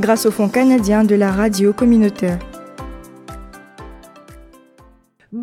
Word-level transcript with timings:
grâce 0.00 0.26
au 0.26 0.30
Fonds 0.30 0.48
canadien 0.48 1.04
de 1.04 1.14
la 1.14 1.30
radio 1.30 1.72
communautaire. 1.72 2.38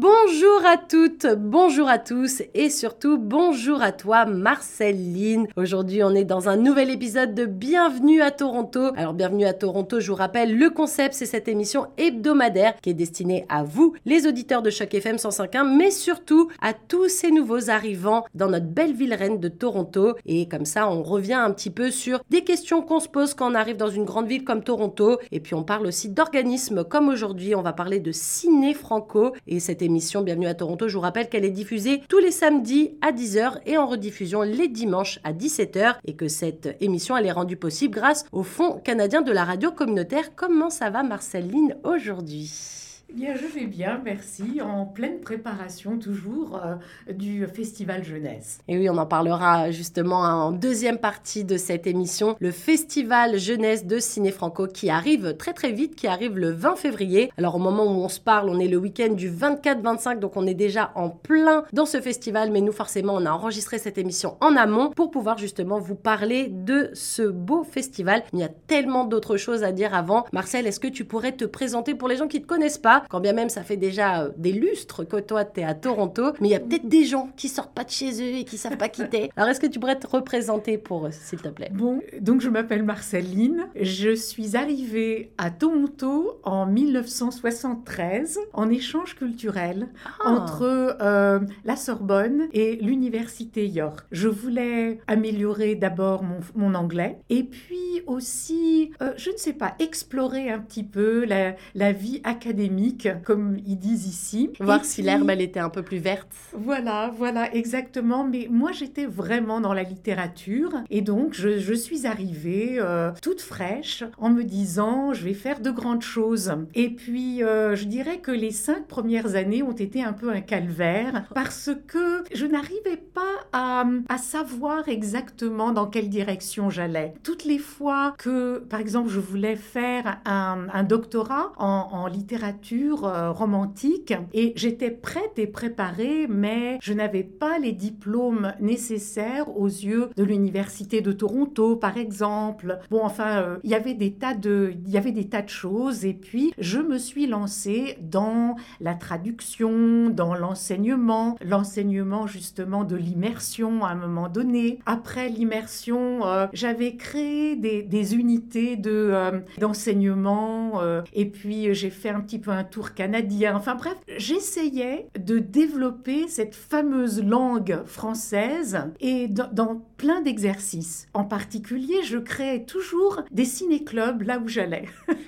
Bonjour 0.06 0.64
à 0.68 0.78
toutes, 0.78 1.26
bonjour 1.36 1.90
à 1.90 1.98
tous 1.98 2.44
et 2.54 2.70
surtout 2.70 3.18
bonjour 3.18 3.82
à 3.82 3.92
toi 3.92 4.26
Marceline. 4.26 5.48
Aujourd'hui 5.56 6.04
on 6.04 6.14
est 6.14 6.24
dans 6.24 6.48
un 6.48 6.58
nouvel 6.58 6.92
épisode 6.92 7.34
de 7.34 7.48
Bienvenue 7.48 8.22
à 8.22 8.30
Toronto. 8.30 8.92
Alors 8.98 9.16
bienvenue 9.16 9.46
à 9.46 9.54
Toronto, 9.54 10.00
je 10.00 10.12
vous 10.12 10.18
rappelle, 10.18 10.56
le 10.56 10.70
concept 10.70 11.16
c'est 11.16 11.26
cette 11.26 11.48
émission 11.48 11.88
hebdomadaire 11.98 12.76
qui 12.84 12.92
est 12.92 12.94
destinée 12.94 13.48
à 13.50 13.64
vous, 13.64 13.96
les 14.06 14.28
auditeurs 14.28 14.62
de 14.62 14.70
Choc 14.70 14.94
FM 14.94 15.16
105.1, 15.16 15.76
mais 15.76 15.90
surtout 15.90 16.50
à 16.62 16.74
tous 16.74 17.10
ces 17.10 17.32
nouveaux 17.32 17.72
arrivants 17.72 18.26
dans 18.36 18.50
notre 18.50 18.68
belle 18.68 18.94
ville 18.94 19.16
reine 19.16 19.40
de 19.40 19.50
Toronto. 19.50 20.14
Et 20.28 20.48
comme 20.48 20.66
ça 20.66 20.88
on 20.88 21.02
revient 21.02 21.34
un 21.34 21.50
petit 21.50 21.72
peu 21.72 21.90
sur 21.90 22.22
des 22.30 22.44
questions 22.44 22.84
qu'on 22.84 23.00
se 23.00 23.10
pose 23.10 23.34
quand 23.34 23.52
on 23.52 23.56
arrive 23.56 23.78
dans 23.78 23.90
une 23.90 24.06
grande 24.06 24.28
ville 24.28 24.44
comme 24.44 24.64
Toronto. 24.64 25.18
Et 25.32 25.40
puis 25.40 25.56
on 25.56 25.64
parle 25.64 25.88
aussi 25.88 26.10
d'organismes 26.10 26.84
comme 26.84 27.10
aujourd'hui, 27.10 27.56
on 27.56 27.64
va 27.64 27.74
parler 27.74 28.00
de 28.00 28.12
Ciné 28.12 28.76
Franco 28.76 29.34
et 29.48 29.60
cette 29.60 29.82
émission 29.82 29.95
Bienvenue 29.96 30.48
à 30.48 30.54
Toronto. 30.54 30.90
Je 30.90 30.96
vous 30.96 31.02
rappelle 31.02 31.30
qu'elle 31.30 31.46
est 31.46 31.50
diffusée 31.50 32.02
tous 32.10 32.20
les 32.20 32.32
samedis 32.32 32.98
à 33.02 33.14
10h 33.14 33.60
et 33.66 33.78
en 33.78 33.88
rediffusion 33.88 34.42
les 34.42 34.68
dimanches 34.68 35.20
à 35.24 35.32
17h 35.32 35.96
et 36.04 36.16
que 36.16 36.28
cette 36.28 36.76
émission 36.82 37.16
elle 37.16 37.26
est 37.26 37.32
rendue 37.32 37.56
possible 37.56 37.96
grâce 37.96 38.26
au 38.34 38.44
Fonds 38.44 38.82
canadien 38.84 39.22
de 39.22 39.32
la 39.32 39.46
radio 39.46 39.72
communautaire. 39.72 40.36
Comment 40.36 40.70
ça 40.70 40.90
va 40.90 41.04
Marceline 41.04 41.78
aujourd'hui? 41.84 42.85
Bien, 43.14 43.36
je 43.36 43.46
vais 43.46 43.66
bien, 43.66 44.02
merci. 44.04 44.62
En 44.62 44.86
pleine 44.86 45.20
préparation 45.20 45.98
toujours 45.98 46.62
euh, 46.64 47.14
du 47.14 47.46
Festival 47.48 48.04
Jeunesse. 48.04 48.60
Et 48.68 48.78
oui, 48.78 48.90
on 48.90 48.98
en 48.98 49.06
parlera 49.06 49.72
justement 49.72 50.20
en 50.20 50.52
deuxième 50.52 50.98
partie 50.98 51.44
de 51.44 51.58
cette 51.58 51.88
émission, 51.88 52.36
le 52.40 52.52
Festival 52.52 53.38
Jeunesse 53.38 53.86
de 53.86 54.00
Ciné 54.00 54.32
Franco 54.32 54.68
qui 54.68 54.90
arrive 54.90 55.36
très 55.38 55.54
très 55.54 55.72
vite, 55.72 55.96
qui 55.96 56.08
arrive 56.08 56.38
le 56.38 56.52
20 56.52 56.76
février. 56.76 57.32
Alors 57.38 57.56
au 57.56 57.60
moment 57.60 57.86
où 57.86 58.04
on 58.04 58.10
se 58.10 58.20
parle, 58.20 58.50
on 58.50 58.60
est 58.60 58.68
le 58.68 58.78
week-end 58.78 59.14
du 59.14 59.32
24-25, 59.32 60.20
donc 60.20 60.36
on 60.36 60.46
est 60.46 60.54
déjà 60.54 60.92
en 60.96 61.10
plein 61.10 61.64
dans 61.74 61.86
ce 61.86 62.02
festival, 62.02 62.52
mais 62.52 62.62
nous 62.62 62.74
forcément, 62.74 63.14
on 63.14 63.26
a 63.26 63.32
enregistré 63.32 63.78
cette 63.78 63.98
émission 63.98 64.38
en 64.42 64.56
amont 64.56 64.90
pour 64.90 65.12
pouvoir 65.12 65.38
justement 65.38 65.80
vous 65.80 65.96
parler 65.96 66.48
de 66.50 66.90
ce 66.94 67.24
beau 67.24 67.64
festival. 67.64 68.24
Il 68.34 68.40
y 68.40 68.44
a 68.44 68.50
tellement 68.50 69.06
d'autres 69.06 69.38
choses 69.38 69.64
à 69.64 69.72
dire 69.72 69.94
avant. 69.94 70.26
Marcel, 70.34 70.68
est-ce 70.68 70.80
que 70.80 70.88
tu 70.88 71.06
pourrais 71.06 71.32
te 71.32 71.46
présenter 71.46 71.96
pour 71.96 72.08
les 72.08 72.18
gens 72.18 72.28
qui 72.28 72.38
ne 72.38 72.44
te 72.44 72.48
connaissent 72.48 72.78
pas? 72.78 72.95
Quand 73.10 73.20
bien 73.20 73.34
même 73.34 73.50
ça 73.50 73.64
fait 73.64 73.78
déjà 73.78 74.24
euh, 74.24 74.30
des 74.38 74.52
lustres 74.52 75.08
que 75.08 75.18
toi 75.18 75.46
tu 75.46 75.62
es 75.62 75.64
à 75.64 75.74
Toronto, 75.74 76.34
mais 76.40 76.50
il 76.50 76.52
y 76.52 76.56
a 76.56 76.60
peut-être 76.60 76.88
des 76.88 77.06
gens 77.06 77.30
qui 77.36 77.50
sortent 77.50 77.74
pas 77.74 77.84
de 77.84 77.90
chez 77.90 78.12
eux 78.22 78.38
et 78.40 78.44
qui 78.46 78.58
savent 78.58 78.78
pas 78.78 78.90
quitter. 78.90 79.30
Alors 79.36 79.50
est-ce 79.50 79.60
que 79.60 79.68
tu 79.68 79.80
pourrais 79.80 79.98
te 80.00 80.08
représenter 80.08 80.78
pour 80.78 81.08
eux, 81.08 81.12
s'il 81.12 81.42
te 81.42 81.50
plaît? 81.50 81.70
Bon, 81.74 82.02
donc 82.20 82.42
je 82.42 82.50
m'appelle 82.50 82.84
Marceline, 82.84 83.68
je 83.80 84.16
suis 84.16 84.56
arrivée 84.56 85.32
à 85.38 85.52
Toronto 85.52 86.40
en 86.44 86.66
1973 86.66 88.40
en 88.54 88.70
échange 88.70 89.16
culturel 89.16 89.88
Ah. 90.06 90.30
entre 90.30 90.98
euh, 91.02 91.40
la 91.64 91.76
Sorbonne 91.76 92.48
et 92.54 92.76
l'université 92.78 93.68
York. 93.68 94.06
Je 94.12 94.28
voulais 94.28 95.00
améliorer 95.08 95.76
d'abord 95.76 96.24
mon, 96.24 96.40
mon 96.56 96.76
anglais 96.76 97.18
et 97.30 97.44
puis 97.44 98.02
aussi, 98.08 98.92
euh, 99.02 99.14
je 99.18 99.32
ne 99.32 99.38
sais 99.38 99.54
pas, 99.54 99.76
explorer 99.80 100.50
un 100.50 100.60
petit 100.60 100.84
peu 100.84 101.26
la, 101.26 101.56
la 101.74 101.92
vie 101.92 102.22
académique, 102.24 102.85
comme 103.24 103.58
ils 103.66 103.78
disent 103.78 104.08
ici. 104.08 104.52
Voir 104.60 104.82
Et 104.82 104.84
si 104.84 104.96
puis- 104.96 105.04
l'herbe 105.04 105.30
elle 105.30 105.42
était 105.42 105.60
un 105.60 105.70
peu 105.70 105.82
plus 105.84 105.98
verte. 105.98 106.28
voilà, 106.54 107.12
voilà, 107.18 107.54
exactement. 107.56 108.24
Mais 108.24 108.48
moi, 108.50 108.72
j'étais 108.72 109.06
vraiment 109.06 109.60
dans 109.62 109.74
la 109.74 109.84
littérature. 109.84 110.72
Et 110.90 111.02
donc, 111.02 111.34
je, 111.34 111.60
je 111.60 111.74
suis 111.74 112.06
arrivée 112.08 112.78
euh, 112.80 113.12
toute 113.22 113.42
fraîche 113.42 114.04
en 114.18 114.30
me 114.30 114.44
disant, 114.44 115.14
je 115.14 115.24
vais 115.24 115.34
faire 115.34 115.60
de 115.60 115.72
grandes 115.72 116.02
choses. 116.02 116.52
Et 116.74 116.90
puis, 116.90 117.44
euh, 117.44 117.76
je 117.76 117.86
dirais 117.86 118.20
que 118.20 118.32
les 118.32 118.52
cinq 118.52 118.88
premières 118.88 119.36
années 119.36 119.64
ont 119.64 119.72
été 119.72 120.04
un 120.04 120.14
peu 120.14 120.30
un 120.30 120.42
calvaire 120.42 121.26
parce 121.34 121.70
que 121.88 122.24
je 122.34 122.46
n'arrivais 122.46 122.98
pas 123.14 123.22
à, 123.54 123.86
à 124.10 124.18
savoir 124.18 124.88
exactement 124.90 125.72
dans 125.72 125.88
quelle 125.88 126.10
direction 126.10 126.70
j'allais. 126.70 127.14
Toutes 127.24 127.46
les 127.46 127.60
fois 127.60 128.16
que, 128.18 128.60
par 128.60 128.80
exemple, 128.80 129.10
je 129.10 129.20
voulais 129.20 129.56
faire 129.56 130.20
un, 130.26 130.68
un 130.74 130.84
doctorat 130.84 131.52
en, 131.58 131.88
en 131.92 132.08
littérature 132.08 132.36
euh, 132.84 133.32
romantique 133.32 134.14
et 134.34 134.54
j'étais 134.56 134.92
prête 134.92 135.38
et 135.38 135.48
préparée, 135.48 136.28
mais 136.28 136.78
je 136.82 136.94
n'avais 136.94 137.24
pas 137.24 137.58
les 137.60 137.72
diplômes 137.72 138.54
nécessaires 138.60 139.58
aux 139.58 139.68
yeux 139.68 140.10
de 140.16 140.24
l'université 140.24 141.02
de 141.02 141.12
Toronto, 141.12 141.76
par 141.76 141.98
exemple. 141.98 142.80
Bon, 142.90 143.02
enfin, 143.04 143.42
euh, 143.42 143.58
il 143.64 143.70
y 143.70 143.76
avait 143.76 143.94
des 143.94 144.14
tas 144.14 144.34
de, 144.34 144.74
il 144.86 144.92
y 144.92 144.98
avait 144.98 145.12
des 145.12 145.30
tas 145.30 145.42
de 145.42 145.50
choses 145.50 146.06
et 146.06 146.14
puis 146.14 146.54
je 146.58 146.80
me 146.80 146.98
suis 146.98 147.28
lancée 147.28 147.98
dans 148.02 148.56
la 148.82 148.96
traduction, 148.96 150.10
dans 150.10 150.36
l'enseignement, 150.36 151.38
l'enseignement 151.44 152.28
justement 152.28 152.84
de 152.84 152.96
l'immersion 152.96 153.86
à 153.86 153.90
un 153.90 153.96
moment 153.96 154.28
donné. 154.28 154.80
Après 154.86 155.30
l'immersion, 155.30 156.26
euh, 156.26 156.48
j'avais 156.54 156.96
créé 156.96 157.56
des, 157.56 158.16
unités 158.16 158.76
de 158.76 159.14
d'enseignement 159.58 160.82
et 161.14 161.26
puis 161.26 161.74
j'ai 161.74 161.90
fait 161.90 162.10
un 162.10 162.22
petit 162.22 162.40
peu 162.40 162.52
un 162.52 162.64
tour 162.66 162.94
canadien. 162.94 163.56
Enfin 163.56 163.76
bref, 163.76 163.96
j'essayais 164.18 165.08
de 165.18 165.40
développer 165.40 166.28
cette 166.28 166.56
fameuse 166.56 167.24
langue 167.24 167.80
française 167.86 168.80
et 169.00 169.28
dans, 169.28 169.50
dans 169.52 169.82
plein 169.98 170.22
d'exercices. 170.22 171.08
En 171.14 171.24
particulier, 171.24 172.04
je 172.04 172.18
créais 172.18 172.64
toujours 172.66 173.24
des 173.32 173.46
ciné-clubs 173.46 174.24
là 174.24 174.40
où 174.40 174.48
j'allais. 174.48 174.86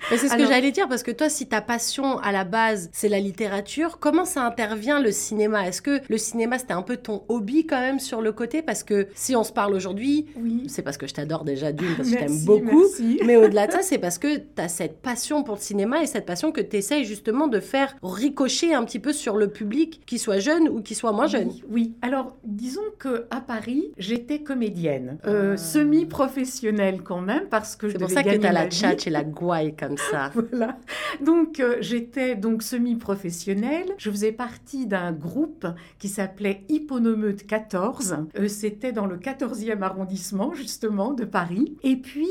C'est 0.10 0.18
ce 0.30 0.36
que 0.36 0.46
j'allais 0.46 0.72
dire 0.72 0.88
parce 0.88 1.04
que 1.04 1.12
toi, 1.12 1.30
si 1.30 1.48
ta 1.48 1.62
passion 1.62 2.18
à 2.20 2.32
la 2.32 2.44
base 2.44 2.90
c'est 2.94 3.10
la 3.10 3.20
littérature, 3.20 4.00
comment 4.00 4.26
ça 4.26 4.46
intervient 4.46 5.00
le 5.00 5.12
cinéma? 5.12 5.68
Est-ce 5.68 5.82
que 5.82 6.02
le 6.10 6.18
cinéma 6.18 6.58
c'était 6.60 6.74
un 6.74 6.82
peu 6.82 6.98
ton 6.98 7.24
hobby 7.30 7.66
quand 7.66 7.80
même 7.80 8.00
sur 8.00 8.22
le 8.22 8.32
côté? 8.32 8.62
Parce 8.62 8.84
que 8.84 9.08
si 9.16 9.36
on 9.36 9.44
se 9.44 9.52
parle 9.54 9.74
aujourd'hui, 9.74 10.26
Oui. 10.38 10.64
c'est 10.68 10.82
parce 10.82 10.98
que 10.98 11.08
je 11.08 11.14
t'adore 11.14 11.44
déjà 11.44 11.72
d'une, 11.72 11.96
parce 11.96 12.10
que 12.10 12.16
je 12.16 12.20
t'aime 12.20 12.46
beaucoup. 12.46 12.82
merci. 12.82 13.20
Mais 13.26 13.36
au-delà 13.36 13.68
de 13.68 13.72
ça, 13.74 13.82
c'est 13.82 13.98
parce 13.98 14.18
que 14.18 14.38
tu 14.38 14.44
as 14.62 14.68
cette 14.70 15.02
passion 15.02 15.44
pour 15.44 15.56
le 15.56 15.62
cinéma 15.62 16.02
et 16.04 16.08
cette 16.08 16.26
passion 16.26 16.52
que 16.52 16.62
tu 16.62 16.78
essayes 16.78 17.06
justement 17.06 17.27
de 17.28 17.60
faire 17.60 17.96
ricocher 18.04 18.74
un 18.74 18.84
petit 18.86 19.00
peu 19.00 19.12
sur 19.14 19.36
le 19.38 19.50
public, 19.50 20.02
qu'il 20.06 20.20
soit 20.20 20.40
jeune 20.40 20.70
ou 20.70 20.82
qu'il 20.82 20.96
soit 20.96 21.12
moins 21.12 21.28
jeune. 21.28 21.50
Oui, 21.50 21.64
oui. 21.70 21.94
Alors, 22.02 22.38
disons 22.46 22.82
que 23.00 23.26
à 23.32 23.42
Paris, 23.42 23.92
j'étais 23.98 24.40
comédienne, 24.40 25.18
euh, 25.28 25.54
Ah. 25.54 25.58
semi-professionnelle 25.58 27.02
quand 27.04 27.22
même, 27.22 27.48
parce 27.50 27.76
que 27.76 27.90
C'est 27.90 27.98
pour 28.00 28.10
ça 28.10 28.24
que 28.24 28.36
tu 28.38 28.46
as 28.46 28.52
la 28.52 28.66
vie. 28.68 28.76
tchatch 28.78 29.08
et 29.08 29.10
la 29.10 29.24
gouaille 29.26 29.76
comme 29.76 29.98
ça. 29.98 30.32
Voilà. 30.34 30.78
Donc 31.22 31.60
euh, 31.60 31.78
j'étais 31.82 32.36
donc 32.36 32.64
semi-professionnelle. 32.64 33.88
Je 33.98 34.10
faisais 34.10 34.32
partie 34.32 34.86
d'un 34.86 35.12
groupe 35.12 35.68
qui 36.00 36.08
s'appelait 36.08 36.64
Hipponomeute 36.70 37.46
14. 37.46 38.18
Euh, 38.40 38.48
C'était 38.48 38.92
dans 38.92 39.06
le 39.06 39.18
14e 39.18 39.82
arrondissement 39.82 40.54
justement 40.54 41.14
de 41.14 41.26
Paris. 41.26 41.76
Et 41.84 41.98
puis 41.98 42.28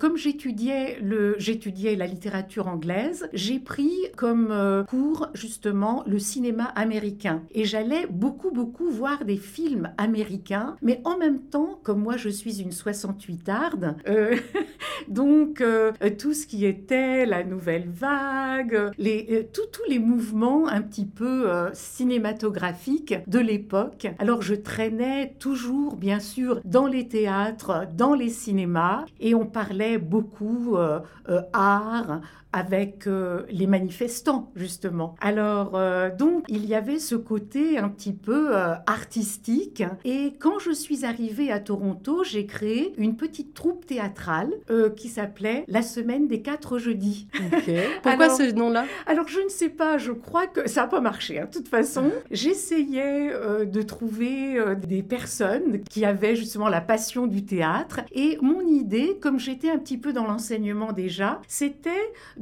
comme 0.00 0.16
j'étudiais 0.16 0.98
le 1.02 1.34
j'étudiais 1.38 1.96
la 1.96 2.06
littérature 2.06 2.68
anglaise, 2.68 3.28
j'ai 3.32 3.58
pris 3.58 3.90
comme 4.24 4.48
euh, 4.52 4.84
cours 4.84 5.28
justement 5.34 6.02
le 6.06 6.18
cinéma 6.18 6.64
américain 6.76 7.42
et 7.52 7.66
j'allais 7.66 8.06
beaucoup 8.08 8.50
beaucoup 8.50 8.88
voir 8.88 9.26
des 9.26 9.36
films 9.36 9.90
américains, 9.98 10.76
mais 10.80 11.02
en 11.04 11.18
même 11.18 11.40
temps 11.40 11.78
comme 11.82 12.00
moi 12.00 12.16
je 12.16 12.30
suis 12.30 12.62
une 12.62 12.72
68 12.72 13.48
arde, 13.50 13.96
euh, 14.08 14.34
donc 15.08 15.60
euh, 15.60 15.92
tout 16.18 16.32
ce 16.32 16.46
qui 16.46 16.64
était 16.64 17.26
la 17.26 17.44
nouvelle 17.44 17.86
vague, 17.90 18.92
les, 18.96 19.26
euh, 19.30 19.42
tout- 19.52 19.68
tous 19.70 19.90
les 19.90 19.98
mouvements 19.98 20.68
un 20.68 20.80
petit 20.80 21.04
peu 21.04 21.50
euh, 21.50 21.68
cinématographiques 21.74 23.16
de 23.26 23.38
l'époque. 23.38 24.06
Alors 24.18 24.40
je 24.40 24.54
traînais 24.54 25.34
toujours, 25.38 25.96
bien 25.96 26.18
sûr, 26.20 26.60
dans 26.64 26.86
les 26.86 27.08
théâtres, 27.08 27.86
dans 27.94 28.14
les 28.14 28.30
cinémas, 28.30 29.04
et 29.20 29.34
on 29.34 29.44
parlait 29.44 29.98
beaucoup 29.98 30.76
euh, 30.76 31.00
euh, 31.28 31.42
art 31.52 32.20
avec 32.54 33.08
euh, 33.08 33.42
les 33.50 33.66
manifestants, 33.66 34.52
justement. 34.54 35.16
Alors, 35.20 35.72
euh, 35.74 36.08
donc, 36.14 36.44
il 36.46 36.64
y 36.66 36.76
avait 36.76 37.00
ce 37.00 37.16
côté 37.16 37.78
un 37.78 37.88
petit 37.88 38.12
peu 38.12 38.56
euh, 38.56 38.74
artistique. 38.86 39.82
Et 40.04 40.34
quand 40.38 40.60
je 40.60 40.70
suis 40.70 41.04
arrivée 41.04 41.50
à 41.50 41.58
Toronto, 41.58 42.22
j'ai 42.22 42.46
créé 42.46 42.94
une 42.96 43.16
petite 43.16 43.54
troupe 43.54 43.86
théâtrale 43.86 44.52
qui 44.96 45.08
s'appelait 45.08 45.64
La 45.66 45.82
semaine 45.82 46.28
des 46.28 46.42
quatre 46.42 46.78
jeudis. 46.78 47.26
Pourquoi 48.02 48.30
ce 48.30 48.52
nom-là? 48.52 48.84
Alors, 49.06 49.26
je 49.26 49.40
ne 49.40 49.48
sais 49.48 49.68
pas, 49.68 49.98
je 49.98 50.12
crois 50.12 50.46
que 50.46 50.68
ça 50.68 50.82
n'a 50.82 50.86
pas 50.86 51.00
marché. 51.00 51.40
Hein. 51.40 51.46
De 51.46 51.58
toute 51.58 51.68
façon, 51.68 52.12
j'essayais 52.30 53.32
de 53.66 53.82
trouver 53.82 54.62
des 54.76 55.02
personnes 55.02 55.82
qui 55.90 56.04
avaient 56.04 56.36
justement 56.36 56.68
la 56.68 56.80
passion 56.80 57.26
du 57.26 57.44
théâtre. 57.44 58.00
Et 58.12 58.38
mon 58.42 58.60
idée, 58.60 59.18
comme 59.20 59.40
j'étais 59.40 59.70
un 59.70 59.78
petit 59.78 59.98
peu 59.98 60.12
dans 60.12 60.26
l'enseignement 60.26 60.92
déjà, 60.92 61.40
c'était 61.48 61.90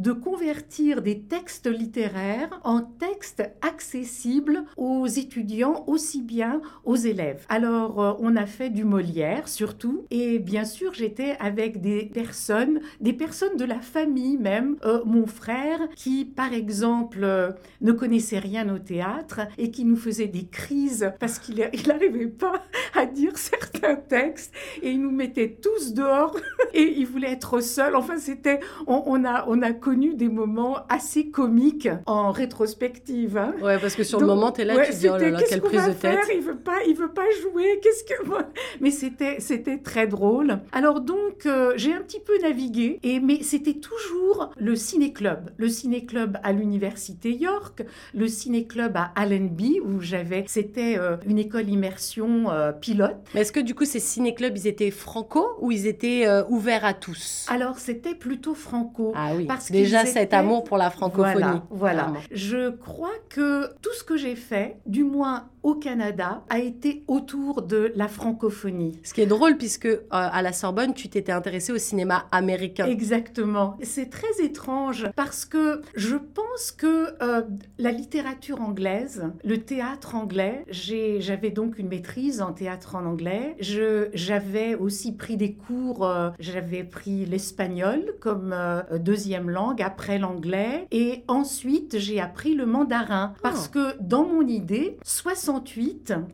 de 0.02 0.12
convertir 0.12 1.00
des 1.00 1.20
textes 1.20 1.68
littéraires 1.68 2.60
en 2.64 2.80
textes 2.82 3.44
accessibles 3.62 4.64
aux 4.76 5.06
étudiants 5.06 5.84
aussi 5.86 6.22
bien 6.22 6.60
aux 6.84 6.96
élèves. 6.96 7.46
Alors, 7.48 8.02
euh, 8.02 8.12
on 8.18 8.34
a 8.34 8.46
fait 8.46 8.70
du 8.70 8.84
Molière 8.84 9.48
surtout. 9.48 10.04
Et 10.10 10.40
bien 10.40 10.64
sûr, 10.64 10.92
j'étais 10.92 11.36
avec 11.38 11.80
des 11.80 12.06
personnes, 12.06 12.80
des 13.00 13.12
personnes 13.12 13.56
de 13.56 13.64
la 13.64 13.80
famille 13.80 14.38
même. 14.38 14.76
mon 15.04 15.26
frère 15.26 15.80
qui, 15.94 16.24
par 16.24 16.52
exemple, 16.52 17.54
ne 17.80 17.92
connaissait 17.92 18.40
rien 18.40 18.68
au 18.74 18.78
théâtre 18.78 19.42
et 19.56 19.70
qui 19.70 19.84
nous 19.84 19.96
faisait 19.96 20.26
des 20.26 20.46
crises 20.46 21.12
parce 21.20 21.38
qu'il 21.38 21.56
n'arrivait 21.86 22.26
pas 22.44 22.62
à 22.94 23.06
dire 23.06 23.38
certains 23.38 23.96
textes 23.96 24.52
et 24.82 24.90
il 24.90 25.00
nous 25.00 25.10
mettait 25.10 25.58
tous 25.62 25.94
dehors 25.94 26.36
et 26.74 26.94
il 26.98 27.06
voulait 27.06 27.32
être 27.32 27.60
seul. 27.60 27.94
Enfin, 27.94 28.18
c'était, 28.18 28.60
on, 28.86 29.24
a, 29.24 29.44
on 29.48 29.62
a 29.62 29.72
connu 29.72 29.91
des 29.92 30.28
moments 30.28 30.78
assez 30.88 31.30
comiques 31.30 31.88
en 32.06 32.32
rétrospective. 32.32 33.36
Hein. 33.36 33.54
Ouais, 33.62 33.78
parce 33.78 33.94
que 33.94 34.04
sur 34.04 34.20
le 34.20 34.26
moment, 34.26 34.52
tu 34.52 34.62
es 34.62 34.64
là, 34.64 34.84
tu 34.84 34.92
dis, 34.92 35.08
oh 35.08 35.16
là 35.16 35.30
là, 35.30 35.40
quelle 35.48 35.60
prise 35.60 35.86
de 35.86 35.92
tête. 35.92 36.18
Il 36.34 36.40
veut 36.40 36.56
pas, 36.56 36.78
il 36.86 36.94
veut 36.94 37.12
pas 37.12 37.30
jouer. 37.42 37.78
Qu'est-ce 37.82 38.04
que, 38.04 38.32
mais 38.80 38.90
c'était, 38.90 39.36
c'était 39.40 39.78
très 39.78 40.06
drôle. 40.06 40.60
Alors 40.72 41.00
donc, 41.00 41.46
euh, 41.46 41.72
j'ai 41.76 41.92
un 41.92 42.00
petit 42.00 42.20
peu 42.20 42.38
navigué 42.40 42.98
et 43.02 43.20
mais 43.20 43.42
c'était 43.42 43.74
toujours 43.74 44.50
le 44.56 44.76
ciné-club, 44.76 45.50
le 45.56 45.68
ciné-club 45.68 46.38
à 46.42 46.52
l'université 46.52 47.32
York, 47.32 47.84
le 48.14 48.28
ciné-club 48.28 48.96
à 48.96 49.12
Allenby 49.16 49.80
où 49.80 50.00
j'avais, 50.00 50.44
c'était 50.48 50.96
euh, 50.98 51.16
une 51.26 51.38
école 51.38 51.68
immersion 51.68 52.50
euh, 52.50 52.72
pilote. 52.72 53.16
Mais 53.34 53.42
est-ce 53.42 53.52
que 53.52 53.60
du 53.60 53.74
coup 53.74 53.84
ces 53.84 54.00
ciné-clubs, 54.00 54.56
ils 54.56 54.66
étaient 54.66 54.90
franco 54.90 55.46
ou 55.60 55.72
ils 55.72 55.86
étaient 55.86 56.26
ouverts 56.48 56.84
à 56.84 56.94
tous? 56.94 57.46
Alors 57.48 57.78
c'était 57.78 58.14
plutôt 58.14 58.54
franco. 58.54 59.12
Ah 59.14 59.32
oui, 59.36 59.46
parce 59.46 59.70
déjà 59.82 60.06
cet 60.06 60.34
amour 60.34 60.64
pour 60.64 60.78
la 60.78 60.90
francophonie. 60.90 61.60
Voilà, 61.70 62.06
voilà. 62.06 62.12
Je 62.30 62.70
crois 62.70 63.14
que 63.28 63.74
tout 63.80 63.92
ce 63.94 64.04
que 64.04 64.16
j'ai 64.16 64.36
fait, 64.36 64.76
du 64.86 65.04
moins 65.04 65.48
au 65.62 65.74
Canada 65.74 66.44
a 66.48 66.58
été 66.58 67.04
autour 67.06 67.62
de 67.62 67.92
la 67.94 68.08
francophonie. 68.08 68.98
Ce 69.02 69.14
qui 69.14 69.20
est 69.20 69.26
drôle 69.26 69.56
puisque 69.56 69.86
euh, 69.86 70.00
à 70.10 70.42
la 70.42 70.52
Sorbonne, 70.52 70.94
tu 70.94 71.08
t'étais 71.08 71.32
intéressé 71.32 71.72
au 71.72 71.78
cinéma 71.78 72.26
américain. 72.32 72.86
Exactement. 72.86 73.76
C'est 73.82 74.10
très 74.10 74.42
étrange 74.44 75.08
parce 75.16 75.44
que 75.44 75.82
je 75.94 76.16
pense 76.16 76.72
que 76.72 77.14
euh, 77.22 77.42
la 77.78 77.92
littérature 77.92 78.60
anglaise, 78.60 79.24
le 79.44 79.58
théâtre 79.58 80.14
anglais, 80.14 80.64
j'avais 80.68 81.50
donc 81.50 81.78
une 81.78 81.88
maîtrise 81.88 82.42
en 82.42 82.52
théâtre 82.52 82.96
en 82.96 83.04
anglais. 83.04 83.56
J'avais 83.60 84.74
aussi 84.74 85.12
pris 85.12 85.36
des 85.36 85.54
cours, 85.54 86.04
euh, 86.06 86.30
j'avais 86.38 86.84
pris 86.84 87.24
l'espagnol 87.26 88.14
comme 88.20 88.54
deuxième 88.98 89.50
langue 89.50 89.82
après 89.82 90.18
l'anglais 90.18 90.86
et 90.90 91.24
ensuite 91.28 91.98
j'ai 91.98 92.20
appris 92.20 92.54
le 92.54 92.66
mandarin 92.66 93.34
parce 93.42 93.70
ah. 93.70 93.74
que 93.74 94.02
dans 94.02 94.24
mon 94.24 94.46
idée, 94.46 94.98
60 95.04 95.51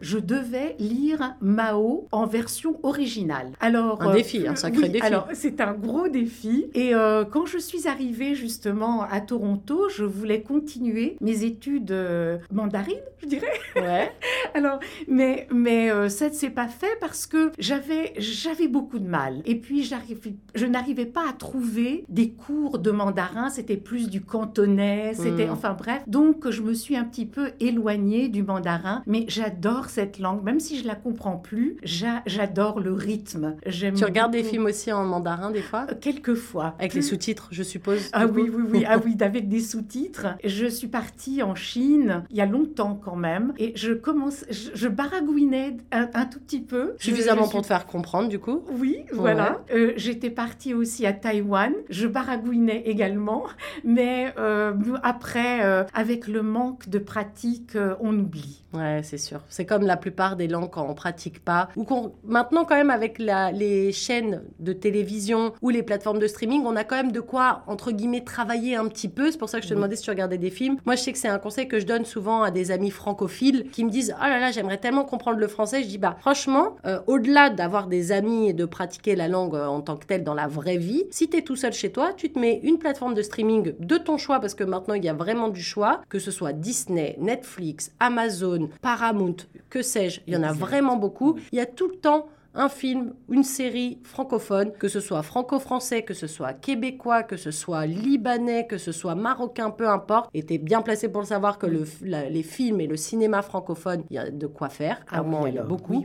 je 0.01 0.19
devais 0.19 0.77
lire 0.79 1.37
Mao 1.41 2.07
en 2.13 2.27
version 2.27 2.79
originale. 2.83 3.53
Alors, 3.61 4.03
un 4.03 4.15
défi, 4.15 4.47
un 4.47 4.53
euh, 4.53 4.57
sacré 4.57 4.89
défi. 4.89 5.05
Alors, 5.05 5.29
c'est 5.33 5.61
un 5.61 5.73
gros 5.73 6.09
défi. 6.09 6.67
Et 6.75 6.95
euh, 6.95 7.25
quand 7.25 7.47
je 7.47 7.59
suis 7.59 7.89
arrivée 7.89 8.35
justement 8.35 9.03
à 9.03 9.21
Toronto, 9.21 9.89
je 9.89 10.05
voulais 10.05 10.43
continuer 10.43 11.17
mes 11.21 11.45
études 11.45 11.91
euh, 11.91 12.39
mandarines, 12.53 12.97
je 13.23 13.27
dirais. 13.27 13.47
Ouais. 13.77 14.13
alors, 14.55 14.81
mais, 15.09 15.47
mais 15.53 16.09
ça 16.09 16.29
ne 16.29 16.35
s'est 16.35 16.51
pas 16.51 16.69
fait 16.69 16.99
parce 17.01 17.27
que 17.27 17.53
j'avais, 17.59 18.13
j'avais 18.19 18.69
beaucoup 18.69 18.99
de 18.99 19.09
mal. 19.09 19.43
Et 19.45 19.57
puis, 19.57 19.89
je 20.55 20.67
n'arrivais 20.67 21.07
pas 21.07 21.29
à 21.29 21.33
trouver 21.33 22.05
des 22.09 22.31
cours 22.31 22.79
de 22.79 22.91
mandarin. 22.91 23.49
C'était 23.51 23.77
plus 23.77 24.09
du 24.09 24.21
cantonais. 24.21 25.13
C'était, 25.15 25.47
hmm. 25.47 25.53
enfin 25.53 25.75
bref. 25.75 26.03
Donc, 26.07 26.51
je 26.51 26.63
me 26.63 26.75
suis 26.75 26.97
un 26.97 27.05
petit 27.05 27.27
peu 27.27 27.53
éloignée 27.61 28.29
du 28.29 28.43
mandarin 28.43 29.03
mais 29.09 29.25
j'adore 29.27 29.89
cette 29.89 30.19
langue, 30.21 30.45
même 30.45 30.61
si 30.61 30.79
je 30.79 30.87
la 30.87 30.95
comprends 30.95 31.39
plus, 31.39 31.79
j'adore 31.83 32.79
le 32.79 32.93
rythme. 32.93 33.57
Tu 33.67 34.05
regardes 34.05 34.33
des 34.33 34.45
films 34.45 34.67
aussi 34.67 34.93
en 34.93 35.05
mandarin 35.05 35.51
des 35.51 35.63
fois? 35.63 35.87
Euh, 35.91 35.95
Quelquefois. 35.99 36.75
Avec 36.79 36.95
les 36.95 37.03
sous-titres, 37.03 37.49
je 37.51 37.63
suppose. 37.63 38.11
Ah 38.13 38.27
oui, 38.27 38.51
oui, 38.55 38.63
oui, 38.71 38.85
ah 38.87 38.99
oui, 39.03 39.17
avec 39.21 39.49
des 39.49 39.61
sous-titres. 39.61 40.27
Je 40.45 40.67
suis 40.67 40.89
partie 40.89 41.43
en 41.43 41.55
Chine 41.55 42.23
il 42.31 42.37
y 42.37 42.41
a 42.43 42.47
longtemps 42.47 43.01
quand 43.03 43.17
même, 43.17 43.55
et 43.59 43.73
je 43.75 43.95
commence, 43.95 44.45
je, 44.51 44.89
baragouinais 44.89 45.79
un, 45.91 46.27
tout 46.27 46.39
petit 46.41 46.61
peu. 46.61 46.95
Suffisamment 46.99 47.49
pour 47.49 47.63
te 47.63 47.67
faire 47.67 47.87
comprendre, 47.87 48.29
du 48.29 48.39
coup. 48.39 48.63
Oui, 48.71 49.05
voilà. 49.13 49.63
Euh, 49.73 49.95
j'étais 49.97 50.31
partie 50.31 50.75
aussi 50.75 51.07
à 51.07 51.15
Taïwan, 51.15 51.73
je 51.89 52.07
baragouinais 52.07 52.83
également, 52.85 53.45
mais 53.85 54.35
euh, 54.39 54.75
après, 55.03 55.61
avec 55.95 56.29
le 56.29 56.43
manque 56.43 56.91
de 56.91 56.99
pratique, 56.99 57.77
on 58.01 58.19
oublie. 58.19 58.65
Ouais 58.75 58.98
c'est 59.03 59.19
sûr. 59.19 59.41
C'est 59.49 59.65
comme 59.65 59.83
la 59.85 59.97
plupart 59.97 60.37
des 60.37 60.49
langues 60.49 60.71
quand 60.71 60.87
on 60.89 60.95
pratique 60.95 61.45
pas. 61.45 61.69
Ou 61.77 61.85
qu'on, 61.85 62.13
maintenant, 62.25 62.65
quand 62.65 62.77
même, 62.77 62.91
avec 62.91 63.19
les 63.19 63.93
chaînes 63.93 64.43
de 64.59 64.73
télévision 64.73 65.53
ou 65.63 65.71
les 65.71 65.83
plateformes 65.83 66.19
de 66.19 66.27
streaming, 66.27 66.63
on 66.65 66.77
a 66.77 66.85
quand 66.85 66.97
même 66.97 67.13
de 67.13 67.21
quoi, 67.21 67.63
entre 67.67 67.93
guillemets, 67.93 68.23
travailler 68.25 68.77
un 68.77 68.87
petit 68.89 69.09
peu. 69.09 69.31
C'est 69.31 69.39
pour 69.39 69.49
ça 69.49 69.59
que 69.59 69.65
je 69.65 69.71
te 69.71 69.75
demandais 69.75 69.97
si 69.97 70.03
tu 70.03 70.11
regardais 70.11 70.39
des 70.39 70.51
films. 70.51 70.77
Moi, 70.87 70.97
je 70.97 71.03
sais 71.03 71.13
que 71.13 71.19
c'est 71.19 71.29
un 71.29 71.39
conseil 71.39 71.69
que 71.69 71.79
je 71.81 71.87
donne 71.87 72.05
souvent 72.05 72.43
à 72.43 72.51
des 72.51 72.71
amis 72.71 72.91
francophiles 72.91 73.69
qui 73.71 73.85
me 73.85 73.91
disent 73.91 74.15
Oh 74.19 74.25
là 74.25 74.39
là, 74.39 74.51
j'aimerais 74.51 74.79
tellement 74.79 75.05
comprendre 75.05 75.39
le 75.39 75.49
français. 75.49 75.83
Je 75.83 75.89
dis 75.89 75.99
Bah, 75.99 76.17
franchement, 76.21 76.77
euh, 76.87 77.01
au-delà 77.07 77.51
d'avoir 77.51 77.87
des 77.87 78.13
amis 78.13 78.49
et 78.49 78.53
de 78.53 78.65
pratiquer 78.65 79.17
la 79.17 79.29
langue 79.29 79.55
euh, 79.55 79.67
en 79.67 79.81
tant 79.81 79.97
que 79.97 80.07
telle 80.07 80.25
dans 80.25 80.35
la 80.35 80.47
vraie 80.47 80.79
vie, 80.79 81.05
si 81.11 81.29
tu 81.29 81.37
es 81.37 81.43
tout 81.43 81.57
seul 81.57 81.73
chez 81.73 81.91
toi, 81.91 82.13
tu 82.17 82.31
te 82.31 82.39
mets 82.39 82.61
une 82.63 82.79
plateforme 82.79 83.15
de 83.15 83.23
streaming 83.23 83.75
de 83.79 83.97
ton 83.97 84.17
choix 84.17 84.41
parce 84.41 84.55
que 84.55 84.65
maintenant, 84.65 84.95
il 84.95 85.05
y 85.05 85.09
a 85.09 85.15
vraiment 85.15 85.49
du 85.49 85.63
choix, 85.63 86.03
que 86.09 86.19
ce 86.19 86.31
soit 86.31 86.53
Disney, 86.53 87.17
Netflix, 87.19 87.93
Amazon, 88.01 88.69
Paramount, 88.89 89.37
que 89.69 89.83
sais-je, 89.83 90.23
il 90.27 90.33
y 90.33 90.37
en 90.39 90.43
a 90.43 90.55
vraiment 90.55 90.97
beaucoup. 90.97 91.39
Il 91.53 91.59
y 91.59 91.61
a 91.61 91.67
tout 91.67 91.89
le 91.89 91.97
temps 91.97 92.31
un 92.55 92.69
film, 92.69 93.13
une 93.31 93.45
série 93.45 93.99
francophone, 94.03 94.73
que 94.73 94.89
ce 94.89 95.01
soit 95.01 95.23
franco-français, 95.23 96.03
que 96.03 96.15
ce 96.15 96.27
soit 96.27 96.53
québécois, 96.53 97.23
que 97.23 97.37
ce 97.37 97.51
soit 97.51 97.87
libanais, 97.87 98.67
que 98.67 98.79
ce 98.79 98.93
soit 98.93 99.15
marocain, 99.15 99.71
peu 99.71 99.89
importe, 99.89 100.31
et 100.35 100.45
tu 100.45 100.59
bien 100.59 100.83
placé 100.83 101.09
pour 101.09 101.21
le 101.21 101.27
savoir 101.27 101.59
que 101.59 101.67
le, 101.67 101.85
les 102.03 102.43
films 102.43 102.81
et 102.81 102.87
le 102.87 102.97
cinéma 102.97 103.43
francophone, 103.43 104.03
il 104.11 104.17
y 104.17 104.19
a 104.19 104.31
de 104.31 104.47
quoi 104.47 104.69
faire, 104.69 104.99
ah 105.03 105.11
clairement, 105.11 105.47
il 105.47 105.55
y 105.55 105.59
a 105.59 105.63
beaucoup. 105.63 106.05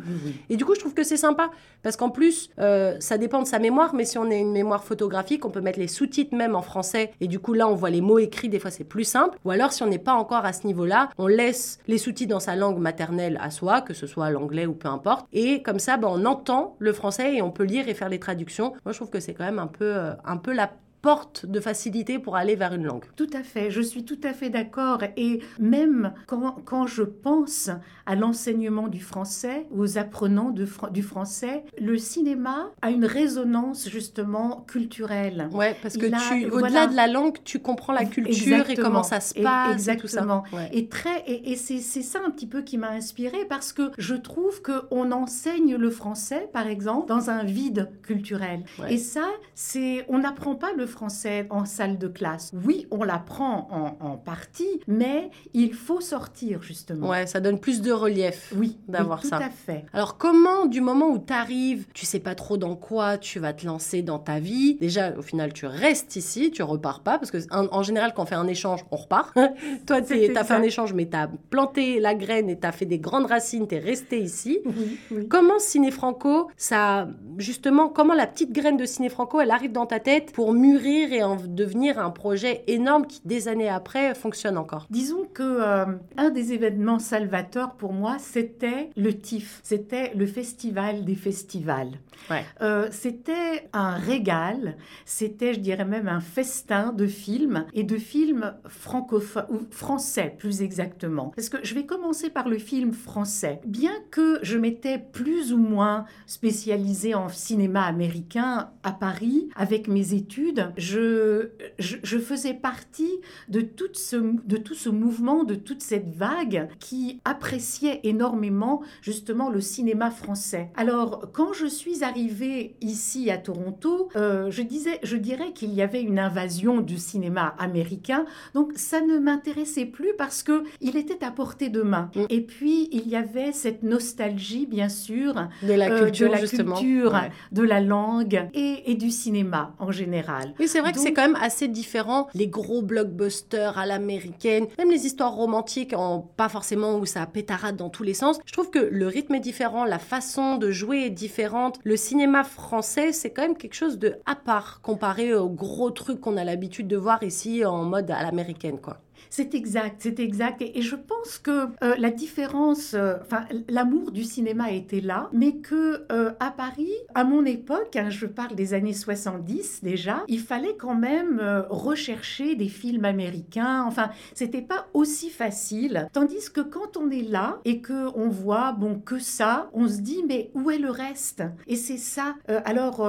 et 0.50 0.58
du 0.58 0.66
coup, 0.66 0.76
je 0.76 0.80
trouve 0.80 0.94
que 0.94 1.04
c'est 1.04 1.18
sympa, 1.18 1.50
parce 1.82 1.96
qu'en 1.96 2.10
plus, 2.10 2.50
euh, 2.60 2.98
ça 3.00 3.18
dépend 3.18 3.42
de 3.42 3.48
sa 3.48 3.60
mémoire, 3.60 3.96
mais 3.96 4.06
si 4.06 4.18
on 4.18 4.30
a 4.30 4.36
une 4.36 4.52
mémoire 4.52 4.84
photographique, 4.84 5.46
on 5.46 5.50
peut 5.50 5.62
mettre 5.62 5.80
les 5.80 5.88
sous-titres 5.88 6.36
même 6.36 6.56
en 6.56 6.62
français, 6.62 7.12
et 7.22 7.28
du 7.28 7.40
coup, 7.40 7.54
là, 7.54 7.68
on 7.68 7.76
voit 7.76 7.90
les 7.90 8.02
mots 8.02 8.20
écrits, 8.20 8.50
des 8.50 8.60
fois, 8.60 8.72
c'est 8.72 8.84
plus 8.84 9.06
simple. 9.06 9.38
Ou 9.46 9.52
alors, 9.52 9.72
si 9.72 9.82
on 9.82 9.88
n'est 9.88 9.98
pas 9.98 10.14
encore 10.14 10.46
à 10.46 10.54
ce 10.54 10.68
niveau-là, 10.68 11.10
on 11.18 11.28
laisse 11.28 11.80
les 11.88 11.98
sous-titres 11.98 12.32
dans 12.32 12.40
sa 12.40 12.56
langue 12.56 12.78
maternelle 12.78 13.40
à 13.42 13.50
soi, 13.50 13.82
que 13.82 13.94
ce 13.94 14.08
soit 14.08 14.30
l'anglais 14.30 14.66
ou 14.66 14.74
peu 14.74 14.88
importe, 14.88 15.26
et 15.34 15.64
comme 15.64 15.80
ça, 15.80 15.98
ben, 15.98 16.10
on 16.12 16.26
entend 16.34 16.76
le 16.80 16.94
français 16.94 17.36
et 17.36 17.42
on 17.42 17.52
peut 17.52 17.64
lire 17.64 17.88
et 17.88 17.94
faire 17.94 18.10
les 18.10 18.20
traductions. 18.20 18.74
Moi, 18.86 18.92
je 18.92 18.98
trouve 18.98 19.10
que 19.10 19.20
c'est 19.20 19.34
quand 19.34 19.46
même 19.46 19.60
un 19.60 19.68
peu, 19.68 19.96
euh, 19.96 20.14
un 20.26 20.38
peu 20.38 20.54
la 20.54 20.72
porte 21.04 21.46
de 21.46 21.60
facilité 21.60 22.18
pour 22.18 22.38
aller 22.38 22.56
vers 22.56 22.74
une 22.74 22.86
langue. 22.86 23.04
Tout 23.18 23.30
à 23.34 23.44
fait, 23.44 23.70
je 23.70 23.82
suis 23.82 24.06
tout 24.06 24.20
à 24.24 24.32
fait 24.32 24.50
d'accord. 24.50 25.00
Et 25.18 25.42
même 25.60 26.14
quand, 26.28 26.56
quand, 26.64 26.88
je 26.88 27.04
pense 27.04 27.70
à 28.06 28.16
l'enseignement 28.16 28.88
du 28.88 29.02
français, 29.02 29.68
aux 29.76 29.98
apprenants 29.98 30.52
de, 30.52 30.66
du 30.92 31.04
français, 31.04 31.66
le 31.78 31.98
cinéma 31.98 32.72
a 32.82 32.90
une 32.90 33.04
résonance 33.04 33.90
justement 33.90 34.66
culturelle. 34.66 35.50
Ouais, 35.52 35.76
parce 35.82 35.98
que 35.98 36.06
tu, 36.06 36.50
au-delà 36.50 36.88
de 36.88 36.96
la 36.96 37.08
langue, 37.08 37.38
tu 37.44 37.60
comprends 37.60 37.94
la 37.94 38.06
culture 38.06 38.70
et 38.70 38.76
comment 38.76 39.04
ça 39.04 39.20
se 39.20 39.34
passe. 39.34 39.74
exactement. 39.74 40.44
Et, 40.46 40.50
tout 40.50 40.56
ça. 40.56 40.68
et 40.72 40.88
très, 40.88 41.20
et, 41.28 41.52
et 41.52 41.56
c'est, 41.58 41.82
ça 41.82 42.20
un 42.26 42.30
petit 42.30 42.48
peu 42.48 42.62
qui 42.62 42.78
m'a 42.78 42.92
inspirée 42.92 43.46
parce 43.50 43.74
que 43.74 43.92
je 43.98 44.16
trouve 44.16 44.62
qu'on 44.62 45.12
enseigne 45.12 45.76
le 45.76 45.90
français, 45.90 46.50
par 46.54 46.68
exemple, 46.68 47.10
dans 47.10 47.30
un 47.30 47.44
vide 47.44 47.92
culturel. 48.04 48.64
Et 48.90 48.98
ça, 48.98 49.28
c'est, 49.54 50.06
on 50.08 50.20
n'apprend 50.20 50.56
pas 50.56 50.72
le 50.72 50.86
français 50.94 51.48
en 51.50 51.66
salle 51.66 51.98
de 51.98 52.08
classe. 52.08 52.52
Oui, 52.66 52.88
on 52.92 53.04
l'apprend 53.04 53.68
en, 53.72 54.06
en 54.06 54.18
partie, 54.18 54.80
mais 54.88 55.30
il 55.54 55.74
faut 55.74 56.02
sortir 56.02 56.62
justement. 56.64 57.10
Ouais, 57.10 57.28
ça 57.28 57.40
donne 57.40 57.60
plus 57.60 57.82
de 57.82 57.92
relief. 57.92 58.54
Oui, 58.56 58.78
d'avoir 58.88 59.22
oui, 59.24 59.30
ça. 59.30 59.38
Tout 59.38 59.44
à 59.44 59.50
fait. 59.50 59.86
Alors 59.94 60.18
comment, 60.18 60.66
du 60.66 60.82
moment 60.82 61.10
où 61.10 61.20
tu 61.20 61.34
arrives, 61.34 61.86
tu 61.94 62.06
sais 62.06 62.20
pas 62.20 62.36
trop 62.36 62.58
dans 62.58 62.76
quoi 62.76 63.18
tu 63.18 63.40
vas 63.40 63.54
te 63.54 63.66
lancer 63.66 64.02
dans 64.02 64.20
ta 64.20 64.40
vie, 64.40 64.76
déjà 64.76 65.14
au 65.18 65.22
final 65.22 65.52
tu 65.52 65.66
restes 65.66 66.16
ici, 66.16 66.52
tu 66.52 66.64
repars 66.64 67.02
pas, 67.02 67.18
parce 67.18 67.32
que 67.32 67.38
en, 67.52 67.68
en 67.72 67.84
général 67.84 68.14
quand 68.16 68.24
on 68.24 68.26
fait 68.26 68.36
un 68.36 68.48
échange, 68.48 68.86
on 68.92 68.96
repart. 68.96 69.34
Toi 69.88 70.02
tu 70.02 70.38
as 70.38 70.44
fait 70.44 70.54
un 70.54 70.62
échange 70.62 70.94
mais 70.94 71.08
tu 71.10 71.18
as 71.18 71.30
planté 71.50 72.00
la 72.00 72.16
graine 72.16 72.50
et 72.50 72.60
tu 72.60 72.68
as 72.68 72.72
fait 72.72 72.86
des 72.86 73.00
grandes 73.00 73.26
racines, 73.26 73.68
tu 73.68 73.76
es 73.76 73.80
resté 73.80 74.20
ici. 74.20 74.60
Oui, 74.66 74.98
oui. 75.12 75.28
Comment 75.28 75.60
Ciné 75.60 75.92
Franco, 75.92 76.50
ça, 76.58 77.08
justement, 77.38 77.90
comment 77.90 78.14
la 78.14 78.28
petite 78.28 78.52
graine 78.52 78.78
de 78.78 78.86
Ciné 78.86 79.10
Franco, 79.10 79.40
elle 79.40 79.52
arrive 79.52 79.72
dans 79.72 79.86
ta 79.86 80.00
tête 80.00 80.32
pour 80.34 80.54
mûrir 80.54 80.83
et 80.86 81.24
en 81.24 81.36
devenir 81.36 82.00
un 82.00 82.10
projet 82.10 82.64
énorme 82.68 83.08
qui, 83.08 83.22
des 83.26 83.48
années 83.48 83.70
après, 83.70 84.14
fonctionne 84.16 84.58
encore 84.58 84.88
Disons 84.90 85.26
que 85.34 85.44
euh, 85.44 85.86
un 86.18 86.30
des 86.30 86.54
événements 86.54 87.00
salvateurs 87.00 87.76
pour 87.76 87.94
moi, 87.94 88.18
c'était 88.20 88.90
le 88.96 89.14
TIFF, 89.14 89.60
c'était 89.64 90.14
le 90.16 90.26
festival 90.26 91.06
des 91.06 91.16
festivals. 91.16 92.00
Ouais. 92.30 92.44
Euh, 92.62 92.88
c'était 92.92 93.70
un 93.74 93.96
régal, 93.96 94.78
c'était, 95.06 95.54
je 95.54 95.60
dirais 95.60 95.86
même, 95.86 96.08
un 96.08 96.22
festin 96.22 96.94
de 96.94 97.08
films 97.08 97.66
et 97.74 97.84
de 97.84 97.98
films 97.98 98.54
francophones 98.68 99.46
ou 99.50 99.60
français 99.72 100.36
plus 100.38 100.62
exactement. 100.62 101.32
Parce 101.36 101.50
que 101.50 101.58
je 101.64 101.74
vais 101.74 101.86
commencer 101.86 102.30
par 102.30 102.48
le 102.48 102.58
film 102.58 102.92
français. 102.94 103.60
Bien 103.66 103.94
que 104.12 104.40
je 104.42 104.58
m'étais 104.58 105.00
plus 105.00 105.54
ou 105.54 105.58
moins 105.58 106.06
spécialisée 106.28 107.16
en 107.16 107.30
cinéma 107.30 107.84
américain 107.84 108.72
à 108.84 108.92
Paris 108.92 109.50
avec 109.56 109.88
mes 109.88 110.14
études, 110.14 110.73
je, 110.78 111.50
je, 111.80 111.98
je 112.04 112.18
faisais 112.18 112.54
partie 112.54 113.20
de, 113.50 113.62
toute 113.62 113.98
ce, 113.98 114.16
de 114.16 114.58
tout 114.58 114.74
ce 114.76 114.90
mouvement, 114.90 115.44
de 115.44 115.56
toute 115.56 115.82
cette 115.82 116.10
vague 116.16 116.68
qui 116.80 117.20
appréciait 117.26 118.00
énormément 118.04 118.82
justement 119.02 119.50
le 119.50 119.62
cinéma 119.62 120.12
français. 120.12 120.70
Alors, 120.76 121.30
quand 121.34 121.54
je 121.54 121.66
suis 121.66 122.04
arrivée 122.04 122.76
ici 122.82 123.30
à 123.32 123.38
Toronto, 123.38 124.10
euh, 124.16 124.50
je, 124.52 124.62
disais, 124.62 125.00
je 125.04 125.18
dirais 125.18 125.54
qu'il 125.54 125.74
y 125.74 125.82
avait 125.82 126.02
une 126.02 126.20
invasion 126.20 126.82
du 126.82 126.98
cinéma 126.98 127.56
américain, 127.60 128.26
donc 128.54 128.74
ça 128.76 129.02
ne 129.02 129.20
m'intéressait 129.20 129.86
plus 129.86 130.14
parce 130.18 130.44
que 130.44 130.64
il 130.82 130.98
était 130.98 131.24
à 131.24 131.32
portée 131.32 131.70
de 131.70 131.82
main. 131.82 132.10
Mm. 132.16 132.26
Et 132.30 132.42
puis, 132.42 132.90
il 132.92 133.08
y 133.08 133.16
avait 133.16 133.52
cette 133.52 133.84
nostalgie, 133.84 134.66
bien 134.66 134.90
sûr, 134.90 135.34
De 135.62 135.74
la 135.74 135.90
euh, 135.92 136.04
culture, 136.06 136.28
de 136.30 136.34
la 136.34 136.48
culture, 136.48 137.14
Ouais. 137.14 137.32
de 137.52 137.64
la 137.64 137.82
langue 137.82 138.50
et, 138.54 138.92
et 138.92 138.96
du 138.96 139.10
cinéma 139.12 139.76
en 139.80 139.92
général. 139.92 140.53
Oui, 140.60 140.68
c'est 140.68 140.80
vrai 140.80 140.92
que 140.92 141.00
c'est 141.00 141.14
quand 141.14 141.22
même 141.24 141.38
assez 141.42 141.68
différent. 141.68 142.28
Les 142.34 142.48
gros 142.48 142.82
blockbusters 142.82 143.78
à 143.78 143.86
l'américaine, 143.86 144.68
même 144.78 144.92
les 144.92 145.06
histoires 145.06 145.34
romantiques, 145.34 145.94
en, 145.94 146.20
pas 146.20 146.50
forcément 146.50 146.98
où 146.98 147.06
ça 147.06 147.26
pétarade 147.26 147.76
dans 147.76 147.90
tous 147.90 148.04
les 148.04 148.14
sens. 148.14 148.40
Je 148.46 148.54
trouve 148.54 148.70
que 148.70 148.80
le 148.80 149.08
rythme 149.08 149.36
est 149.36 149.40
différent, 149.40 149.86
la 149.86 150.00
façon 150.00 150.58
de 150.58 150.72
jouer 150.72 151.06
est 151.06 151.10
différente. 151.10 151.80
Le 151.84 151.98
cinéma 151.98 152.44
français, 152.44 153.12
c'est 153.12 153.32
quand 153.32 153.42
même 153.42 153.58
quelque 153.58 153.74
chose 153.76 153.98
de 153.98 154.16
à 154.26 154.36
part 154.36 154.82
comparé 154.82 155.34
aux 155.34 155.50
gros 155.50 155.92
trucs 155.92 156.20
qu'on 156.20 156.38
a 156.38 156.44
l'habitude 156.44 156.88
de 156.88 156.98
voir 156.98 157.24
ici 157.24 157.66
en 157.66 157.84
mode 157.84 158.12
à 158.12 158.22
l'américaine, 158.24 158.80
quoi. 158.80 159.00
C'est 159.36 159.56
exact, 159.56 159.96
c'est 159.98 160.20
exact. 160.20 160.62
Et, 160.62 160.84
je 160.84 160.96
pense 160.96 161.40
que 161.40 161.66
euh, 161.84 161.96
la 161.98 162.12
différence, 162.12 162.94
euh, 162.94 163.16
enfin, 163.20 163.46
l'amour 163.68 164.12
du 164.12 164.24
cinéma 164.24 164.70
était 164.70 165.02
là, 165.02 165.28
mais 165.34 165.56
que 165.56 166.06
euh, 166.12 166.34
à 166.40 166.52
Paris, 166.52 166.94
à 167.16 167.24
mon 167.24 167.44
époque, 167.44 167.96
hein, 167.96 168.12
je 168.12 168.28
parle 168.28 168.54
des 168.54 168.76
années 168.76 168.94
70 168.94 169.80
déjà, 169.82 170.24
il 170.28 170.40
fallait 170.40 170.76
quand 170.78 170.94
même 170.94 171.42
rechercher 171.72 172.56
des 172.56 172.68
films 172.68 173.06
américains. 173.06 173.84
Enfin, 173.88 174.12
c'était 174.36 174.62
pas 174.62 174.86
aussi 174.94 175.32
facile. 175.32 176.10
Tandis 176.14 176.52
que 176.54 176.62
quand 176.62 176.96
on 176.96 177.10
est 177.10 177.28
là 177.28 177.60
et 177.66 177.82
que 177.82 178.16
on 178.16 178.30
voit, 178.30 178.74
bon, 178.74 179.00
que 179.00 179.18
ça, 179.18 179.72
on 179.74 179.88
se 179.88 180.02
dit, 180.02 180.24
mais 180.28 180.52
où 180.54 180.70
est 180.70 180.78
le 180.78 180.92
reste? 180.92 181.42
Et 181.66 181.76
c'est 181.76 181.98
ça. 181.98 182.36
Alors, 182.66 183.08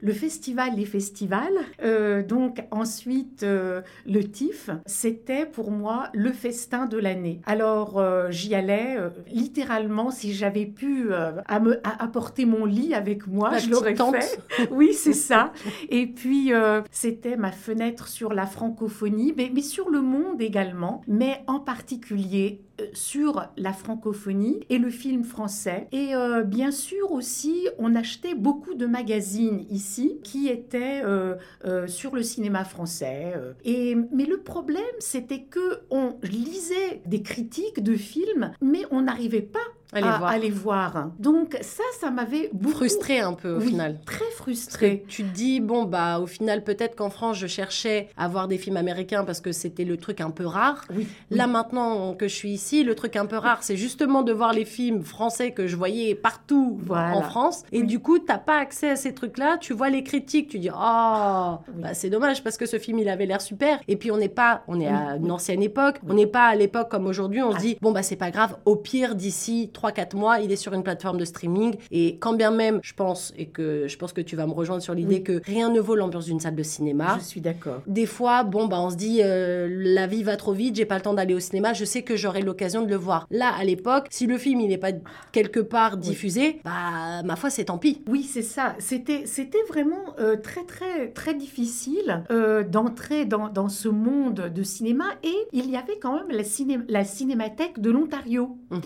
le 0.00 0.12
festival, 0.14 0.70
les 0.74 0.86
festivals, 0.86 2.24
donc 2.26 2.64
ensuite 2.70 3.42
le 3.44 4.20
TIFF, 4.22 4.70
c'était 4.86 5.44
pour 5.44 5.65
moi 5.70 6.08
le 6.12 6.32
festin 6.32 6.86
de 6.86 6.98
l'année. 6.98 7.40
Alors 7.46 7.98
euh, 7.98 8.30
j'y 8.30 8.54
allais 8.54 8.96
euh, 8.98 9.10
littéralement 9.30 10.10
si 10.10 10.32
j'avais 10.32 10.66
pu 10.66 11.12
euh, 11.12 11.32
à 11.46 11.60
me, 11.60 11.80
à 11.86 12.02
apporter 12.02 12.44
mon 12.46 12.64
lit 12.64 12.94
avec 12.94 13.26
moi, 13.26 13.50
La 13.50 13.58
je 13.58 13.70
l'aurais 13.70 13.94
fait. 13.94 14.40
Oui, 14.70 14.92
c'est 14.94 15.12
ça. 15.12 15.52
Et 15.88 16.06
puis 16.06 16.52
c'était 16.90 17.36
ma 17.36 17.52
fenêtre 17.52 18.08
sur 18.08 18.32
la 18.32 18.46
francophonie, 18.46 19.34
mais, 19.36 19.50
mais 19.52 19.62
sur 19.62 19.90
le 19.90 20.02
monde 20.02 20.40
également, 20.40 21.02
mais 21.06 21.42
en 21.46 21.60
particulier 21.60 22.62
sur 22.92 23.48
la 23.56 23.72
francophonie 23.72 24.60
et 24.68 24.78
le 24.78 24.90
film 24.90 25.24
français. 25.24 25.88
Et 25.92 26.14
euh, 26.14 26.42
bien 26.42 26.70
sûr 26.70 27.12
aussi, 27.12 27.68
on 27.78 27.94
achetait 27.94 28.34
beaucoup 28.34 28.74
de 28.74 28.86
magazines 28.86 29.64
ici 29.70 30.20
qui 30.22 30.48
étaient 30.48 31.02
euh, 31.04 31.34
euh, 31.64 31.86
sur 31.86 32.14
le 32.14 32.22
cinéma 32.22 32.64
français. 32.64 33.34
Et, 33.64 33.96
mais 34.12 34.24
le 34.24 34.38
problème, 34.38 34.82
c'était 34.98 35.42
que 35.42 35.80
on 35.90 36.16
lisait 36.22 37.02
des 37.06 37.22
critiques 37.22 37.82
de 37.82 37.94
films, 37.94 38.52
mais 38.60 38.82
on 38.90 39.02
n'arrivait 39.02 39.42
pas 39.42 39.58
Allez 39.92 40.08
à, 40.08 40.18
voir. 40.18 40.38
les 40.38 40.50
voir. 40.50 41.10
Donc 41.18 41.56
ça, 41.60 41.82
ça 42.00 42.10
m'avait 42.10 42.50
beaucoup 42.52 42.76
Frustré 42.76 43.20
un 43.20 43.32
peu 43.34 43.54
au 43.56 43.60
Oui, 43.60 43.68
final. 43.68 43.98
Très 44.04 44.18
Parce 44.18 44.30
que 44.30 44.36
frustré. 44.36 45.04
tu 45.08 45.22
te 45.24 45.28
dis, 45.34 45.60
bon, 45.60 45.84
bah, 45.84 46.18
au 46.20 46.26
final, 46.26 46.62
peut-être 46.64 46.96
qu'en 46.96 47.08
France, 47.10 47.36
je 47.38 47.46
cherchais 47.46 48.08
à 48.16 48.28
voir 48.28 48.48
des 48.48 48.58
films 48.58 48.76
américains 48.76 49.24
parce 49.24 49.40
que 49.40 49.52
c'était 49.52 49.84
le 49.84 49.96
truc 49.96 50.20
un 50.20 50.30
peu 50.30 50.44
rare. 50.46 50.84
Oui. 50.94 51.06
Là, 51.30 51.46
maintenant 51.46 52.14
que 52.14 52.28
je 52.28 52.34
suis 52.34 52.50
ici, 52.50 52.84
le 52.84 52.94
truc 52.94 53.16
un 53.16 53.26
peu 53.26 53.36
rare, 53.36 53.62
c'est 53.62 53.76
justement 53.76 54.22
de 54.22 54.32
voir 54.32 54.52
les 54.52 54.64
films 54.64 55.02
français 55.02 55.52
que 55.52 55.66
je 55.66 55.76
voyais 55.76 56.14
partout 56.14 56.78
Voilà. 56.82 57.16
en 57.16 57.22
France. 57.22 57.62
Et 57.72 57.82
du 57.82 57.98
coup, 58.00 58.18
t'as 58.18 58.38
pas 58.38 58.58
accès 58.58 58.90
à 58.90 58.96
ces 58.96 59.14
trucs-là. 59.14 59.56
Tu 59.58 59.72
vois 59.72 59.88
les 59.90 60.02
critiques, 60.02 60.48
tu 60.48 60.58
dis, 60.58 60.70
oh, 60.70 60.74
bah, 60.76 61.94
c'est 61.94 62.10
dommage 62.10 62.42
parce 62.42 62.56
que 62.56 62.66
ce 62.66 62.78
film, 62.78 62.98
il 62.98 63.08
avait 63.08 63.26
l'air 63.26 63.40
super. 63.40 63.78
Et 63.88 63.96
puis, 63.96 64.10
on 64.10 64.16
n'est 64.16 64.28
pas, 64.28 64.62
on 64.68 64.80
est 64.80 64.86
à 64.88 65.16
une 65.16 65.30
ancienne 65.30 65.62
époque. 65.62 65.96
On 66.08 66.14
n'est 66.14 66.26
pas 66.26 66.46
à 66.46 66.54
l'époque 66.54 66.90
comme 66.90 67.06
aujourd'hui. 67.06 67.42
On 67.42 67.52
se 67.52 67.56
Ah. 67.56 67.60
dit, 67.60 67.78
bon, 67.80 67.92
bah, 67.92 68.02
c'est 68.02 68.16
pas 68.16 68.30
grave. 68.30 68.56
Au 68.64 68.76
pire, 68.76 69.14
d'ici 69.14 69.70
3-4 69.76 70.16
mois, 70.16 70.40
il 70.40 70.50
est 70.52 70.56
sur 70.56 70.72
une 70.74 70.82
plateforme 70.82 71.18
de 71.18 71.24
streaming. 71.24 71.76
Et 71.90 72.16
quand 72.18 72.34
bien 72.34 72.50
même, 72.50 72.80
je 72.82 72.92
pense, 72.94 73.32
et 73.36 73.46
que 73.46 73.86
je 73.88 73.96
pense 73.96 74.12
que 74.12 74.20
tu 74.20 74.36
vas 74.36 74.46
me 74.46 74.52
rejoindre 74.52 74.82
sur 74.82 74.94
l'idée 74.94 75.16
Oui. 75.16 75.22
que 75.22 75.40
rien 75.44 75.70
ne 75.70 75.80
vaut 75.80 75.94
l'ambiance 75.96 76.26
d'une 76.26 76.40
salle 76.40 76.54
de 76.56 76.62
cinéma. 76.62 77.16
Je 77.20 77.24
suis 77.24 77.40
d'accord. 77.40 77.82
Des 77.86 78.06
fois, 78.06 78.42
bon, 78.44 78.66
bah, 78.66 78.80
on 78.80 78.90
se 78.90 78.96
dit, 78.96 79.20
euh, 79.22 79.68
la 79.70 80.06
vie 80.06 80.22
va 80.22 80.36
trop 80.36 80.52
vite, 80.52 80.76
j'ai 80.76 80.84
pas 80.86 80.96
le 80.96 81.02
temps 81.02 81.14
d'aller 81.14 81.34
au 81.34 81.40
cinéma, 81.40 81.72
je 81.72 81.84
sais 81.84 82.02
que 82.02 82.16
j'aurai 82.16 82.42
l'occasion 82.42 82.82
de 82.82 82.88
le 82.88 82.96
voir. 82.96 83.26
Là, 83.30 83.52
à 83.58 83.64
l'époque, 83.64 84.06
si 84.10 84.26
le 84.26 84.38
film 84.38 84.60
il 84.60 84.68
n'est 84.68 84.78
pas 84.78 84.92
quelque 85.32 85.60
part 85.60 85.96
diffusé, 85.96 86.60
bah, 86.64 87.22
ma 87.24 87.36
foi, 87.36 87.50
c'est 87.50 87.64
tant 87.66 87.78
pis. 87.78 88.02
Oui, 88.08 88.22
c'est 88.22 88.42
ça. 88.42 88.74
C'était, 88.78 89.26
c'était 89.26 89.62
vraiment 89.68 90.14
euh, 90.18 90.36
très, 90.36 90.64
très, 90.64 91.08
très 91.10 91.34
difficile 91.34 92.24
euh, 92.30 92.62
d'entrer 92.64 93.24
dans, 93.24 93.48
dans 93.48 93.68
ce 93.68 93.88
monde 93.88 94.50
de 94.54 94.62
cinéma. 94.62 95.04
Et 95.22 95.34
il 95.52 95.70
y 95.70 95.76
avait 95.76 95.98
quand 96.00 96.14
même 96.14 96.30
la, 96.30 96.42
ciné- 96.44 96.80
la 96.88 97.04
Cinémathèque 97.04 97.80
de 97.80 97.90
l'Ontario. 97.90 98.56
Mhm. 98.70 98.80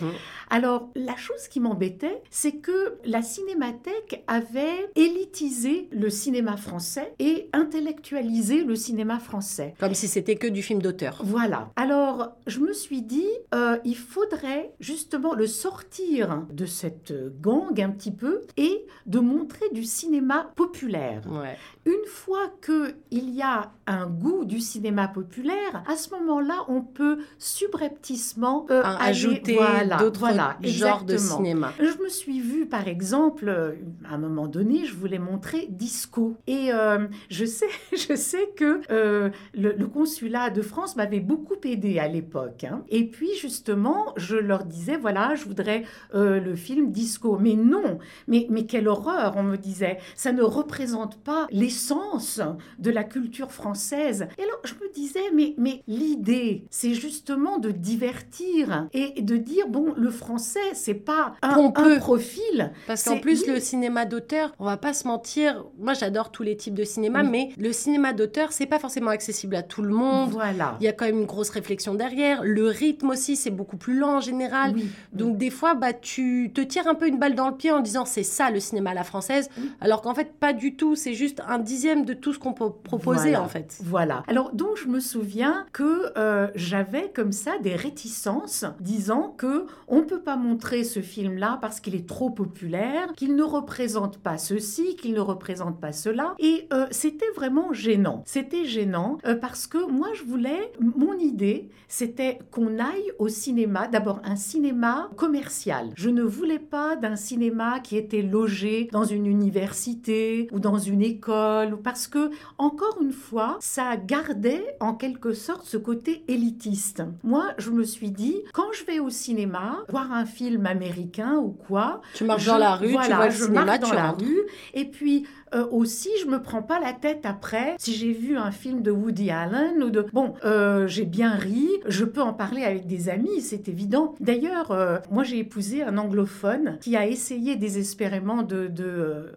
Alors, 0.49 0.80
la 0.95 1.15
chose 1.15 1.47
qui 1.47 1.59
m'embêtait, 1.59 2.21
c'est 2.29 2.53
que 2.53 2.97
la 3.05 3.21
Cinémathèque 3.21 4.23
avait 4.27 4.89
élitisé 4.95 5.87
le 5.91 6.09
cinéma 6.09 6.57
français 6.57 7.13
et 7.19 7.49
intellectualisé 7.53 8.63
le 8.63 8.75
cinéma 8.75 9.19
français. 9.19 9.73
Comme 9.79 9.93
si 9.93 10.07
c'était 10.07 10.35
que 10.35 10.47
du 10.47 10.61
film 10.61 10.81
d'auteur. 10.81 11.21
Voilà. 11.23 11.71
Alors, 11.75 12.31
je 12.47 12.59
me 12.59 12.73
suis 12.73 13.01
dit, 13.01 13.29
euh, 13.53 13.77
il 13.85 13.95
faudrait 13.95 14.73
justement 14.79 15.33
le 15.33 15.47
sortir 15.47 16.45
de 16.51 16.65
cette 16.65 17.13
gang 17.41 17.79
un 17.79 17.89
petit 17.89 18.11
peu 18.11 18.41
et 18.57 18.85
de 19.05 19.19
montrer 19.19 19.69
du 19.71 19.83
cinéma 19.83 20.51
populaire. 20.55 21.23
Ouais. 21.29 21.57
Une 21.85 22.05
fois 22.07 22.47
que 22.61 22.93
il 23.09 23.29
y 23.31 23.41
a 23.41 23.71
un 23.87 24.05
goût 24.07 24.45
du 24.45 24.59
cinéma 24.59 25.07
populaire, 25.07 25.83
à 25.87 25.95
ce 25.95 26.09
moment-là, 26.11 26.65
on 26.67 26.81
peut 26.81 27.19
subrepticement 27.39 28.65
euh, 28.69 28.83
aller- 28.83 29.09
ajouter 29.09 29.53
voilà, 29.55 29.97
d'autres 29.97 30.19
voilà, 30.19 30.57
genres 30.63 31.03
de 31.03 31.17
cinéma. 31.17 31.73
Je 31.79 32.03
me 32.03 32.09
suis 32.09 32.39
vue, 32.39 32.65
par 32.65 32.87
exemple, 32.87 33.49
euh, 33.49 33.73
à 34.09 34.15
un 34.15 34.17
moment 34.17 34.47
donné, 34.47 34.85
je 34.85 34.95
voulais 34.95 35.19
montrer 35.19 35.67
Disco. 35.69 36.35
Et 36.47 36.71
euh, 36.73 37.07
je, 37.29 37.45
sais, 37.45 37.67
je 37.93 38.15
sais 38.15 38.49
que 38.55 38.81
euh, 38.91 39.29
le, 39.53 39.71
le 39.73 39.87
consulat 39.87 40.49
de 40.49 40.61
France 40.61 40.95
m'avait 40.95 41.19
beaucoup 41.19 41.55
aidé 41.63 41.99
à 41.99 42.07
l'époque. 42.07 42.63
hein. 42.63 42.83
Et 42.89 43.07
puis, 43.07 43.29
justement, 43.39 44.13
je 44.17 44.35
leur 44.35 44.65
disais, 44.65 44.97
voilà, 44.97 45.35
je 45.35 45.45
voudrais 45.45 45.83
le 46.13 46.55
film 46.55 46.91
Disco. 46.91 47.37
Mais 47.39 47.55
non, 47.55 47.97
mais, 48.27 48.47
mais 48.49 48.65
quelle 48.65 48.87
horreur, 48.87 49.33
on 49.37 49.43
me 49.43 49.57
disait. 49.57 49.97
Ça 50.15 50.31
ne 50.31 50.43
représente 50.43 51.17
pas 51.17 51.47
l'essence 51.71 52.41
de 52.79 52.91
la 52.91 53.03
culture 53.03 53.51
française. 53.51 54.27
Et 54.37 54.43
alors, 54.43 54.59
je 54.65 54.73
me 54.73 54.91
disais, 54.93 55.31
mais, 55.33 55.55
mais 55.57 55.83
l'idée, 55.87 56.65
c'est 56.69 56.93
justement 56.93 57.59
de 57.59 57.71
divertir 57.71 58.87
et 58.93 59.21
de 59.21 59.37
dire, 59.37 59.67
bon, 59.69 59.93
le 59.95 60.09
français, 60.09 60.59
c'est 60.73 60.93
pas 60.93 61.35
un, 61.41 61.71
un 61.73 61.99
profil. 61.99 62.73
Parce 62.87 63.03
qu'en 63.03 63.19
plus, 63.19 63.47
le 63.47 63.59
cinéma 63.59 64.05
d'auteur, 64.05 64.53
on 64.59 64.65
va 64.65 64.77
pas 64.77 64.93
se 64.93 65.07
mentir, 65.07 65.65
moi 65.79 65.93
j'adore 65.93 66.31
tous 66.31 66.43
les 66.43 66.57
types 66.57 66.73
de 66.73 66.83
cinéma, 66.83 67.23
mais 67.23 67.49
le 67.57 67.71
cinéma 67.71 68.11
d'auteur, 68.11 68.51
c'est 68.51 68.65
pas 68.65 68.79
forcément 68.79 69.11
accessible 69.11 69.55
à 69.55 69.63
tout 69.63 69.81
le 69.81 69.93
monde. 69.93 70.31
Voilà. 70.31 70.75
Il 70.81 70.83
y 70.83 70.89
a 70.89 70.93
quand 70.93 71.05
même 71.05 71.19
une 71.19 71.25
grosse 71.25 71.49
réflexion 71.49 71.95
derrière. 71.95 72.43
Le 72.43 72.67
rythme 72.67 73.11
aussi, 73.11 73.35
c'est 73.35 73.49
beaucoup 73.49 73.77
plus 73.77 73.97
lent 73.97 74.17
en 74.17 74.19
général. 74.19 74.75
Donc 75.13 75.37
des 75.37 75.49
fois, 75.49 75.75
bah, 75.75 75.93
tu 75.93 76.51
te 76.53 76.61
tires 76.61 76.87
un 76.87 76.95
peu 76.95 77.07
une 77.07 77.17
balle 77.17 77.35
dans 77.35 77.49
le 77.49 77.55
pied 77.55 77.71
en 77.71 77.79
disant 77.79 78.05
c'est 78.05 78.23
ça 78.23 78.51
le 78.51 78.59
cinéma 78.59 78.91
à 78.91 78.93
la 78.93 79.03
française, 79.03 79.49
alors 79.79 80.01
qu'en 80.01 80.13
fait, 80.13 80.33
pas 80.33 80.51
du 80.51 80.75
tout. 80.75 80.95
C'est 80.95 81.13
juste 81.13 81.41
un 81.47 81.59
dixième 81.61 82.05
de 82.05 82.13
tout 82.13 82.33
ce 82.33 82.39
qu'on 82.39 82.53
peut 82.53 82.71
proposer 82.71 83.35
en 83.35 83.47
fait. 83.47 83.79
Voilà. 83.83 84.23
Alors 84.27 84.51
donc, 84.53 84.77
je 84.77 84.87
me 84.87 84.99
souviens 84.99 85.65
que 85.73 86.11
euh, 86.17 86.47
j'avais 86.55 87.11
comme 87.13 87.31
ça 87.31 87.57
des 87.59 87.75
réticences 87.75 88.65
disant 88.79 89.33
que 89.37 89.65
on 89.87 90.03
peut 90.03 90.21
pas 90.21 90.35
montrer 90.35 90.83
ce 90.83 91.01
film-là 91.01 91.57
parce 91.61 91.79
qu'il 91.79 91.95
est 91.95 92.07
trop 92.07 92.29
populaire, 92.29 93.11
qu'il 93.15 93.35
ne 93.35 93.43
représente 93.43 94.17
pas 94.17 94.37
ceci, 94.37 94.95
qu'il 94.95 95.13
ne 95.13 95.19
représente 95.19 95.79
pas 95.79 95.91
cela. 95.91 96.35
Et 96.39 96.67
euh, 96.73 96.87
c'était 96.91 97.29
vraiment 97.35 97.73
gênant. 97.73 98.23
C'était 98.25 98.65
gênant 98.65 99.17
euh, 99.25 99.35
parce 99.35 99.67
que 99.67 99.89
moi, 99.89 100.07
je 100.13 100.23
voulais, 100.23 100.71
mon 100.79 101.17
idée, 101.17 101.69
c'était 101.87 102.39
qu'on 102.51 102.79
aille 102.79 103.11
au 103.19 103.27
cinéma, 103.27 103.87
d'abord 103.87 104.21
un 104.23 104.35
cinéma 104.35 105.09
commercial. 105.15 105.89
Je 105.95 106.09
ne 106.09 106.23
voulais 106.23 106.59
pas 106.59 106.95
d'un 106.95 107.15
cinéma 107.15 107.79
qui 107.79 107.97
était 107.97 108.21
logé 108.21 108.89
dans 108.91 109.03
une 109.03 109.25
université 109.25 110.47
ou 110.51 110.59
dans 110.59 110.77
une 110.77 111.01
école, 111.01 111.50
parce 111.83 112.07
que, 112.07 112.31
encore 112.57 112.97
une 113.01 113.11
fois, 113.11 113.57
ça 113.59 113.97
gardait 113.97 114.75
en 114.79 114.93
quelque 114.93 115.33
sorte 115.33 115.65
ce 115.65 115.77
côté 115.77 116.23
élitiste. 116.27 117.03
Moi, 117.23 117.45
je 117.57 117.71
me 117.71 117.83
suis 117.83 118.11
dit, 118.11 118.41
quand 118.53 118.71
je 118.73 118.85
vais 118.85 118.99
au 118.99 119.09
cinéma, 119.09 119.79
voir 119.89 120.11
un 120.11 120.25
film 120.25 120.65
américain 120.65 121.35
ou 121.35 121.49
quoi, 121.49 122.01
tu 122.13 122.23
marches 122.23 122.45
dans 122.45 122.57
la 122.57 122.75
rue, 122.75 122.87
tu 122.87 122.93
vois 122.93 123.25
le 123.25 123.31
je 123.31 123.43
cinéma, 123.45 123.77
dans 123.77 123.93
la 123.93 124.11
rue, 124.11 124.41
et 124.73 124.85
puis 124.85 125.25
euh, 125.53 125.67
aussi, 125.71 126.09
je 126.21 126.27
me 126.27 126.41
prends 126.41 126.61
pas 126.61 126.79
la 126.79 126.93
tête 126.93 127.25
après 127.25 127.75
si 127.77 127.93
j'ai 127.93 128.13
vu 128.13 128.37
un 128.37 128.51
film 128.51 128.81
de 128.81 128.91
Woody 128.91 129.31
Allen 129.31 129.83
ou 129.83 129.89
de 129.89 130.05
bon, 130.13 130.33
euh, 130.45 130.87
j'ai 130.87 131.05
bien 131.05 131.31
ri, 131.31 131.67
je 131.87 132.05
peux 132.05 132.21
en 132.21 132.33
parler 132.33 132.63
avec 132.63 132.87
des 132.87 133.09
amis, 133.09 133.41
c'est 133.41 133.67
évident. 133.67 134.15
D'ailleurs, 134.19 134.71
euh, 134.71 134.99
moi 135.09 135.23
j'ai 135.23 135.39
épousé 135.39 135.83
un 135.83 135.97
anglophone 135.97 136.77
qui 136.79 136.95
a 136.95 137.05
essayé 137.05 137.55
désespérément 137.55 138.43
de 138.43 138.71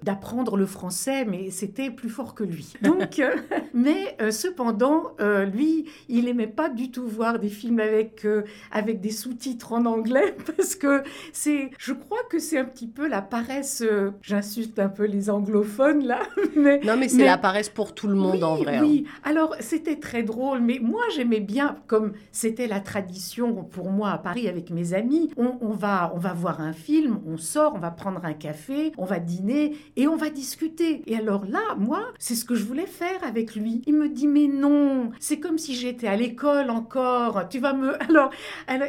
d'apprendre 0.02 0.56
le 0.56 0.66
français, 0.66 1.25
mais 1.25 1.50
c'était 1.50 1.90
plus 1.90 2.09
fort 2.09 2.35
que 2.35 2.44
lui. 2.44 2.75
Donc, 2.83 3.21
mais 3.73 4.16
cependant, 4.30 5.16
lui, 5.52 5.87
il 6.09 6.28
aimait 6.28 6.47
pas 6.47 6.68
du 6.68 6.90
tout 6.90 7.06
voir 7.06 7.38
des 7.38 7.49
films 7.49 7.80
avec 7.80 8.26
avec 8.71 9.00
des 9.00 9.11
sous-titres 9.11 9.73
en 9.73 9.85
anglais 9.87 10.37
parce 10.56 10.76
que 10.76 11.02
c'est, 11.33 11.71
je 11.78 11.92
crois 11.92 12.23
que 12.30 12.38
c'est 12.38 12.59
un 12.59 12.64
petit 12.64 12.87
peu 12.87 13.09
la 13.09 13.23
paresse. 13.23 13.85
J'insulte 14.23 14.78
un 14.78 14.88
peu 14.88 15.04
les 15.04 15.30
anglophones 15.30 16.03
là. 16.04 16.20
Mais, 16.56 16.80
non, 16.84 16.96
mais 16.96 17.08
c'est 17.08 17.25
la 17.25 17.38
paresse 17.38 17.68
pour 17.68 17.94
tout 17.94 18.06
le 18.06 18.14
monde 18.14 18.44
en 18.44 18.56
vrai. 18.56 18.80
Oui, 18.80 19.04
hein. 19.06 19.20
alors 19.25 19.56
c'était 19.61 19.96
très 19.96 20.23
drôle, 20.23 20.61
mais 20.61 20.78
moi 20.80 21.02
j'aimais 21.14 21.40
bien, 21.40 21.76
comme 21.87 22.12
c'était 22.30 22.66
la 22.66 22.80
tradition 22.80 23.64
pour 23.64 23.90
moi 23.90 24.11
à 24.11 24.18
Paris 24.18 24.49
avec 24.49 24.70
mes 24.70 24.94
amis, 24.94 25.30
on, 25.37 25.70
va, 25.70 26.12
on 26.14 26.18
va 26.18 26.32
voir 26.32 26.61
un 26.61 26.73
film, 26.73 27.20
on 27.26 27.37
sort, 27.37 27.75
on 27.75 27.78
va 27.78 27.90
prendre 27.90 28.25
un 28.25 28.32
café, 28.32 28.92
on 28.99 29.04
va 29.04 29.18
dîner 29.18 29.76
et 29.96 30.06
on 30.06 30.16
va 30.16 30.30
discuter. 30.30 31.02
Et 31.06 31.16
alors 31.16 31.44
là, 31.46 31.75
moi, 31.78 32.12
c'est 32.18 32.34
ce 32.34 32.44
que 32.44 32.54
je 32.54 32.64
voulais 32.64 32.87
faire 32.87 33.23
avec 33.26 33.54
lui. 33.54 33.82
Il 33.87 33.94
me 33.94 34.08
dit, 34.08 34.26
mais 34.26 34.46
non, 34.46 35.11
c'est 35.18 35.40
comme 35.40 35.58
si 35.58 35.75
j'étais 35.75 36.06
à 36.06 36.16
l'école 36.16 36.70
encore, 36.70 37.49
tu 37.49 37.58
vas 37.58 37.73
me... 37.73 37.94
Alors, 38.08 38.30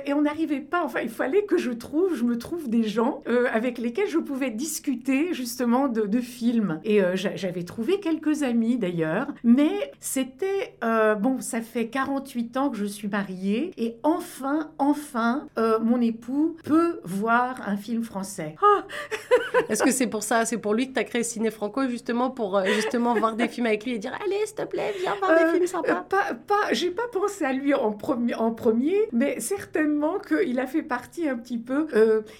et 0.06 0.14
on 0.14 0.22
n'arrivait 0.22 0.62
pas, 0.62 0.84
enfin, 0.84 1.00
il 1.02 1.10
fallait 1.10 1.44
que 1.46 1.58
je 1.58 1.72
trouve, 1.72 2.16
je 2.16 2.24
me 2.24 2.38
trouve 2.38 2.70
des 2.70 2.84
gens 2.84 3.24
euh, 3.28 3.48
avec 3.52 3.78
lesquels 3.78 4.10
je 4.10 4.20
pouvais 4.20 4.52
discuter 4.52 5.34
justement 5.34 5.88
de, 5.88 6.02
de 6.02 6.22
films. 6.22 6.80
Et 6.84 7.02
euh, 7.06 7.16
j'avais 7.16 7.64
trouvé 7.64 8.00
quelques 8.00 8.44
amis 8.44 8.78
d'ailleurs, 8.78 9.28
mais 9.44 9.92
c'était 10.00 10.76
euh, 10.84 11.16
bon, 11.16 11.40
ça 11.40 11.62
fait 11.62 11.88
48 11.88 12.58
ans 12.58 12.70
que 12.70 12.78
je 12.78 12.86
suis 12.86 13.08
mariée 13.08 13.72
et 13.78 13.98
enfin, 14.04 14.72
enfin, 14.78 15.48
euh, 15.58 15.80
mon 15.80 16.02
époux 16.02 16.58
peut 16.64 17.00
voir 17.04 17.68
un 17.68 17.78
film 17.78 18.04
français. 18.04 18.56
Ah 18.62 18.84
Est-ce 19.70 19.84
que 19.84 19.92
c'est 19.92 20.08
pour 20.08 20.24
ça, 20.24 20.46
c'est 20.46 20.58
pour 20.58 20.74
lui 20.74 20.90
que 20.90 20.94
tu 20.94 21.00
as 21.00 21.04
créé 21.04 21.24
Ciné 21.24 21.52
Franco 21.52 21.88
justement 21.88 22.30
pour 22.30 22.62
justement 22.66 23.14
voir 23.14 23.36
des 23.36 23.48
films 23.48 23.68
avec 23.68 23.86
lui 23.86 23.94
et 23.94 24.00
dire 24.00 24.14
allez, 24.24 24.46
s'il 24.46 24.56
te 24.56 24.64
plaît, 24.64 24.94
viens 25.00 25.16
voir 25.16 25.38
des 25.38 25.52
films 25.52 25.68
sympas. 25.68 26.06
pas, 26.10 26.34
pas, 26.34 26.74
j'ai 26.74 26.92
pas 26.92 27.08
pensé 27.12 27.46
à 27.46 27.54
lui 27.54 27.74
en 27.74 27.92
premier, 27.92 28.36
en 28.36 28.52
premier, 28.52 28.98
mais 29.12 29.40
certainement 29.40 30.20
qu'il 30.20 30.60
a 30.60 30.68
fait 30.68 30.84
partie 30.84 31.30
un 31.30 31.38
petit 31.38 31.58
peu. 31.58 31.88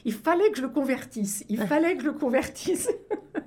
il 0.04 0.14
fallait 0.14 0.50
que 0.52 0.58
je 0.58 0.62
le 0.64 0.70
convertisse. 0.70 1.46
Il 1.50 1.60
fallait 1.68 1.96
que 1.96 2.02
je 2.02 2.08
le 2.08 2.14
convertisse. 2.14 2.90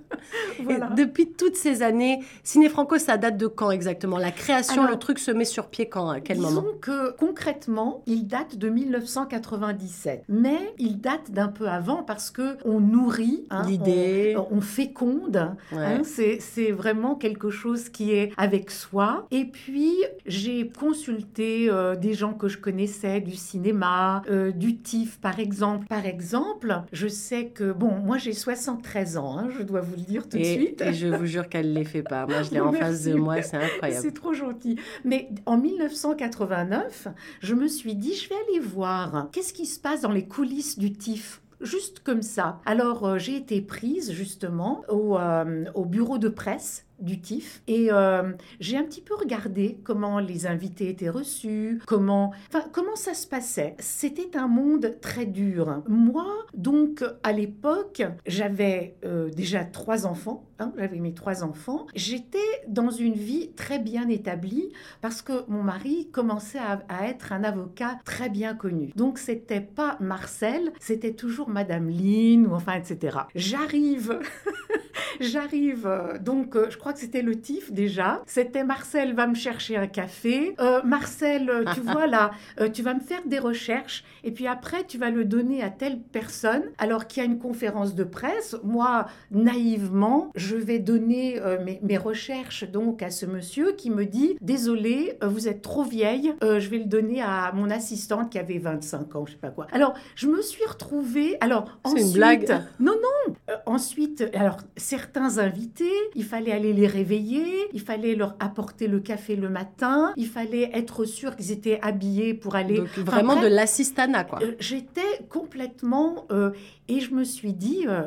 voilà. 0.62 0.88
Depuis 1.08 1.32
toutes 1.32 1.56
ces 1.56 1.82
années, 1.82 2.20
Ciné 2.44 2.68
Franco, 2.68 2.98
ça 2.98 3.16
date 3.16 3.38
de 3.38 3.46
quand 3.46 3.70
exactement? 3.70 4.18
La 4.18 4.30
création, 4.30 4.86
le 4.86 4.96
truc 4.96 5.18
se 5.18 5.30
met 5.30 5.46
sur 5.46 5.68
pied 5.68 5.88
quand 5.88 6.10
À 6.10 6.20
quel 6.20 6.36
moment? 6.36 6.60
Disons 6.60 6.74
que 6.82 7.16
concrètement, 7.16 8.02
il 8.06 8.26
date 8.26 8.56
de 8.56 8.68
1997. 8.68 10.24
Mais 10.28 10.74
il 10.78 11.00
date 11.00 11.30
d'un 11.30 11.48
peu 11.48 11.66
avant 11.66 12.02
parce 12.02 12.30
que 12.30 12.58
on 12.66 12.80
nourrit 12.80 13.46
hein, 13.48 13.62
l'idée, 13.66 14.36
on, 14.50 14.60
féconde. 14.60 15.56
Hein, 15.72 16.02
c'est 16.04 16.72
vraiment 16.72 17.14
quelque 17.14 17.48
chose 17.48 17.88
qui 17.88 18.12
est 18.12 18.32
avec 18.36 18.70
soi. 18.70 19.26
Et 19.30 19.46
puis, 19.46 19.94
j'ai 20.26 20.68
consulté 20.68 21.70
euh, 21.70 21.96
des 21.96 22.12
gens 22.12 22.34
que 22.34 22.48
je 22.48 22.58
connaissais 22.58 23.22
du 23.22 23.34
cinéma, 23.34 24.20
euh, 24.28 24.52
du 24.52 24.76
TIFF 24.76 25.18
par 25.20 25.40
exemple. 25.40 25.86
Par 25.86 26.04
exemple, 26.04 26.82
je 26.92 27.08
sais 27.08 27.46
que, 27.46 27.72
bon, 27.72 27.92
moi 27.92 28.18
j'ai 28.18 28.34
73 28.34 29.16
ans, 29.16 29.38
hein, 29.38 29.48
je 29.56 29.62
dois 29.62 29.80
vous 29.80 29.96
le 29.96 30.02
dire 30.02 30.28
tout 30.28 30.36
de 30.36 30.44
suite. 30.44 30.82
Et 30.82 30.92
je 30.98 31.08
vous 31.08 31.26
jure 31.26 31.48
qu'elle 31.48 31.72
ne 31.72 31.78
les 31.78 31.84
fait 31.84 32.02
pas. 32.02 32.26
Moi, 32.26 32.42
je 32.42 32.50
l'ai 32.50 32.60
en 32.60 32.72
face 32.72 33.04
de 33.04 33.14
moi, 33.14 33.40
c'est 33.42 33.56
incroyable. 33.56 34.02
C'est 34.02 34.14
trop 34.14 34.34
gentil. 34.34 34.78
Mais 35.04 35.28
en 35.46 35.56
1989, 35.56 37.08
je 37.40 37.54
me 37.54 37.68
suis 37.68 37.94
dit, 37.94 38.14
je 38.14 38.28
vais 38.28 38.34
aller 38.48 38.60
voir 38.60 39.28
qu'est-ce 39.32 39.52
qui 39.52 39.66
se 39.66 39.80
passe 39.80 40.02
dans 40.02 40.12
les 40.12 40.26
coulisses 40.26 40.78
du 40.78 40.92
TIFF? 40.92 41.40
Juste 41.60 42.00
comme 42.00 42.22
ça. 42.22 42.60
Alors 42.66 43.04
euh, 43.04 43.18
j'ai 43.18 43.36
été 43.36 43.60
prise 43.60 44.12
justement 44.12 44.84
au, 44.88 45.18
euh, 45.18 45.64
au, 45.74 45.84
bureau 45.84 46.18
de 46.18 46.28
presse 46.28 46.86
du 47.00 47.20
TIFF. 47.20 47.62
Et 47.66 47.88
euh, 47.90 48.32
j'ai 48.60 48.76
un 48.76 48.84
petit 48.84 49.00
peu 49.00 49.14
regardé 49.14 49.78
comment 49.84 50.18
les 50.18 50.46
invités 50.46 50.88
étaient 50.88 51.08
reçus, 51.08 51.80
comment, 51.86 52.32
comment 52.72 52.96
ça 52.96 53.14
se 53.14 53.26
passait. 53.26 53.76
C'était 53.78 54.36
un 54.36 54.48
monde 54.48 54.96
très 55.00 55.26
dur. 55.26 55.82
Moi, 55.88 56.26
donc, 56.54 57.04
à 57.22 57.32
l'époque, 57.32 58.02
j'avais 58.26 58.96
euh, 59.04 59.30
déjà 59.30 59.64
trois 59.64 60.06
enfants. 60.06 60.44
Hein, 60.60 60.72
j'avais 60.76 60.98
mes 60.98 61.14
trois 61.14 61.44
enfants. 61.44 61.86
J'étais 61.94 62.38
dans 62.66 62.90
une 62.90 63.14
vie 63.14 63.52
très 63.52 63.78
bien 63.78 64.08
établie 64.08 64.72
parce 65.00 65.22
que 65.22 65.48
mon 65.48 65.62
mari 65.62 66.08
commençait 66.10 66.58
à, 66.58 66.82
à 66.88 67.06
être 67.06 67.32
un 67.32 67.44
avocat 67.44 67.98
très 68.04 68.28
bien 68.28 68.54
connu. 68.54 68.90
Donc, 68.96 69.18
c'était 69.18 69.60
pas 69.60 69.96
Marcel, 70.00 70.72
c'était 70.80 71.14
toujours 71.14 71.48
Madame 71.48 71.88
Lynn 71.88 72.46
ou 72.46 72.54
enfin, 72.54 72.74
etc. 72.74 73.18
J'arrive, 73.34 74.18
j'arrive, 75.20 75.86
euh, 75.86 76.18
donc, 76.18 76.56
je 76.70 76.76
crois 76.76 76.92
que 76.92 77.00
c'était 77.00 77.22
le 77.22 77.40
TIF 77.40 77.72
déjà. 77.72 78.22
C'était 78.26 78.64
Marcel 78.64 79.14
va 79.14 79.26
me 79.26 79.34
chercher 79.34 79.76
un 79.76 79.86
café. 79.86 80.54
Euh, 80.60 80.82
Marcel, 80.84 81.50
euh, 81.50 81.64
tu 81.74 81.80
vois 81.80 82.06
là, 82.06 82.32
euh, 82.60 82.68
tu 82.68 82.82
vas 82.82 82.94
me 82.94 83.00
faire 83.00 83.20
des 83.26 83.38
recherches 83.38 84.04
et 84.24 84.32
puis 84.32 84.46
après 84.46 84.84
tu 84.84 84.98
vas 84.98 85.10
le 85.10 85.24
donner 85.24 85.62
à 85.62 85.70
telle 85.70 86.00
personne. 86.00 86.62
Alors 86.78 87.06
qu'il 87.06 87.22
y 87.22 87.26
a 87.26 87.28
une 87.28 87.38
conférence 87.38 87.94
de 87.94 88.04
presse, 88.04 88.56
moi 88.62 89.06
naïvement, 89.30 90.30
je 90.34 90.56
vais 90.56 90.78
donner 90.78 91.40
mes, 91.64 91.80
mes, 91.82 91.98
recherches 91.98 92.64
donc 92.70 93.02
à 93.02 93.10
ce 93.10 93.26
monsieur 93.26 93.72
qui 93.72 93.90
me 93.90 94.04
dit 94.04 94.36
désolé, 94.40 95.18
vous 95.22 95.48
êtes 95.48 95.62
trop 95.62 95.82
vieille, 95.82 96.34
je 96.42 96.68
vais 96.68 96.78
le 96.78 96.84
donner 96.84 97.22
à 97.22 97.52
mon 97.54 97.70
assistante 97.70 98.30
qui 98.30 98.38
avait 98.38 98.58
25 98.58 99.16
ans, 99.16 99.26
je 99.26 99.32
sais 99.32 99.38
pas 99.38 99.50
quoi. 99.50 99.66
Alors 99.72 99.94
je 100.14 100.26
me 100.28 100.42
suis 100.42 100.64
retrouvée. 100.64 101.36
Alors 101.40 101.78
ensuite, 101.84 102.06
une 102.06 102.12
blague. 102.12 102.62
Non 102.78 102.94
non. 102.94 103.34
ensuite, 103.66 104.24
alors 104.34 104.58
certains 104.88 105.36
invités, 105.36 105.92
il 106.14 106.24
fallait 106.24 106.50
aller 106.50 106.72
les 106.72 106.86
réveiller, 106.86 107.68
il 107.74 107.80
fallait 107.80 108.14
leur 108.14 108.36
apporter 108.40 108.86
le 108.86 109.00
café 109.00 109.36
le 109.36 109.50
matin, 109.50 110.14
il 110.16 110.26
fallait 110.26 110.70
être 110.72 111.04
sûr 111.04 111.36
qu'ils 111.36 111.52
étaient 111.52 111.78
habillés 111.82 112.32
pour 112.32 112.56
aller. 112.56 112.78
Donc, 112.78 112.88
vraiment 112.96 113.38
de 113.38 113.48
l'assistanat, 113.48 114.24
quoi. 114.24 114.38
Euh, 114.42 114.54
j'étais 114.60 115.26
complètement. 115.28 116.24
Euh, 116.32 116.52
et 116.88 117.00
je 117.00 117.12
me 117.12 117.22
suis 117.22 117.52
dit, 117.52 117.84
euh, 117.86 118.04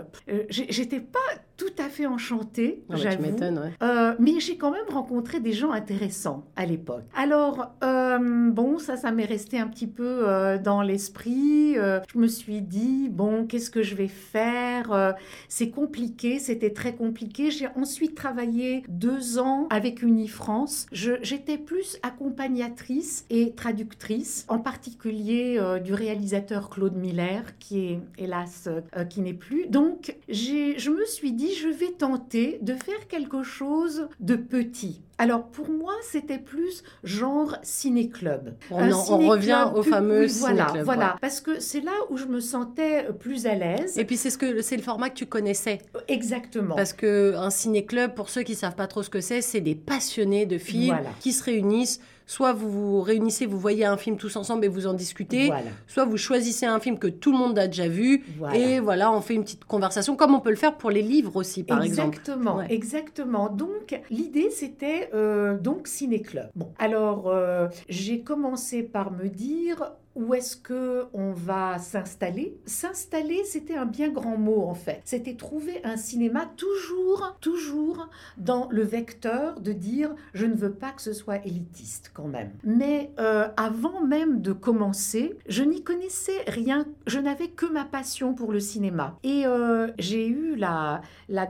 j'étais 0.50 1.02
pas 1.02 1.20
tout 1.62 1.84
à 1.84 1.90
fait 1.90 2.08
enchantée, 2.08 2.82
Ah 2.90 2.94
bah, 2.94 2.98
j'avoue. 2.98 3.24
ouais. 3.24 3.72
Euh, 3.84 4.16
mais 4.18 4.40
j'ai 4.40 4.58
quand 4.58 4.72
même 4.72 4.90
rencontré 4.90 5.40
des 5.40 5.54
gens 5.54 5.72
intéressants 5.72 6.44
à 6.56 6.66
l'époque. 6.66 7.04
Alors, 7.16 7.76
euh, 7.84 8.50
bon, 8.50 8.80
ça, 8.80 8.98
ça 8.98 9.12
m'est 9.12 9.26
resté 9.26 9.60
un 9.60 9.68
petit 9.68 9.86
peu 9.86 10.28
euh, 10.28 10.58
dans 10.58 10.82
l'esprit. 10.82 11.76
Je 11.76 12.18
me 12.18 12.28
suis 12.28 12.62
dit, 12.62 13.10
bon, 13.10 13.46
qu'est-ce 13.46 13.70
que 13.70 13.84
je 13.84 13.94
vais 13.94 14.08
faire 14.08 15.16
C'est 15.50 15.70
compliqué, 15.70 16.40
c'était 16.40 16.72
très 16.72 16.96
compliqué. 16.96 17.52
J'ai 17.52 17.68
ensuite 17.76 18.16
travaillé 18.16 18.84
deux 18.90 19.38
ans 19.38 19.68
avec 19.70 20.02
Unifrance. 20.02 20.88
J'étais 20.92 21.60
plus 21.60 21.98
accompagnatrice 22.02 23.26
et 23.30 23.54
traductrice, 23.54 24.46
en 24.48 24.58
particulier 24.58 25.60
du 25.84 25.94
réalisateur 25.94 26.70
Claude 26.70 26.96
Miller, 26.96 27.44
qui 27.60 27.86
est 27.86 28.00
hélas 28.18 28.68
qui 29.10 29.22
n'est 29.22 29.34
plus. 29.34 29.68
Donc, 29.68 30.16
je 30.28 30.90
me 30.90 31.06
suis 31.06 31.32
dit, 31.34 31.51
je 31.56 31.70
vais 31.70 31.92
tenter 31.92 32.60
de 32.62 32.74
faire 32.74 33.08
quelque 33.08 33.44
chose 33.44 34.08
de 34.20 34.36
petit. 34.36 35.02
Alors, 35.18 35.46
pour 35.46 35.70
moi, 35.70 35.94
c'était 36.02 36.40
plus 36.40 36.84
genre 37.04 37.58
ciné-club. 37.62 38.56
On, 38.72 38.78
revient 39.28 39.68
au 39.76 39.84
fameux 39.84 40.26
voilà, 40.26 40.64
ciné-club, 40.66 40.86
voilà, 40.86 41.10
quoi. 41.10 41.18
parce 41.22 41.42
que 41.42 41.60
c'est 41.60 41.82
là 41.82 41.92
où 42.10 42.18
je 42.18 42.26
me 42.26 42.40
sentais 42.40 43.08
plus 43.20 43.46
à 43.46 43.54
l'aise. 43.54 44.00
Et 44.00 44.06
puis 44.06 44.18
c'est 44.18 44.32
ce 44.32 44.38
que 44.40 44.64
c'est 44.64 44.78
le 44.78 44.82
format 44.82 45.10
que 45.10 45.16
tu 45.16 45.28
connaissais. 45.28 45.78
Exactement. 46.08 46.76
Parce 46.76 46.94
que 46.94 47.36
un 47.36 47.52
ciné-club, 47.52 48.16
pour 48.16 48.30
ceux 48.30 48.42
qui 48.42 48.56
savent 48.56 48.76
pas 48.76 48.88
trop 48.88 49.04
ce 49.04 49.12
que 49.12 49.22
c'est, 49.22 49.42
c'est 49.42 49.62
des 49.62 49.76
passionnés 49.76 50.48
de 50.48 50.58
films 50.58 50.96
Voilà. 50.96 51.10
qui 51.20 51.34
se 51.34 51.44
réunissent. 51.44 52.00
Soit 52.32 52.54
vous 52.54 52.72
vous 52.72 53.02
réunissez, 53.02 53.46
vous 53.46 53.60
voyez 53.60 53.84
un 53.84 53.98
film 53.98 54.16
tous 54.16 54.38
ensemble 54.38 54.64
et 54.64 54.70
vous 54.70 54.88
en 54.88 54.94
discutez. 54.94 55.48
Voilà. 55.48 55.72
Soit 55.86 56.06
vous 56.06 56.16
choisissez 56.16 56.66
un 56.66 56.80
film 56.80 56.98
que 56.98 57.08
tout 57.08 57.34
le 57.34 57.38
monde 57.38 57.60
a 57.60 57.68
déjà 57.68 57.90
vu. 57.90 58.24
Voilà. 58.38 58.56
Et 58.58 58.80
voilà, 58.80 59.12
on 59.12 59.20
fait 59.20 59.34
une 59.34 59.44
petite 59.44 59.66
conversation, 59.66 60.16
comme 60.16 60.34
on 60.34 60.40
peut 60.40 60.50
le 60.50 60.56
faire 60.56 60.78
pour 60.78 60.92
les 60.92 61.02
livres 61.02 61.36
aussi, 61.36 61.66
par 61.66 61.84
exemple. 61.84 62.16
exactement, 62.16 62.62
exactement. 62.62 63.50
Donc 63.50 64.00
l'idée 64.10 64.50
c'était 64.50 65.10
euh, 65.14 65.58
donc 65.58 65.90
ciné 65.90 66.22
club. 66.22 66.50
Bon, 66.56 66.72
alors 66.80 67.28
euh, 67.28 67.68
j'ai 67.90 68.22
commencé 68.22 68.82
par 68.82 69.12
me 69.12 69.28
dire 69.28 69.92
où 70.16 70.34
est-ce 70.34 70.56
que 70.58 71.06
on 71.14 71.32
va 71.32 71.80
s'installer? 71.80 72.58
S'installer, 72.66 73.44
c'était 73.46 73.76
un 73.76 73.86
bien 73.86 74.10
grand 74.10 74.38
mot 74.38 74.64
en 74.64 74.74
fait. 74.74 75.02
C'était 75.06 75.36
trouver 75.36 75.82
un 75.84 75.98
cinéma 75.98 76.46
toujours, 76.58 77.36
toujours 77.42 78.10
dans 78.38 78.68
le 78.72 78.84
vecteur 78.84 79.60
de 79.60 79.72
dire 79.72 80.14
je 80.34 80.46
ne 80.46 80.54
veux 80.54 80.74
pas 80.74 80.92
que 80.92 81.02
ce 81.02 81.14
soit 81.14 81.46
élitiste 81.46 82.12
quand 82.14 82.28
même. 82.28 82.52
Mais 82.64 83.12
euh, 83.20 83.48
avant 83.58 84.02
même 84.02 84.42
de 84.42 84.54
commencer, 84.54 85.38
je 85.48 85.64
n'y 85.64 85.84
connaissais 85.84 86.44
rien. 86.48 86.86
Je 87.08 87.20
n'avais 87.20 87.48
que 87.48 87.66
ma 87.66 87.86
passion 87.86 88.34
pour 88.34 88.52
le 88.52 88.60
cinéma. 88.60 89.18
Et 89.24 89.46
euh, 89.46 89.92
j'ai 89.98 90.28
eu 90.28 90.56
la, 90.56 91.02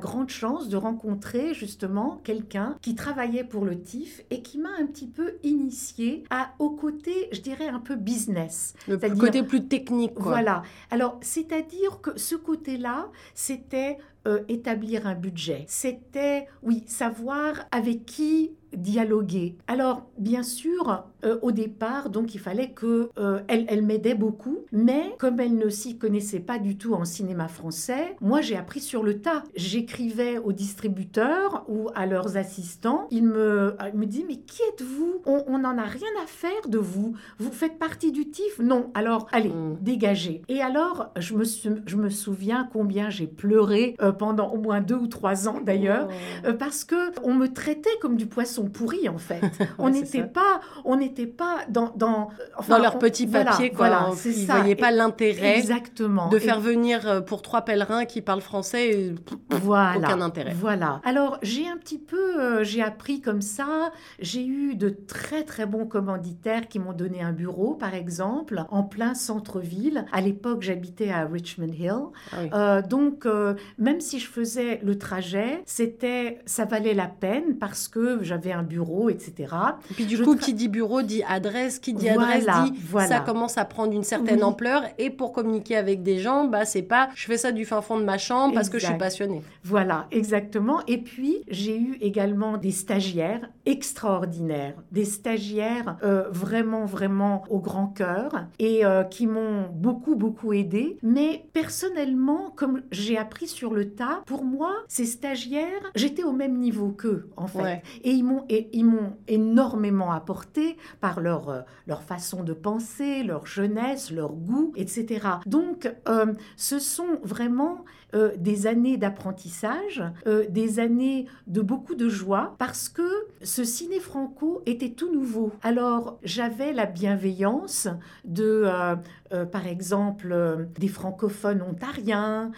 grande 0.02 0.30
chance 0.30 0.70
de 0.70 0.78
rencontrer 0.78 1.54
justement 1.54 2.22
quelqu'un 2.24 2.78
qui 2.82 2.96
travaillait 2.96 3.44
pour 3.44 3.66
le 3.66 3.80
TIFF 3.80 4.24
et 4.30 4.42
qui 4.42 4.58
m'a 4.58 4.70
un 4.80 4.86
petit 4.86 5.08
peu 5.08 5.34
initié 5.44 6.24
à, 6.30 6.52
au 6.60 6.70
côté, 6.72 7.30
je 7.32 7.42
dirais, 7.42 7.68
un 7.68 7.80
peu 7.80 7.96
business. 7.96 8.51
Le 8.88 8.98
C'est-à-dire- 9.00 9.24
côté 9.24 9.44
plus 9.44 9.68
technique, 9.68 10.14
quoi. 10.16 10.32
Voilà. 10.32 10.64
Alors, 10.90 11.18
c'est-à-dire 11.22 12.02
que 12.02 12.18
ce 12.20 12.36
côté-là, 12.36 13.10
c'était 13.34 13.98
euh, 14.28 14.42
établir 14.50 15.08
un 15.08 15.16
budget. 15.16 15.66
C'était, 15.68 16.48
oui, 16.62 16.84
savoir 16.86 17.54
avec 17.72 18.06
qui 18.06 18.52
dialoguer. 18.72 19.56
Alors, 19.68 20.06
bien 20.18 20.44
sûr, 20.44 21.06
euh, 21.26 21.38
au 21.42 21.52
départ, 21.52 22.10
donc 22.10 22.36
il 22.36 22.40
fallait 22.40 22.72
que 22.72 23.10
euh, 23.18 23.40
elle, 23.48 23.66
elle 23.68 23.82
m'aidait 23.84 24.16
beaucoup, 24.16 24.60
mais 24.72 25.16
comme 25.20 25.40
elle 25.40 25.56
ne 25.56 25.70
s'y 25.70 25.98
connaissait 25.98 26.40
pas 26.40 26.60
du 26.60 26.78
tout 26.78 26.94
en 26.94 27.06
cinéma 27.06 27.48
français, 27.48 28.16
moi 28.22 28.42
j'ai 28.42 28.56
appris 28.58 28.80
sur 28.80 29.04
le 29.04 29.20
tas. 29.22 29.44
J'écrivais 29.56 30.38
aux 30.40 30.52
distributeurs 30.52 31.64
ou 31.68 31.90
à 31.96 32.06
leurs 32.06 32.38
assistants. 32.38 33.08
Ils 33.12 33.24
me, 33.26 33.76
ils 33.94 34.00
me 34.00 34.06
disaient 34.06 34.26
mais 34.28 34.38
qui 34.38 34.62
êtes-vous? 34.74 35.22
On 35.26 35.58
n'en 35.60 35.78
a 35.78 35.84
rien 35.84 36.08
à 36.24 36.28
faire 36.28 36.68
de 36.68 36.78
vous. 36.78 37.16
Vous 37.40 37.52
faites 37.52 37.78
partie 37.80 38.12
du 38.12 38.30
TIF 38.30 38.60
Non. 38.60 38.92
Alors 38.94 39.28
allez, 39.32 39.50
Mm. 39.50 39.78
dégagez. 39.82 40.42
Et 40.48 40.62
alors, 40.62 41.12
je 41.18 41.36
me, 41.36 41.44
sou- 41.44 41.80
je 41.86 41.96
me 41.98 42.10
souviens 42.10 42.68
combien 42.72 43.10
j'ai 43.10 43.28
pleuré 43.28 43.96
euh, 44.02 44.12
pendant 44.12 44.52
au 44.54 44.58
moins 44.58 44.82
deux 44.82 44.96
ou 44.96 45.08
trois 45.08 45.48
ans 45.48 45.60
d'ailleurs. 45.64 46.08
Oh. 46.10 46.48
Euh, 46.48 46.54
parce 46.54 46.84
que 46.84 46.96
on 47.24 47.34
me 47.34 47.48
traitait 47.48 47.90
comme 48.02 48.16
du 48.16 48.26
poisson 48.28 48.66
pourri 48.70 49.10
en 49.10 49.18
fait. 49.18 49.42
on 49.78 49.90
n'était 49.90 50.24
pas, 50.24 50.62
on 50.86 50.96
n'était 51.12 51.28
pas 51.28 51.58
dans 51.70 51.92
dans, 51.96 52.30
enfin, 52.58 52.78
Dans 52.78 52.82
leur 52.84 52.96
on- 52.96 53.00
petit 53.00 53.26
voilà, 53.26 53.52
papier, 53.52 53.70
quoi. 53.70 53.88
Voilà, 53.88 54.10
on- 54.10 54.16
c'est 54.16 54.30
ils 54.30 54.46
ça. 54.48 54.58
voyaient 54.60 54.76
pas 54.76 54.92
l'intérêt 54.92 55.62
de 55.62 56.36
Et 56.38 56.40
faire 56.40 56.60
venir 56.60 57.08
euh, 57.08 57.22
pour 57.22 57.42
trois 57.42 57.62
pèlerins 57.62 58.06
qui 58.06 58.22
parlent 58.22 58.42
français. 58.42 58.90
et- 58.92 59.16
voilà, 59.50 59.98
aucun 60.00 60.22
intérêt. 60.22 60.54
Voilà. 60.54 61.02
Alors 61.04 61.38
j'ai 61.42 61.68
un 61.68 61.78
petit 61.78 62.00
peu, 62.00 62.40
euh, 62.40 62.64
j'ai 62.64 62.82
appris 62.82 63.22
comme 63.22 63.42
ça. 63.42 63.92
J'ai 64.20 64.46
eu 64.46 64.76
de 64.76 64.90
très 64.90 65.44
très 65.44 65.66
bons 65.66 65.86
commanditaires 65.86 66.68
qui 66.68 66.80
m'ont 66.80 66.94
donné 66.94 67.22
un 67.22 67.32
bureau, 67.34 67.76
par 67.76 67.94
exemple, 67.94 68.64
en 68.70 68.84
plein 68.84 69.14
centre-ville. 69.14 70.06
À 70.12 70.22
l'époque, 70.22 70.62
j'habitais 70.62 71.12
à 71.12 71.26
Richmond 71.26 71.74
Hill. 71.78 71.92
Ah 72.32 72.36
oui. 72.42 72.50
Euh, 72.54 72.82
donc, 72.82 73.26
euh, 73.26 73.56
même 73.78 74.00
si 74.02 74.20
je 74.20 74.28
faisais 74.28 74.80
le 74.84 74.98
trajet, 74.98 75.62
c'était, 75.66 76.40
ça 76.46 76.66
valait 76.66 76.94
la 76.94 77.08
peine 77.08 77.58
parce 77.60 77.88
que 77.88 78.20
j'avais 78.24 78.52
un 78.52 78.64
bureau, 78.64 79.10
etc. 79.10 79.54
Et 79.92 79.94
puis 79.94 80.06
du 80.06 80.16
Je 80.18 80.24
coup, 80.24 80.36
tra- 80.36 80.40
qui 80.40 80.54
dit 80.54 80.68
bureau 80.68 81.01
dit 81.02 81.24
adresse, 81.28 81.80
qui 81.80 81.94
dit 81.94 82.08
Voilà, 82.14 82.36
adresse 82.36 82.72
dit 82.72 82.80
voilà. 82.90 83.08
ça 83.08 83.20
commence 83.20 83.58
à 83.58 83.66
prendre 83.66 83.94
une 83.94 84.04
certaine 84.04 84.38
Oui. 84.38 84.44
ampleur. 84.44 84.84
Et 84.98 85.10
pour 85.10 85.32
communiquer 85.32 85.76
avec 85.76 86.04
des 86.04 86.20
gens, 86.20 86.46
bah 86.46 86.66
c'est 86.66 86.82
pas 86.82 87.10
je 87.16 87.26
fais 87.26 87.38
ça 87.38 87.52
du 87.52 87.66
fin 87.66 87.82
fond 87.82 87.98
de 88.00 88.04
ma 88.04 88.18
chambre 88.18 88.54
parce 88.54 88.70
que 88.70 88.80
je 88.80 88.86
suis 88.86 88.98
passionnée. 88.98 89.42
Voilà, 89.64 90.08
exactement. 90.12 90.80
Et 90.88 90.98
puis, 90.98 91.38
j'ai 91.50 91.78
eu 91.78 91.98
également 92.02 92.58
des 92.58 92.72
stagiaires 92.72 93.50
extraordinaires, 93.66 94.76
des 94.92 95.06
stagiaires 95.06 95.98
euh, 96.04 96.26
vraiment, 96.32 96.86
vraiment 96.86 97.44
au 97.50 97.60
grand 97.60 97.88
cœur 97.88 98.46
et 98.60 98.86
euh, 98.86 99.04
qui 99.04 99.28
m'ont 99.28 99.68
beaucoup, 99.74 100.16
beaucoup 100.16 100.54
aidé. 100.54 100.98
Mais 101.04 101.46
personnellement, 101.54 102.52
comme 102.56 102.82
j'ai 102.92 103.18
appris 103.18 103.48
sur 103.48 103.74
le 103.74 103.90
tas, 103.92 104.22
pour 104.26 104.44
moi, 104.44 104.74
ces 104.88 105.06
stagiaires, 105.06 105.92
j'étais 105.96 106.24
au 106.24 106.32
même 106.32 106.58
niveau 106.58 106.90
qu'eux, 106.90 107.30
en 107.38 107.48
fait. 107.48 107.62
Ouais. 107.62 107.84
Et 108.04 108.12
ils 108.12 108.24
m'ont 108.24 108.46
et 108.50 108.70
ils 108.74 108.86
m'ont 108.86 109.14
énormément 109.28 110.12
apporté 110.12 110.78
par 111.00 111.20
leur, 111.20 111.50
euh, 111.50 111.62
leur 111.88 112.04
façon 112.04 112.44
de 112.44 112.54
penser, 112.54 113.24
leur 113.24 113.46
jeunesse, 113.46 114.12
leur 114.12 114.34
goût, 114.34 114.74
etc. 114.76 115.28
Donc, 115.46 115.92
euh, 116.08 116.34
ce 116.58 116.80
sont 116.80 117.20
vraiment 117.24 117.86
euh, 118.14 118.32
des 118.38 118.68
années 118.68 118.98
d'apprentissage, 118.98 120.04
euh, 120.28 120.46
des 120.50 120.80
années 120.80 121.28
de 121.48 121.62
beaucoup 121.62 121.96
de 121.96 122.10
joie, 122.10 122.56
parce 122.58 122.90
que 122.90 123.08
ce 123.42 123.64
ciné 123.64 124.00
franco 124.00 124.62
était 124.66 124.90
tout 124.90 125.12
nouveau. 125.14 125.52
Alors, 125.64 126.20
j'avais 126.24 126.74
la 126.74 126.86
bienveillance 126.86 127.88
de, 128.26 128.66
euh, 128.66 129.46
par 129.46 129.66
exemple, 129.66 130.68
des 130.80 130.88
francophones 130.90 131.62
ontariens, 131.62 132.52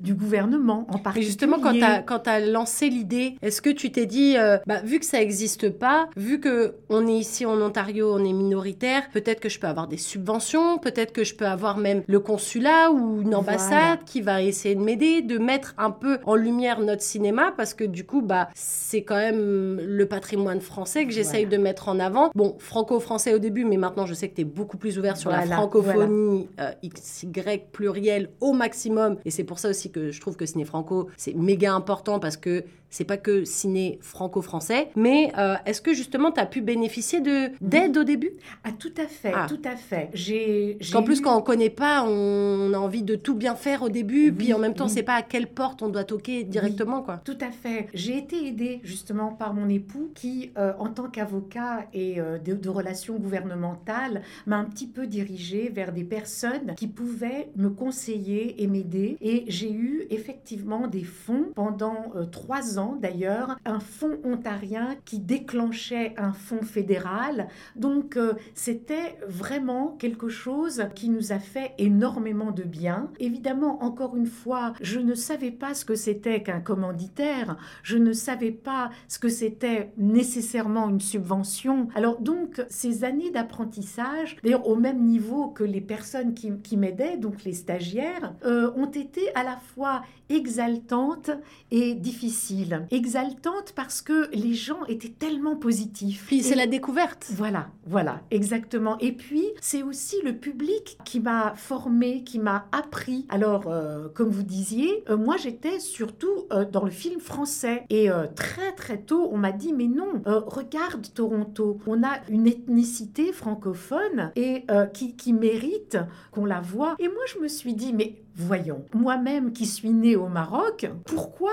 du 0.00 0.14
gouvernement 0.14 0.86
en 0.90 0.96
Et 0.96 1.02
particulier. 1.02 1.26
justement, 1.26 1.58
quand 1.60 2.18
tu 2.20 2.30
as, 2.30 2.40
lancé 2.40 2.88
l'idée, 2.88 3.36
est-ce 3.42 3.60
que 3.60 3.70
tu 3.70 3.92
t'es 3.92 4.06
dit, 4.06 4.36
bah, 4.66 4.80
vu 4.82 4.98
que 4.98 5.04
ça 5.04 5.18
n'existe 5.18 5.68
pas, 5.70 6.08
vu 6.16 6.40
que 6.40 6.74
on 6.88 7.06
est 7.06 7.18
ici 7.18 7.44
en 7.44 7.60
Ontario, 7.60 8.12
on 8.14 8.24
est 8.24 8.32
minoritaire, 8.32 9.10
peut-être 9.12 9.40
que 9.40 9.48
je 9.48 9.58
peux 9.60 9.66
avoir 9.66 9.88
des 9.88 9.98
subventions, 9.98 10.78
peut-être 10.78 11.12
que 11.12 11.24
je 11.24 11.34
peux 11.34 11.46
avoir 11.46 11.76
même 11.76 12.02
le 12.06 12.20
consulat 12.20 12.90
ou 12.90 13.20
une 13.22 13.34
ambassade 13.34 13.70
Voilà. 13.70 13.96
qui 14.06 14.20
va 14.22 14.42
essayer 14.42 14.74
de 14.74 14.80
m'aider, 14.86 15.20
de 15.20 15.36
mettre 15.38 15.74
un 15.76 15.90
peu 15.90 16.18
en 16.24 16.34
lumière 16.34 16.80
notre 16.80 17.02
cinéma, 17.02 17.52
parce 17.56 17.74
que 17.74 17.84
du 17.84 18.04
coup, 18.06 18.22
bah, 18.22 18.48
c'est 18.54 19.02
quand 19.02 19.16
même 19.16 19.80
le 19.80 20.06
patrimoine 20.06 20.60
français 20.60 21.04
que 21.04 21.12
j'essaye 21.12 21.44
Voilà. 21.44 21.58
de 21.58 21.62
mettre 21.62 21.88
en 21.88 21.98
avant. 22.00 22.30
Bon, 22.34 22.56
franco-français 22.58 23.34
au 23.34 23.38
début, 23.38 23.64
mais 23.64 23.76
maintenant 23.76 24.06
je 24.06 24.14
sais 24.14 24.28
que 24.28 24.34
tu 24.36 24.40
es 24.42 24.44
beaucoup 24.44 24.76
plus 24.78 24.98
ouvert 24.98 25.16
sur 25.16 25.30
la 25.30 25.38
Voilà, 25.40 25.56
francophonie 25.56 26.48
euh, 26.60 26.70
XY 26.84 27.26
pluriel 27.72 28.30
au 28.40 28.52
maximum. 28.52 29.16
Et 29.24 29.30
c'est 29.30 29.44
pour 29.44 29.58
ça 29.58 29.68
aussi 29.68 29.90
que 29.90 30.10
je 30.10 30.20
trouve 30.20 30.36
que 30.36 30.46
Ciné 30.46 30.64
Franco, 30.64 31.08
c'est 31.16 31.34
méga 31.34 31.74
important 31.74 32.18
parce 32.20 32.36
que 32.36 32.64
c'est 32.90 33.04
pas 33.04 33.16
que 33.16 33.44
ciné 33.44 33.98
franco-français. 34.02 34.88
Mais 34.96 35.32
euh, 35.38 35.54
est-ce 35.66 35.80
que 35.82 35.92
justement 35.94 36.30
tu 36.32 36.40
as 36.40 36.46
pu 36.46 36.60
bénéficier 36.60 37.20
de 37.20 37.50
d'aide 37.60 37.96
au 37.98 38.04
début? 38.04 38.30
Ah, 38.64 38.70
tout 38.72 38.92
à 38.96 39.06
fait, 39.06 39.32
Ah. 39.34 39.46
tout 39.48 39.60
à 39.64 39.76
fait. 39.76 40.10
J'ai, 40.14 40.78
En 40.94 41.02
plus, 41.02 41.18
eu- 41.18 41.22
quand 41.22 41.36
on 41.36 41.42
connaît 41.42 41.70
pas, 41.70 42.04
on 42.06 42.72
a 42.72 42.78
envie 42.78 43.02
de 43.02 43.14
tout 43.16 43.34
bien 43.34 43.54
faire 43.54 43.82
au 43.82 43.88
début, 43.88 44.26
Oui, 44.26 44.32
puis 44.32 44.52
en 44.54 44.58
même 44.58 44.74
temps, 44.74 44.86
oui. 44.86 44.90
c'est 44.92 45.02
pas 45.02 45.14
à 45.14 45.22
quelle 45.22 45.46
porte 45.48 45.82
on 45.82 45.88
doit 45.88 46.04
toquer 46.04 46.44
directement, 46.44 47.02
quoi. 47.02 47.20
Tout 47.24 47.38
à 47.40 47.50
fait. 47.50 47.88
J'ai 47.94 48.16
été 48.18 48.46
aidée 48.46 48.80
justement 48.82 49.28
par 49.32 49.52
mon 49.54 49.68
époux 49.68 50.10
qui, 50.14 50.50
euh, 50.56 50.72
en 50.78 50.88
tant 50.88 51.08
qu'avocat 51.08 51.86
et 51.92 52.20
euh, 52.20 52.38
de, 52.38 52.54
de 52.54 52.68
relations 52.68 53.16
gouvernementales, 53.16 54.22
m'a 54.46 54.56
un 54.56 54.64
petit 54.64 54.86
peu 54.86 55.06
dirigée 55.06 55.68
vers 55.68 55.92
des 55.92 56.04
personnes 56.04 56.74
qui 56.76 56.86
pouvaient 56.88 57.50
me 57.56 57.68
conseiller 57.70 58.62
et 58.62 58.66
m'aider. 58.66 59.16
Et 59.20 59.44
j'ai 59.48 59.72
eu 59.72 60.06
effectivement 60.10 60.86
des 60.86 61.04
fonds 61.04 61.46
pendant 61.54 62.12
trois 62.32 62.75
d'ailleurs 63.00 63.56
un 63.64 63.80
fonds 63.80 64.18
ontarien 64.24 64.96
qui 65.04 65.18
déclenchait 65.18 66.14
un 66.16 66.32
fonds 66.32 66.62
fédéral. 66.62 67.48
Donc 67.74 68.16
euh, 68.16 68.34
c'était 68.54 69.18
vraiment 69.26 69.96
quelque 69.98 70.28
chose 70.28 70.84
qui 70.94 71.08
nous 71.08 71.32
a 71.32 71.38
fait 71.38 71.72
énormément 71.78 72.50
de 72.50 72.62
bien. 72.62 73.10
Évidemment, 73.18 73.82
encore 73.82 74.16
une 74.16 74.26
fois, 74.26 74.74
je 74.80 75.00
ne 75.00 75.14
savais 75.14 75.50
pas 75.50 75.74
ce 75.74 75.84
que 75.84 75.94
c'était 75.94 76.42
qu'un 76.42 76.60
commanditaire, 76.60 77.56
je 77.82 77.96
ne 77.96 78.12
savais 78.12 78.52
pas 78.52 78.90
ce 79.08 79.18
que 79.18 79.28
c'était 79.28 79.92
nécessairement 79.96 80.88
une 80.88 81.00
subvention. 81.00 81.88
Alors 81.94 82.20
donc 82.20 82.64
ces 82.68 83.04
années 83.04 83.30
d'apprentissage, 83.30 84.36
d'ailleurs 84.42 84.68
au 84.68 84.76
même 84.76 85.04
niveau 85.04 85.48
que 85.48 85.64
les 85.64 85.80
personnes 85.80 86.34
qui, 86.34 86.76
m'aidaient, 86.76 87.16
donc 87.16 87.44
les 87.44 87.52
stagiaires, 87.52 88.34
euh, 88.44 88.70
ont 88.76 88.90
été 88.90 89.34
à 89.34 89.42
la 89.42 89.56
fois 89.56 90.02
exaltantes 90.28 91.30
et 91.70 91.94
difficiles. 91.94 92.86
Exaltantes 92.90 93.72
parce 93.74 94.02
que 94.02 94.30
les 94.32 94.54
gens 94.54 94.84
étaient 94.86 95.08
tellement 95.08 95.56
positifs. 95.56 96.24
Puis 96.26 96.42
c'est 96.42 96.54
la 96.54 96.66
découverte. 96.66 97.26
Voilà, 97.34 97.68
voilà, 97.86 98.20
exactement. 98.30 98.98
Et 98.98 99.12
puis 99.12 99.44
c'est 99.60 99.82
aussi 99.82 100.16
le 100.24 100.36
public 100.36 100.98
qui 101.04 101.20
m'a 101.20 101.54
formé, 101.54 102.24
qui 102.24 102.38
m'a 102.38 102.66
appris. 102.72 103.26
Alors, 103.28 103.64
euh, 103.66 104.08
comme 104.14 104.30
vous 104.30 104.42
disiez, 104.42 105.04
euh, 105.08 105.16
moi 105.16 105.36
j'étais 105.36 105.80
surtout 105.80 106.46
dans 106.72 106.84
le 106.84 106.90
film 106.90 107.20
français. 107.20 107.84
Et 107.90 108.08
très 108.34 108.72
très 108.72 108.98
tôt, 108.98 109.28
on 109.32 109.36
m'a 109.36 109.52
dit, 109.52 109.72
mais 109.72 109.86
non, 109.86 110.22
regarde 110.24 111.06
Toronto, 111.14 111.78
on 111.86 112.02
a 112.02 112.20
une 112.28 112.46
ethnicité 112.46 113.32
francophone 113.32 114.32
et 114.36 114.64
qui, 114.92 115.16
qui 115.16 115.32
mérite 115.32 115.98
qu'on 116.30 116.44
la 116.44 116.60
voit. 116.60 116.96
Et 116.98 117.08
moi 117.08 117.22
je 117.26 117.38
me 117.40 117.48
suis 117.48 117.74
dit, 117.74 117.92
mais 117.92 118.16
voyons, 118.34 118.84
moi-même 118.94 119.52
qui 119.52 119.66
suis 119.66 119.90
née 119.90 120.15
au 120.16 120.28
Maroc, 120.28 120.90
pourquoi 121.04 121.52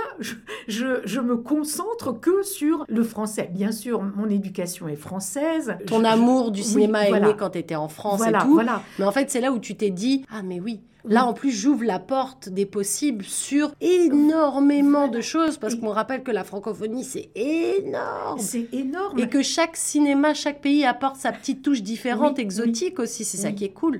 je, 0.68 1.20
me 1.20 1.38
concentre 1.38 2.12
que 2.12 2.44
sur 2.44 2.86
le 2.88 3.04
français? 3.04 3.50
Bien 3.52 3.72
sûr, 3.72 4.02
mon 4.02 4.30
éducation 4.30 4.88
est 4.88 4.96
française. 4.96 5.76
Ton 5.88 6.04
amour 6.04 6.52
du 6.52 6.64
cinéma 6.64 7.08
est 7.08 7.20
né 7.20 7.34
quand 7.38 7.52
tu 7.52 7.60
étais 7.60 7.76
en 7.76 7.88
France 7.88 8.22
et 8.26 8.32
tout. 8.42 8.62
Mais 9.00 9.06
en 9.06 9.12
fait, 9.12 9.30
c'est 9.30 9.42
là 9.42 9.52
où 9.52 9.60
tu 9.60 9.76
t'es 9.76 9.90
dit, 9.90 10.26
ah 10.32 10.42
mais 10.44 10.60
oui, 10.60 10.82
Là, 11.06 11.26
en 11.26 11.34
plus, 11.34 11.52
j'ouvre 11.52 11.84
la 11.84 12.00
porte 12.00 12.48
des 12.48 12.66
possibles 12.66 13.26
sur 13.26 13.74
énormément 13.82 15.10
de 15.10 15.20
choses, 15.20 15.58
parce 15.58 15.76
qu'on 15.76 15.90
rappelle 15.90 16.24
que 16.24 16.32
la 16.32 16.46
francophonie, 16.46 17.04
c'est 17.04 17.30
énorme. 17.36 18.40
C'est 18.40 18.74
énorme. 18.74 19.20
Et 19.20 19.28
que 19.28 19.42
chaque 19.42 19.76
cinéma, 19.76 20.34
chaque 20.34 20.62
pays 20.62 20.86
apporte 20.86 21.18
sa 21.18 21.34
petite 21.34 21.62
touche 21.62 21.82
différente, 21.82 22.40
exotique 22.40 23.00
aussi. 23.00 23.26
C'est 23.26 23.38
ça 23.38 23.52
qui 23.52 23.66
est 23.66 23.74
cool. 23.74 24.00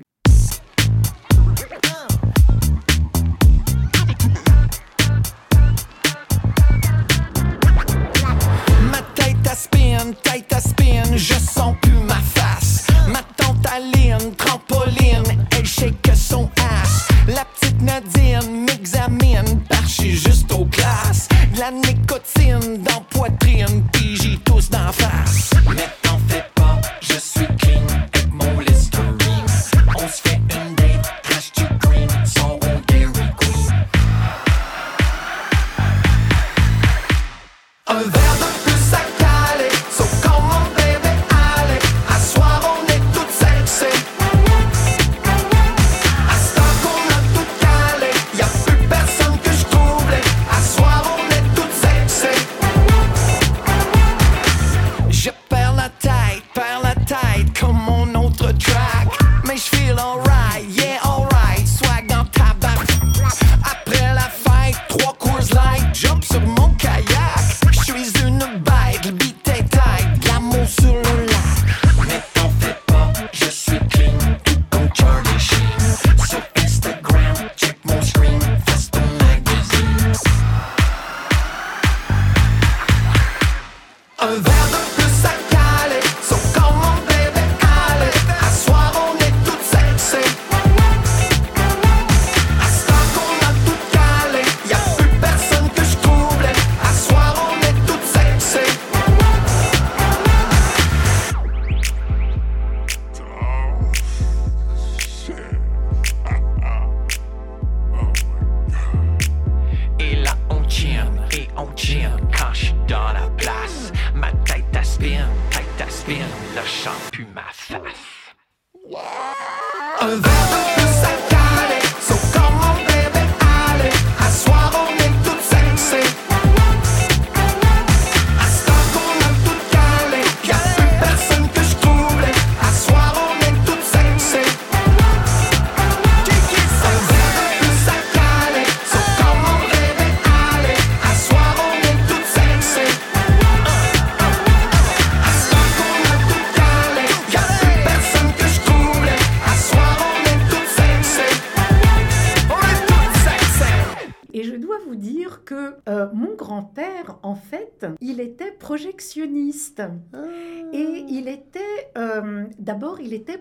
Tête 10.12 10.52
à 10.52 10.60
spin, 10.60 11.02
je 11.16 11.34
sens 11.34 11.74
plus 11.80 11.92
ma 11.92 12.20
face. 12.34 12.86
Ma 13.08 13.20
tante 13.36 13.66
Aline, 13.72 14.34
trampoline, 14.36 15.46
elle 15.56 15.64
shake 15.64 16.10
son 16.14 16.50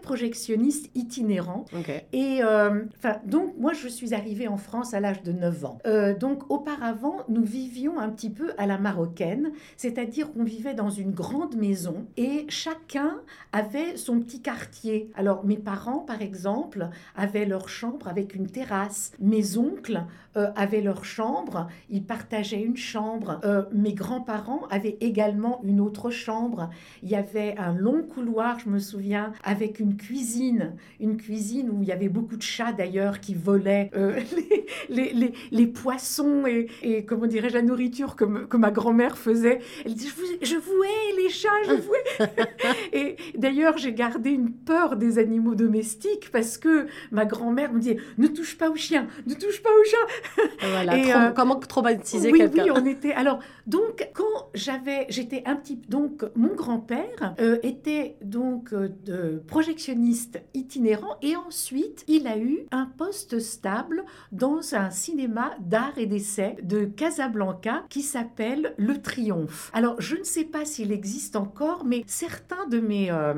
projectionniste 0.03 0.91
itinérant. 0.93 1.65
Et 2.11 2.43
euh, 2.43 2.83
enfin, 2.97 3.17
donc, 3.25 3.53
moi, 3.57 3.73
je 3.73 3.87
suis 3.87 4.13
arrivée 4.13 4.47
en 4.47 4.57
France 4.57 4.93
à 4.93 4.99
l'âge 4.99 5.23
de 5.23 5.31
9 5.31 5.65
ans. 5.65 5.79
Euh, 5.87 6.15
donc, 6.15 6.51
auparavant, 6.51 7.21
nous 7.29 7.43
vivions 7.43 7.99
un 7.99 8.09
petit 8.09 8.29
peu 8.29 8.51
à 8.59 8.67
la 8.67 8.77
marocaine, 8.77 9.51
c'est-à-dire 9.77 10.31
qu'on 10.31 10.43
vivait 10.43 10.75
dans 10.75 10.91
une 10.91 11.11
grande 11.11 11.55
maison 11.55 12.05
et 12.17 12.45
chacun 12.49 13.21
avait 13.51 13.97
son 13.97 14.19
petit 14.19 14.41
quartier. 14.41 15.09
Alors, 15.15 15.43
mes 15.45 15.57
parents, 15.57 15.99
par 15.99 16.21
exemple, 16.21 16.89
avaient 17.15 17.45
leur 17.45 17.69
chambre 17.69 18.07
avec 18.07 18.35
une 18.35 18.47
terrasse. 18.47 19.13
Mes 19.19 19.57
oncles 19.57 20.03
avaient 20.35 20.81
leur 20.81 21.05
chambre, 21.05 21.67
ils 21.91 22.03
partageaient 22.03 22.63
une 22.63 22.75
chambre. 22.75 23.39
mes 23.71 23.93
grands-parents 23.93 24.65
avaient 24.71 24.97
également 24.99 25.61
une 25.63 25.79
autre 25.79 26.09
chambre. 26.09 26.71
Il 27.03 27.09
y 27.09 27.15
avait 27.15 27.55
un 27.59 27.73
long 27.73 28.01
couloir, 28.01 28.59
je 28.59 28.69
me 28.69 28.79
souviens, 28.79 29.31
avec 29.43 29.79
une 29.79 29.92
cuisine, 29.97 30.73
une 30.99 31.17
cuisine 31.17 31.69
où 31.69 31.81
il 31.81 31.87
y 31.87 31.91
avait 31.91 32.09
beaucoup 32.09 32.37
de 32.37 32.41
chats 32.41 32.73
d'ailleurs 32.73 33.19
qui 33.19 33.33
volaient 33.33 33.89
euh, 33.95 34.19
les, 34.89 35.13
les, 35.13 35.33
les, 35.51 35.67
poissons 35.67 36.45
et, 36.47 36.67
et 36.81 37.05
comment 37.05 37.27
dirais-je, 37.27 37.53
la 37.53 37.61
nourriture 37.61 38.15
que, 38.15 38.45
que 38.45 38.57
ma 38.57 38.71
grand-mère 38.71 39.17
faisait. 39.17 39.59
Elle 39.85 39.95
dit, 39.95 40.07
je 40.07 40.15
vous, 40.15 40.27
je 40.41 40.55
vous 40.55 40.83
hais 40.83 41.21
les 41.21 41.29
chats, 41.29 41.49
je 41.67 41.73
vous 41.73 41.93
hais. 41.93 42.47
et, 42.93 43.15
d'ailleurs, 43.37 43.77
j'ai 43.77 43.93
gardé 43.93 44.31
une 44.31 44.51
peur 44.51 44.95
des 44.95 45.17
animaux 45.17 45.55
domestiques 45.55 46.29
parce 46.31 46.57
que 46.57 46.87
ma 47.11 47.25
grand-mère 47.25 47.73
me 47.73 47.79
disait 47.79 47.97
ne 48.17 48.27
touche 48.27 48.57
pas 48.57 48.69
au 48.69 48.75
chien, 48.75 49.07
ne 49.27 49.33
touche 49.33 49.61
pas 49.61 49.69
au 49.69 49.83
chat. 49.85 50.47
Voilà, 50.69 50.97
Et, 50.97 51.13
euh, 51.13 51.31
comment 51.31 51.55
traumatiser 51.55 52.31
oui, 52.31 52.39
quelqu'un 52.39 52.63
oui, 52.65 52.71
on 52.71 52.85
était. 52.85 53.13
Alors, 53.13 53.39
donc, 53.67 54.07
quand 54.13 54.49
j'avais, 54.53 55.05
j'étais 55.09 55.43
un 55.45 55.55
petit, 55.55 55.75
donc, 55.89 56.23
mon 56.35 56.53
grand-père 56.55 57.35
euh, 57.39 57.57
était 57.63 58.17
donc 58.23 58.73
de 58.73 59.41
projectionniste 59.83 60.41
itinérant 60.53 61.17
et 61.21 61.35
ensuite 61.35 62.05
il 62.07 62.25
a 62.27 62.37
eu 62.37 62.59
un 62.71 62.85
poste 62.85 63.39
stable 63.39 64.05
dans 64.31 64.75
un 64.75 64.89
cinéma 64.91 65.51
d'art 65.59 65.97
et 65.97 66.05
d'essai 66.05 66.55
de 66.63 66.85
Casablanca 66.85 67.83
qui 67.89 68.01
s'appelle 68.01 68.75
Le 68.77 69.01
Triomphe. 69.01 69.71
Alors, 69.73 69.99
je 69.99 70.15
ne 70.15 70.23
sais 70.23 70.45
pas 70.45 70.63
s'il 70.63 70.93
existe 70.93 71.35
encore, 71.35 71.83
mais 71.83 72.03
certains 72.07 72.65
de 72.69 72.79
mes 72.79 73.11
euh, 73.11 73.33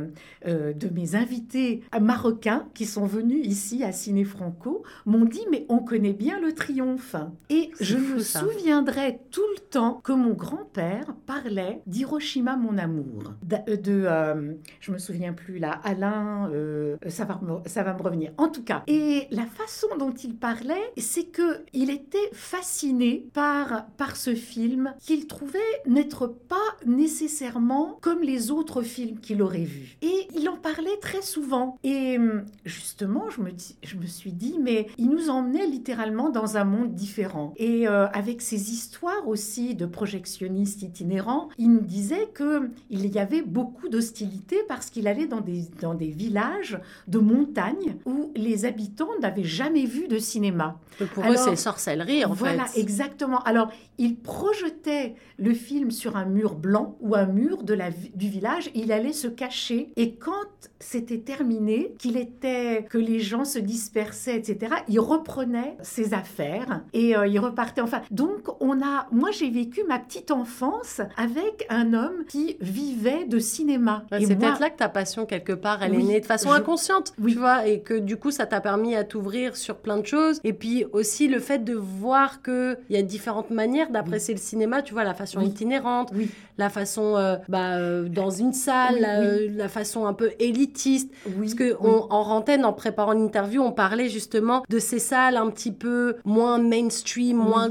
euh, 0.45 0.73
de 0.73 0.87
mes 0.89 1.15
invités 1.15 1.81
marocains 1.99 2.67
qui 2.75 2.85
sont 2.85 3.07
venus 3.07 3.43
ici 3.45 3.83
à 3.83 3.91
Ciné 3.91 4.23
Franco 4.23 4.83
m'ont 5.07 5.25
dit 5.25 5.45
mais 5.49 5.65
on 5.69 5.79
connaît 5.79 6.13
bien 6.13 6.39
le 6.39 6.53
triomphe 6.53 7.15
et 7.49 7.71
je 7.79 7.97
me 7.97 8.19
ça. 8.19 8.41
souviendrai 8.41 9.19
tout 9.31 9.41
le 9.55 9.61
temps 9.61 9.99
que 10.03 10.11
mon 10.11 10.33
grand-père 10.33 11.15
parlait 11.25 11.81
d'Hiroshima 11.87 12.55
mon 12.55 12.77
amour 12.77 13.33
de, 13.41 13.75
de, 13.75 14.03
euh, 14.05 14.53
je 14.79 14.91
me 14.91 14.99
souviens 14.99 15.33
plus 15.33 15.57
là 15.57 15.81
Alain 15.83 16.34
euh, 16.51 16.97
ça 17.07 17.25
va 17.25 17.39
me, 17.41 18.01
revenir. 18.01 18.31
En 18.37 18.49
tout 18.49 18.63
cas 18.63 18.83
et 18.87 19.27
la 19.31 19.45
façon 19.45 19.87
dont 19.97 20.13
il 20.13 20.35
parlait 20.35 20.91
c'est 20.97 21.25
que 21.25 21.63
il 21.73 21.89
était 21.89 22.29
fasciné 22.33 23.27
par 23.33 23.87
par 23.97 24.15
ce 24.15 24.35
film 24.35 24.93
qu'il 24.99 25.27
trouvait 25.27 25.59
n'être 25.85 26.27
pas 26.27 26.55
nécessairement 26.85 27.97
comme 28.01 28.21
les 28.21 28.51
autres 28.51 28.81
films 28.81 29.19
qu'il 29.19 29.41
aurait 29.41 29.59
vus. 29.63 29.97
Et 30.01 30.27
il 30.35 30.47
en 30.49 30.57
parlait 30.57 30.97
très 31.01 31.21
souvent. 31.21 31.77
Et 31.83 32.17
hum, 32.17 32.45
justement 32.65 33.29
je 33.29 33.41
me 33.41 33.51
je 33.83 33.95
me 33.95 34.05
suis 34.05 34.31
dit 34.31 34.57
mais 34.61 34.87
il 34.97 35.09
nous 35.09 35.29
emmenait 35.29 35.67
littéralement 35.67 36.29
dans 36.29 36.57
un 36.57 36.65
monde 36.65 36.93
différent. 36.93 37.53
Et 37.57 37.87
euh, 37.87 38.07
avec 38.07 38.41
ses 38.41 38.71
histoires 38.71 39.27
aussi 39.27 39.75
de 39.75 39.85
projectionnistes 39.85 40.81
itinérants 40.81 41.49
il 41.57 41.71
nous 41.71 41.81
disait 41.81 42.27
que 42.33 42.69
il 42.89 43.05
y 43.07 43.19
avait 43.19 43.41
beaucoup 43.41 43.89
d'hostilité 43.89 44.57
parce 44.67 44.89
qu'il 44.89 45.07
allait 45.07 45.27
dans 45.27 45.41
des 45.41 45.65
dans 45.81 45.93
des 45.93 46.07
villages 46.15 46.79
de 47.07 47.19
montagne 47.19 47.97
où 48.05 48.31
les 48.35 48.65
habitants 48.65 49.09
n'avaient 49.21 49.43
jamais 49.43 49.85
vu 49.85 50.07
de 50.07 50.17
cinéma 50.17 50.79
Pour 51.13 51.25
eux, 51.25 51.35
c'est 51.35 51.55
sorcellerie, 51.55 52.25
en 52.25 52.33
voilà, 52.33 52.65
fait. 52.65 52.79
exactement. 52.79 53.39
Alors, 53.43 53.69
il 53.97 54.15
projetait 54.17 55.15
le 55.37 55.53
film 55.53 55.91
sur 55.91 56.15
un 56.17 56.25
mur 56.25 56.55
blanc 56.55 56.97
ou 57.01 57.15
un 57.15 57.25
mur 57.25 57.63
de 57.63 57.73
la, 57.73 57.89
du 57.91 58.29
village. 58.29 58.69
Il 58.73 58.91
allait 58.91 59.13
se 59.13 59.27
cacher. 59.27 59.89
Et 59.95 60.15
quand 60.15 60.31
c'était 60.79 61.19
terminé, 61.19 61.93
qu'il 61.99 62.17
était, 62.17 62.85
que 62.89 62.97
les 62.97 63.19
gens 63.19 63.45
se 63.45 63.59
dispersaient, 63.59 64.35
etc., 64.37 64.75
il 64.87 64.99
reprenait 64.99 65.77
ses 65.81 66.13
affaires 66.13 66.81
et 66.93 67.15
euh, 67.15 67.27
il 67.27 67.39
repartait. 67.39 67.81
Enfin, 67.81 68.01
donc, 68.11 68.47
on 68.61 68.81
a, 68.81 69.07
moi, 69.11 69.31
j'ai 69.31 69.49
vécu 69.49 69.83
ma 69.87 69.99
petite 69.99 70.31
enfance 70.31 71.01
avec 71.17 71.65
un 71.69 71.93
homme 71.93 72.25
qui 72.27 72.57
vivait 72.61 73.25
de 73.25 73.39
cinéma. 73.39 74.05
Ouais, 74.11 74.23
c'est 74.25 74.35
peut-être 74.35 74.59
là 74.59 74.69
que 74.69 74.77
ta 74.77 74.89
passion, 74.89 75.25
quelque 75.25 75.53
part, 75.53 75.83
elle 75.83 75.91
Oui, 75.95 76.03
est 76.03 76.04
de 76.19 76.25
façon 76.25 76.49
je- 76.51 76.55
inconsciente, 76.55 77.13
Oui. 77.19 77.33
tu 77.33 77.39
vois, 77.39 77.67
et 77.67 77.81
que 77.81 77.93
du 77.93 78.17
coup, 78.17 78.31
ça 78.31 78.45
t'a 78.45 78.61
permis 78.61 78.95
à 78.95 79.03
t'ouvrir 79.03 79.55
sur 79.55 79.75
plein 79.77 79.97
de 79.97 80.05
choses. 80.05 80.39
Et 80.43 80.53
puis 80.53 80.85
aussi 80.93 81.27
le 81.27 81.39
fait 81.39 81.63
de 81.63 81.73
voir 81.73 82.41
qu'il 82.41 82.77
y 82.89 82.97
a 82.97 83.01
différentes 83.01 83.49
manières 83.49 83.89
d'apprécier 83.91 84.33
le 84.33 84.39
cinéma, 84.39 84.81
tu 84.81 84.93
vois, 84.93 85.03
la 85.03 85.13
façon 85.13 85.39
Oui. 85.39 85.47
itinérante, 85.47 86.11
la 86.57 86.69
façon 86.69 87.15
euh, 87.17 87.35
bah, 87.49 87.75
euh, 87.77 88.07
dans 88.09 88.29
une 88.29 88.53
salle, 88.53 88.95
Oui, 88.95 89.01
la, 89.01 89.19
oui. 89.21 89.49
la 89.55 89.67
façon 89.67 90.05
un 90.05 90.13
peu 90.13 90.31
élitiste. 90.39 91.11
oui. 91.25 91.33
Parce 91.39 91.53
que 91.55 91.75
on- 91.81 92.07
en 92.11 92.23
rantaine, 92.23 92.65
en 92.65 92.73
préparant 92.73 93.13
l'interview, 93.13 93.61
on 93.61 93.71
parlait 93.71 94.09
justement 94.09 94.63
de 94.69 94.79
ces 94.79 94.99
salles 94.99 95.37
un 95.37 95.49
petit 95.49 95.71
peu 95.71 96.15
moins 96.25 96.57
mainstream, 96.59 97.37
moins 97.37 97.69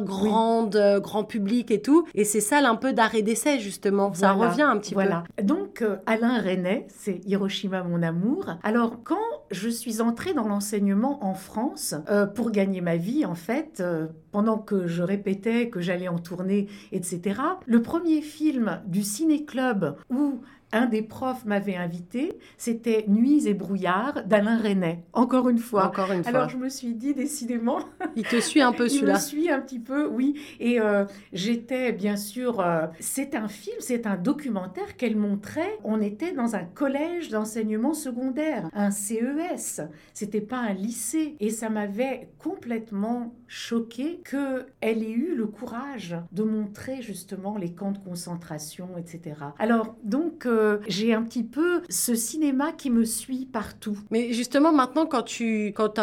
euh, 0.75 1.01
grand 1.01 1.25
public 1.25 1.71
et 1.71 1.81
tout. 1.83 2.07
Et 2.15 2.25
ces 2.25 2.41
salles 2.41 2.67
un 2.67 2.77
peu 2.77 2.93
d'art 2.93 3.15
et 3.15 3.23
d'essai, 3.23 3.59
justement. 3.59 4.13
Ça 4.15 4.33
revient 4.33 4.63
un 4.63 4.77
petit 4.79 4.95
voilà. 4.95 5.25
Donc, 5.43 5.83
euh, 5.83 5.97
Alain 6.07 6.41
Renet, 6.41 6.87
c'est 6.89 7.21
Hiroshima 7.27 7.83
mon 7.83 8.03
amour. 8.03 8.47
Alors, 8.63 8.99
quand 9.05 9.17
je 9.51 9.69
suis 9.69 10.01
entrée 10.01 10.35
dans 10.35 10.47
l'enseignement 10.49 11.25
en 11.25 11.35
France, 11.35 11.95
euh, 12.11 12.27
pour 12.27 12.51
gagner 12.51 12.81
ma 12.81 12.97
vie, 12.97 13.25
en 13.25 13.35
fait, 13.35 13.79
euh, 13.81 14.07
pendant 14.35 14.59
que 14.59 14.89
je 14.89 15.05
répétais 15.05 15.69
que 15.69 15.81
j'allais 15.81 16.09
en 16.09 16.19
tournée, 16.19 16.67
etc., 16.91 17.41
le 17.67 17.83
premier 17.83 18.21
film 18.21 18.81
du 18.85 19.05
ciné-club 19.05 19.95
où 20.11 20.41
un 20.75 20.87
des 20.87 21.03
profs 21.03 21.45
m'avait 21.47 21.77
invité, 21.77 22.39
c'était 22.59 23.05
Nuits 23.09 23.47
et 23.49 23.55
brouillards 23.55 24.25
d'Alain 24.27 24.59
Renet. 24.59 25.05
Encore 25.13 25.49
une 25.49 25.59
fois. 25.59 25.87
Encore 25.87 26.13
une 26.13 26.23
fois. 26.23 26.33
Alors 26.37 26.49
je 26.51 26.57
me 26.59 26.69
suis 26.69 26.95
dit 26.95 27.15
décidément, 27.15 27.79
Il 28.17 28.25
te 28.25 28.41
suit 28.41 28.61
un 28.61 28.73
peu 28.73 28.85
il 28.89 28.91
celui-là. 28.91 29.15
me 29.15 29.19
suit 29.19 29.51
un 29.51 29.61
petit 29.61 29.79
peu, 29.79 30.07
oui. 30.07 30.39
Et 30.61 30.81
euh, 30.81 31.05
j'étais 31.33 31.93
bien 31.93 32.17
sûr. 32.17 32.61
euh, 32.61 32.87
c'est 33.01 33.35
un 33.35 33.49
film, 33.49 33.77
c'est 33.81 34.07
un 34.07 34.17
documentaire 34.17 34.97
qu'elle 34.97 35.17
montrait. 35.17 35.79
On 35.85 36.01
était 36.01 36.33
dans 36.33 36.55
un 36.57 36.65
collège 36.65 37.29
d'enseignement 37.31 37.95
secondaire, 37.95 38.69
un 38.75 38.91
CES. 38.91 39.81
C'était 40.13 40.41
pas 40.41 40.59
un 40.59 40.73
lycée. 40.73 41.37
Et 41.41 41.51
ça 41.51 41.69
m'avait 41.71 42.29
complètement 42.39 43.35
choqué 43.47 44.21
que 44.25 44.67
elle 44.81 45.03
ait 45.03 45.11
eu 45.11 45.35
le 45.37 45.47
courage 45.47 46.17
de 46.33 46.43
montrer 46.43 47.03
justement 47.03 47.57
les 47.57 47.73
camps 47.73 47.93
de 47.93 47.99
concentration, 47.99 48.89
etc. 48.99 49.37
Alors 49.59 49.97
donc 50.03 50.47
euh, 50.47 50.64
j'ai 50.87 51.15
un 51.15 51.23
petit 51.23 51.43
peu 51.45 51.83
ce 51.89 52.15
cinéma 52.15 52.73
qui 52.73 52.91
me 52.91 53.05
suit 53.05 53.47
partout. 53.47 53.99
Mais 54.11 54.33
justement, 54.33 54.73
maintenant, 54.73 55.07
quand 55.07 55.23
tu 55.23 55.69
quand 55.69 55.95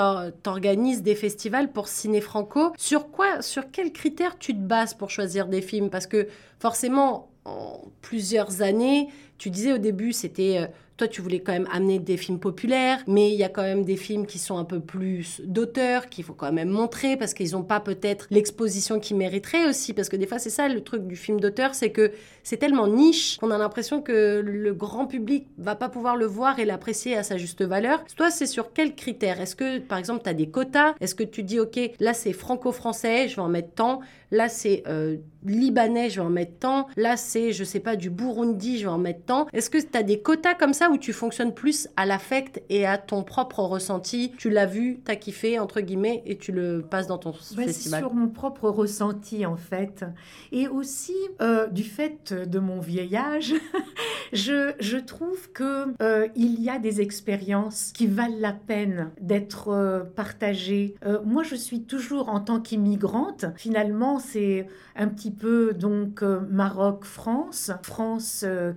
t'organises 0.43 1.03
des 1.03 1.15
festivals 1.15 1.71
pour 1.71 1.87
Ciné 1.87 2.21
Franco, 2.21 2.71
sur 2.77 3.11
quoi, 3.11 3.41
sur 3.41 3.71
quels 3.71 3.91
critères 3.91 4.37
tu 4.37 4.53
te 4.53 4.59
bases 4.59 4.93
pour 4.93 5.09
choisir 5.09 5.47
des 5.47 5.61
films? 5.61 5.89
Parce 5.89 6.07
que 6.07 6.27
forcément, 6.59 7.29
en 7.45 7.81
plusieurs 8.01 8.61
années, 8.61 9.09
tu 9.41 9.49
disais 9.49 9.73
au 9.73 9.79
début, 9.79 10.13
c'était 10.13 10.59
euh, 10.59 10.67
toi, 11.01 11.07
tu 11.07 11.23
voulais 11.23 11.39
quand 11.39 11.53
même 11.53 11.67
amener 11.71 11.97
des 11.97 12.15
films 12.15 12.37
populaires, 12.37 12.99
mais 13.07 13.31
il 13.31 13.35
y 13.35 13.43
a 13.43 13.49
quand 13.49 13.63
même 13.63 13.83
des 13.83 13.97
films 13.97 14.27
qui 14.27 14.37
sont 14.37 14.59
un 14.59 14.65
peu 14.65 14.79
plus 14.79 15.41
d'auteur, 15.43 16.09
qu'il 16.09 16.23
faut 16.23 16.35
quand 16.35 16.51
même 16.51 16.69
montrer 16.69 17.17
parce 17.17 17.33
qu'ils 17.33 17.53
n'ont 17.53 17.63
pas 17.63 17.79
peut-être 17.79 18.27
l'exposition 18.29 18.99
qu'ils 18.99 19.17
mériteraient 19.17 19.67
aussi. 19.67 19.93
Parce 19.93 20.09
que 20.09 20.15
des 20.15 20.27
fois, 20.27 20.37
c'est 20.37 20.51
ça 20.51 20.67
le 20.67 20.83
truc 20.83 21.07
du 21.07 21.15
film 21.15 21.39
d'auteur, 21.39 21.73
c'est 21.73 21.89
que 21.89 22.11
c'est 22.43 22.57
tellement 22.57 22.87
niche 22.87 23.39
qu'on 23.39 23.49
a 23.49 23.57
l'impression 23.57 23.99
que 24.03 24.43
le 24.45 24.73
grand 24.75 25.07
public 25.07 25.47
va 25.57 25.73
pas 25.73 25.89
pouvoir 25.89 26.15
le 26.15 26.27
voir 26.27 26.59
et 26.59 26.65
l'apprécier 26.65 27.17
à 27.17 27.23
sa 27.23 27.37
juste 27.37 27.63
valeur. 27.63 28.05
Toi, 28.15 28.29
c'est 28.29 28.45
sur 28.45 28.71
quels 28.71 28.93
critères? 28.93 29.41
Est-ce 29.41 29.55
que, 29.55 29.79
par 29.79 29.97
exemple, 29.97 30.21
tu 30.23 30.29
as 30.29 30.35
des 30.35 30.49
quotas? 30.49 30.93
Est-ce 30.99 31.15
que 31.15 31.23
tu 31.23 31.41
dis, 31.41 31.59
OK, 31.59 31.79
là, 31.99 32.13
c'est 32.13 32.33
franco-français, 32.33 33.27
je 33.27 33.37
vais 33.37 33.41
en 33.41 33.49
mettre 33.49 33.73
tant. 33.73 34.01
Là, 34.29 34.47
c'est 34.47 34.83
euh, 34.87 35.17
libanais, 35.43 36.09
je 36.09 36.21
vais 36.21 36.25
en 36.25 36.29
mettre 36.29 36.59
tant. 36.59 36.87
Là, 36.95 37.17
c'est, 37.17 37.51
je 37.51 37.63
sais 37.63 37.79
pas, 37.79 37.95
du 37.95 38.09
Burundi, 38.09 38.77
je 38.77 38.85
vais 38.85 38.91
en 38.91 38.97
mettre 38.97 39.25
tant. 39.25 39.30
Est-ce 39.53 39.69
que 39.69 39.77
tu 39.77 39.97
as 39.97 40.03
des 40.03 40.21
quotas 40.21 40.55
comme 40.55 40.73
ça 40.73 40.89
où 40.89 40.97
tu 40.97 41.13
fonctionnes 41.13 41.53
plus 41.53 41.87
à 41.97 42.05
l'affect 42.05 42.61
et 42.69 42.85
à 42.85 42.97
ton 42.97 43.23
propre 43.23 43.59
ressenti? 43.59 44.33
Tu 44.37 44.49
l'as 44.49 44.65
vu, 44.65 44.99
t'as 45.03 45.15
kiffé, 45.15 45.59
entre 45.59 45.81
guillemets, 45.81 46.23
et 46.25 46.37
tu 46.37 46.51
le 46.51 46.81
passes 46.81 47.07
dans 47.07 47.17
ton 47.17 47.31
Ouais, 47.31 47.37
c'est 47.41 47.65
festival 47.65 48.01
sur 48.01 48.13
mon 48.13 48.27
propre 48.27 48.69
ressenti 48.69 49.45
en 49.45 49.57
fait. 49.57 50.05
Et 50.51 50.67
aussi 50.67 51.15
euh, 51.41 51.67
du 51.67 51.83
fait 51.83 52.33
de 52.33 52.59
mon 52.59 52.79
vieil 52.79 53.15
âge, 53.15 53.53
je, 54.33 54.73
je 54.79 54.97
trouve 54.97 55.51
que 55.51 55.85
euh, 56.01 56.27
il 56.35 56.61
y 56.61 56.69
a 56.69 56.77
des 56.77 57.01
expériences 57.01 57.91
qui 57.93 58.07
valent 58.07 58.37
la 58.39 58.53
peine 58.53 59.11
d'être 59.19 59.69
euh, 59.69 60.03
partagées. 60.03 60.95
Moi, 61.25 61.43
je 61.43 61.55
suis 61.55 61.83
toujours 61.83 62.29
en 62.29 62.39
tant 62.39 62.59
qu'immigrante. 62.59 63.45
Finalement, 63.55 64.19
c'est 64.19 64.67
un 64.95 65.07
petit 65.07 65.31
peu 65.31 65.73
donc 65.73 66.23
euh, 66.23 66.41
Maroc, 66.49 67.05
France, 67.05 67.71
France, 67.83 68.43
euh, 68.45 68.73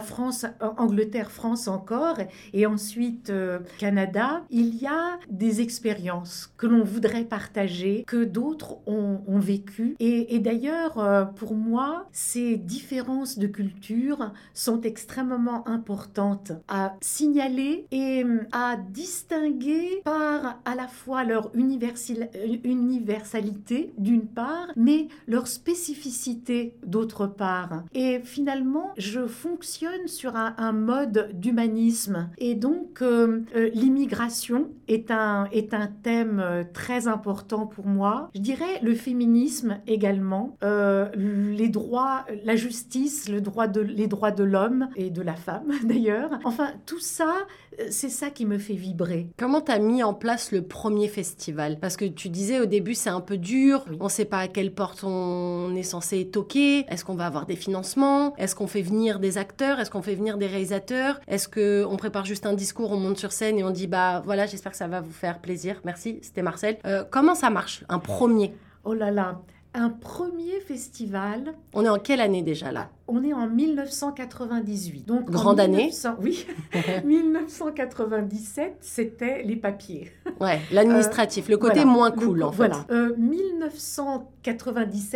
France, 0.00 0.44
euh, 0.44 0.68
Angleterre, 0.76 1.30
France 1.30 1.68
encore, 1.68 2.18
et 2.52 2.66
ensuite 2.66 3.30
euh, 3.30 3.58
Canada. 3.78 4.42
Il 4.50 4.76
y 4.76 4.86
a 4.86 5.18
des 5.28 5.60
expériences 5.60 6.52
que 6.56 6.66
l'on 6.66 6.84
voudrait 6.84 7.24
partager, 7.24 8.04
que 8.06 8.24
d'autres 8.24 8.78
ont, 8.86 9.20
ont 9.26 9.38
vécues. 9.38 9.96
Et, 9.98 10.38
d'ailleurs, 10.38 10.98
euh, 10.98 11.24
pour 11.24 11.54
moi, 11.54 12.06
ces 12.12 12.56
différences 12.56 13.38
de 13.38 13.46
culture 13.46 14.32
sont 14.54 14.80
extrêmement 14.82 15.66
importantes 15.68 16.52
à 16.68 16.96
signaler 17.00 17.86
et 17.90 18.24
à 18.52 18.76
distinguer 18.76 20.02
par 20.04 20.60
à 20.64 20.74
la 20.74 20.88
fois 20.88 21.24
leur 21.24 21.50
universalité 21.54 23.92
d'une 23.98 24.26
part, 24.26 24.68
mais 24.76 25.08
leur 25.26 25.46
spécificité 25.46 26.74
d'autre 26.84 27.26
part. 27.26 27.84
Et 27.94 28.20
finalement, 28.24 28.92
je 28.96 29.26
fonctionne 29.26 29.85
questionne 29.86 30.08
sur 30.08 30.36
un, 30.36 30.54
un 30.58 30.72
mode 30.72 31.30
d'humanisme. 31.34 32.30
Et 32.38 32.54
donc, 32.54 33.02
euh, 33.02 33.42
euh, 33.54 33.70
l'immigration 33.74 34.68
est 34.88 35.10
un, 35.10 35.48
est 35.52 35.74
un 35.74 35.88
thème 36.02 36.40
euh, 36.40 36.64
très 36.72 37.08
important 37.08 37.66
pour 37.66 37.86
moi. 37.86 38.30
Je 38.34 38.40
dirais 38.40 38.80
le 38.82 38.94
féminisme 38.94 39.78
également, 39.86 40.56
euh, 40.62 41.08
les 41.16 41.68
droits, 41.68 42.24
la 42.44 42.56
justice, 42.56 43.28
le 43.28 43.40
droit 43.40 43.66
de, 43.68 43.80
les 43.80 44.06
droits 44.06 44.30
de 44.30 44.44
l'homme 44.44 44.88
et 44.96 45.10
de 45.10 45.22
la 45.22 45.34
femme 45.34 45.72
d'ailleurs. 45.84 46.30
Enfin, 46.44 46.70
tout 46.86 47.00
ça, 47.00 47.32
c'est 47.90 48.08
ça 48.08 48.30
qui 48.30 48.46
me 48.46 48.58
fait 48.58 48.74
vibrer. 48.74 49.28
Comment 49.38 49.60
t'as 49.60 49.78
mis 49.78 50.02
en 50.02 50.14
place 50.14 50.52
le 50.52 50.62
premier 50.62 51.08
festival? 51.08 51.78
Parce 51.80 51.96
que 51.96 52.04
tu 52.06 52.28
disais 52.28 52.60
au 52.60 52.66
début 52.66 52.94
c'est 52.94 53.10
un 53.10 53.20
peu 53.20 53.36
dur, 53.36 53.84
Oui. 53.90 53.96
on 54.00 54.08
sait 54.08 54.24
pas 54.24 54.38
à 54.38 54.48
quelle 54.48 54.72
porte 54.72 55.04
on 55.04 55.74
est 55.76 55.82
censé 55.82 56.26
toquer, 56.26 56.86
est-ce 56.88 57.04
qu'on 57.04 57.14
va 57.14 57.26
avoir 57.26 57.46
des 57.46 57.56
financements, 57.56 58.34
est-ce 58.36 58.54
qu'on 58.54 58.66
fait 58.66 58.82
venir 58.82 59.18
des 59.20 59.36
acteurs, 59.38 59.75
est-ce 59.78 59.90
qu'on 59.90 60.02
fait 60.02 60.14
venir 60.14 60.38
des 60.38 60.46
réalisateurs, 60.46 61.20
est-ce 61.28 61.48
que 61.48 61.84
on 61.88 61.96
prépare 61.96 62.24
juste 62.24 62.46
un 62.46 62.54
discours, 62.54 62.92
on 62.92 62.96
monte 62.96 63.18
sur 63.18 63.32
scène 63.32 63.58
et 63.58 63.64
on 63.64 63.70
dit 63.70 63.86
bah 63.86 64.22
voilà 64.24 64.46
j'espère 64.46 64.72
que 64.72 64.78
ça 64.78 64.88
va 64.88 65.00
vous 65.00 65.12
faire 65.12 65.40
plaisir, 65.40 65.80
merci, 65.84 66.18
c'était 66.22 66.42
Marcel. 66.42 66.78
Euh, 66.86 67.04
comment 67.08 67.34
ça 67.34 67.50
marche 67.50 67.84
Un 67.88 67.98
premier? 67.98 68.54
Oh 68.84 68.94
là 68.94 69.10
là, 69.10 69.40
un 69.74 69.90
premier 69.90 70.60
festival. 70.60 71.54
On 71.74 71.84
est 71.84 71.88
en 71.88 71.98
quelle 71.98 72.20
année 72.20 72.42
déjà 72.42 72.72
là? 72.72 72.90
On 73.08 73.22
est 73.22 73.32
en 73.32 73.46
1998. 73.48 75.06
Donc 75.06 75.28
en 75.28 75.32
Grande 75.32 75.60
année. 75.60 75.90
1900 75.92 76.16
Oui, 76.22 76.46
1997, 77.04 78.76
c'était 78.80 79.42
les 79.44 79.56
papiers. 79.56 80.10
Ouais, 80.40 80.60
l'administratif, 80.72 81.48
le 81.48 81.56
côté 81.56 81.74
Voilà. 81.76 81.90
moins 81.90 82.10
Le 82.10 82.16
cool 82.16 82.40
co- 82.40 82.46
en 82.46 82.50
fait. 82.52 82.56
Voilà. 82.56 82.84
Euh, 82.90 83.14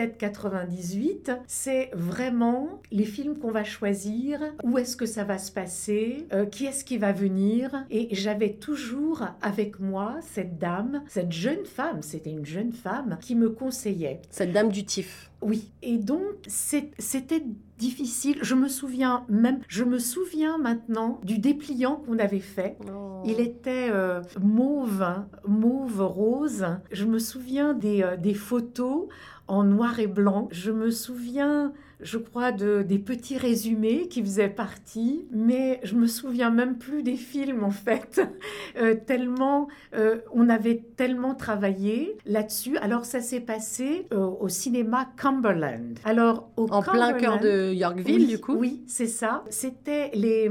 1997-98, 0.01 1.39
c'est 1.47 1.91
vraiment 1.95 2.81
les 2.91 3.05
films 3.05 3.39
qu'on 3.39 3.51
va 3.51 3.65
choisir, 3.65 4.41
où 4.65 4.79
est-ce 4.79 4.97
que 4.97 5.07
ça 5.07 5.25
va 5.25 5.39
se 5.39 5.51
passer, 5.53 6.27
euh, 6.33 6.47
qui 6.47 6.67
est-ce 6.67 6.85
qui 6.85 6.99
va 6.99 7.13
venir? 7.13 7.85
Et 7.91 8.09
j'avais 8.13 8.53
toujours 8.55 9.25
avec 9.43 9.81
moi 9.81 10.17
cette 10.23 10.59
dame, 10.59 11.03
cette 11.09 11.33
jeune 11.33 11.65
femme, 11.65 12.03
c'était 12.03 12.31
une 12.31 12.47
jeune 12.47 12.73
femme 12.73 13.19
qui 13.21 13.35
me 13.35 13.51
conseillait. 13.51 14.21
Cette 14.31 14.53
dame 14.53 14.69
du 14.71 14.85
TIF. 14.85 15.30
Oui, 15.43 15.73
et 15.83 15.97
donc 15.97 16.23
c'était 16.47 17.43
difficile. 17.79 18.39
Je 18.43 18.55
me 18.55 18.69
souviens 18.69 19.25
même, 19.29 19.61
je 19.69 19.85
me 19.85 19.99
souviens 19.99 20.59
maintenant 20.59 21.19
du 21.25 21.39
dépliant 21.39 21.97
qu'on 21.97 22.19
avait 22.19 22.41
fait. 22.41 22.77
Il 23.25 23.41
était 23.41 23.89
euh, 23.91 24.21
mauve, 24.41 25.03
hein, 25.03 25.29
mauve 25.47 26.03
rose. 26.03 26.67
Je 26.93 27.07
me 27.07 27.19
souviens 27.19 27.73
des, 27.73 28.03
euh, 28.03 28.17
des 28.17 28.35
photos 28.35 29.09
en 29.49 29.65
noir 29.65 29.99
et 29.99 30.07
blanc. 30.07 30.49
Je 30.53 30.71
me 30.71 30.91
souviens, 30.91 31.73
je 32.03 32.19
crois, 32.19 32.53
de, 32.53 32.83
des 32.83 32.99
petits 32.99 33.37
résumés 33.37 34.09
qui 34.09 34.21
faisaient 34.23 34.49
partie, 34.49 35.27
mais 35.33 35.81
je 35.83 35.95
me 35.95 36.07
souviens 36.07 36.51
même 36.51 36.79
plus 36.79 37.03
des 37.03 37.17
films 37.17 37.65
en 37.65 37.71
fait. 37.71 38.21
Euh, 38.77 38.95
tellement, 38.95 39.67
euh, 39.97 40.19
on 40.33 40.49
avait 40.49 40.81
tellement 40.97 41.35
travaillé 41.35 42.17
là-dessus. 42.25 42.77
Alors 42.79 43.05
ça 43.05 43.21
s'est 43.21 43.41
passé 43.41 44.07
euh, 44.13 44.19
au 44.19 44.49
cinéma 44.49 45.09
Cumberland. 45.17 45.99
Alors 46.05 46.51
au 46.57 46.69
En 46.71 46.81
plein 46.81 47.13
cœur 47.15 47.41
de 47.41 47.73
Yorkville 47.73 48.21
oui, 48.21 48.27
du 48.27 48.39
coup 48.39 48.55
Oui, 48.55 48.83
c'est 48.87 49.09
ça. 49.09 49.45
C'était 49.51 50.11
les, 50.15 50.49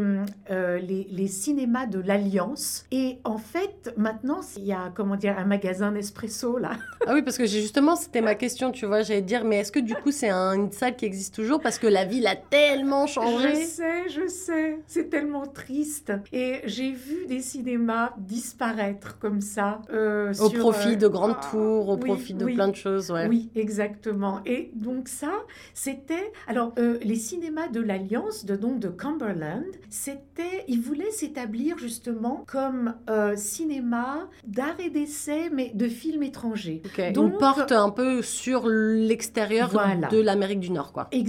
les, 0.50 1.08
les 1.10 1.28
cinémas 1.28 1.86
de 1.86 2.00
l'Alliance. 2.00 2.86
Et 2.92 3.20
en 3.24 3.38
fait, 3.38 3.94
maintenant, 3.96 4.42
il 4.58 4.66
y 4.66 4.74
a, 4.74 4.92
comment 4.94 5.16
dire, 5.16 5.38
un 5.38 5.46
magasin 5.46 5.92
Nespresso, 5.92 6.58
là. 6.58 6.72
Ah 7.08 7.14
oui, 7.14 7.22
parce 7.22 7.38
que 7.38 7.46
justement, 7.46 7.96
c'était 7.96 8.22
ma 8.22 8.36
question, 8.36 8.72
tu 8.72 8.86
vois, 8.86 9.02
j'allais 9.02 9.22
dire, 9.22 9.46
mais 9.46 9.58
est-ce 9.60 9.72
que 9.72 9.80
du 9.80 9.96
coup 9.96 10.12
c'est 10.12 10.30
un- 10.30 10.54
une 10.54 10.72
salle 10.72 10.96
qui 10.98 11.06
existe 11.06 11.39
toujours 11.40 11.62
parce 11.62 11.80
que 11.80 11.88
la 11.88 12.04
ville 12.04 12.28
a 12.28 12.36
tellement 12.36 13.08
Je 13.08 13.14
changé 13.14 13.56
sais, 13.56 14.10
je 14.10 14.28
sais. 14.28 14.80
C'est 14.88 15.10
tellement 15.10 15.48
triste. 15.48 16.12
Et 16.34 16.60
j'ai 16.66 16.92
vu 16.92 17.28
des 17.28 17.40
cinémas 17.40 18.12
disparaître 18.18 19.18
comme 19.20 19.40
ça. 19.40 19.82
euh, 19.94 20.32
Au 20.32 20.50
sur, 20.50 20.60
profit 20.60 20.94
euh, 20.94 20.96
de 20.98 21.08
grandes 21.08 21.38
ah, 21.40 21.48
tours, 21.50 21.88
au 21.88 21.96
oui, 21.96 22.10
profit 22.10 22.34
de 22.34 22.44
oui. 22.44 22.56
plein 22.56 22.68
de 22.68 22.76
choses, 22.76 23.10
ouais. 23.10 23.28
Oui, 23.30 23.52
exactement. 23.56 24.42
Et 24.46 24.72
donc 24.76 25.08
ça, 25.08 25.32
c'était... 25.74 26.34
Alors, 26.48 26.74
euh, 26.78 26.98
les 27.04 27.16
cinémas 27.16 27.70
de 27.70 27.80
l'Alliance, 27.80 28.44
de, 28.44 28.58
donc 28.58 28.80
de 28.80 28.90
Cumberland, 28.90 29.64
c'était... 29.90 30.66
Ils 30.68 30.82
voulaient 30.82 31.12
s'établir 31.12 31.78
justement 31.78 32.44
comme 32.48 32.96
euh, 33.10 33.38
cinéma 33.38 34.28
d'art 34.46 34.76
et 34.80 34.90
d'essai, 34.90 35.50
mais 35.54 35.72
de 35.74 35.88
films 35.88 36.24
étrangers. 36.24 36.82
Donc- 37.14 37.32
Une 37.32 37.38
porte 37.38 37.72
un 37.72 37.92
peu 37.92 38.22
sur 38.22 38.68
l'extérieur 38.68 39.70
Voilà. 39.72 40.08
de 40.10 40.20
l'Amérique 40.20 40.60
du 40.60 40.72
Nord, 40.72 40.92
quoi. 40.92 41.08
Exactement. 41.12 41.29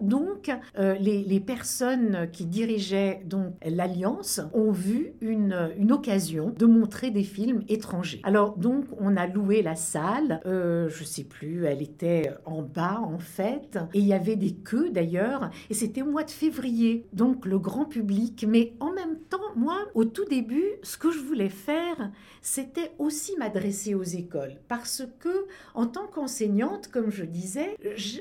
Donc, 0.00 0.50
euh, 0.78 0.94
les, 0.94 1.40
personnes 1.40 2.28
qui 2.32 2.44
dirigeaient 2.44 3.22
donc 3.24 3.54
l'Alliance 3.64 4.40
ont 4.52 4.72
vu 4.72 5.12
une, 5.20 5.70
une 5.78 5.92
occasion 5.92 6.52
de 6.56 6.66
montrer 6.66 7.10
des 7.10 7.24
films 7.24 7.62
étrangers. 7.68 8.20
Alors, 8.24 8.56
donc, 8.56 8.84
on 8.98 9.16
a 9.16 9.26
loué 9.26 9.62
la 9.62 9.76
salle. 9.76 10.40
Euh, 10.46 10.88
je 10.88 11.04
sais 11.04 11.24
plus, 11.24 11.64
elle 11.64 11.82
était 11.82 12.30
en 12.44 12.62
bas 12.62 13.00
en 13.02 13.18
fait, 13.18 13.78
et 13.94 14.00
il 14.00 14.06
y 14.06 14.12
avait 14.12 14.36
des 14.36 14.52
queues 14.52 14.90
d'ailleurs. 14.90 15.50
Et 15.70 15.74
c'était 15.74 16.02
au 16.02 16.10
mois 16.10 16.24
de 16.24 16.30
février, 16.30 17.06
donc 17.12 17.46
le 17.46 17.58
grand 17.58 17.84
public. 17.84 18.44
Mais 18.48 18.74
en 18.80 18.92
même 18.92 19.18
temps, 19.28 19.38
moi, 19.56 19.78
au 19.94 20.04
tout 20.04 20.24
début, 20.24 20.64
ce 20.82 20.98
que 20.98 21.10
je 21.10 21.20
voulais 21.20 21.48
faire, 21.48 22.10
c'était 22.42 22.92
aussi 22.98 23.36
m'adresser 23.38 23.94
aux 23.94 24.02
écoles, 24.02 24.56
parce 24.68 25.02
que 25.18 25.46
en 25.74 25.86
tant 25.86 26.06
qu'enseignante, 26.06 26.88
comme 26.88 27.10
je 27.10 27.24
disais, 27.24 27.76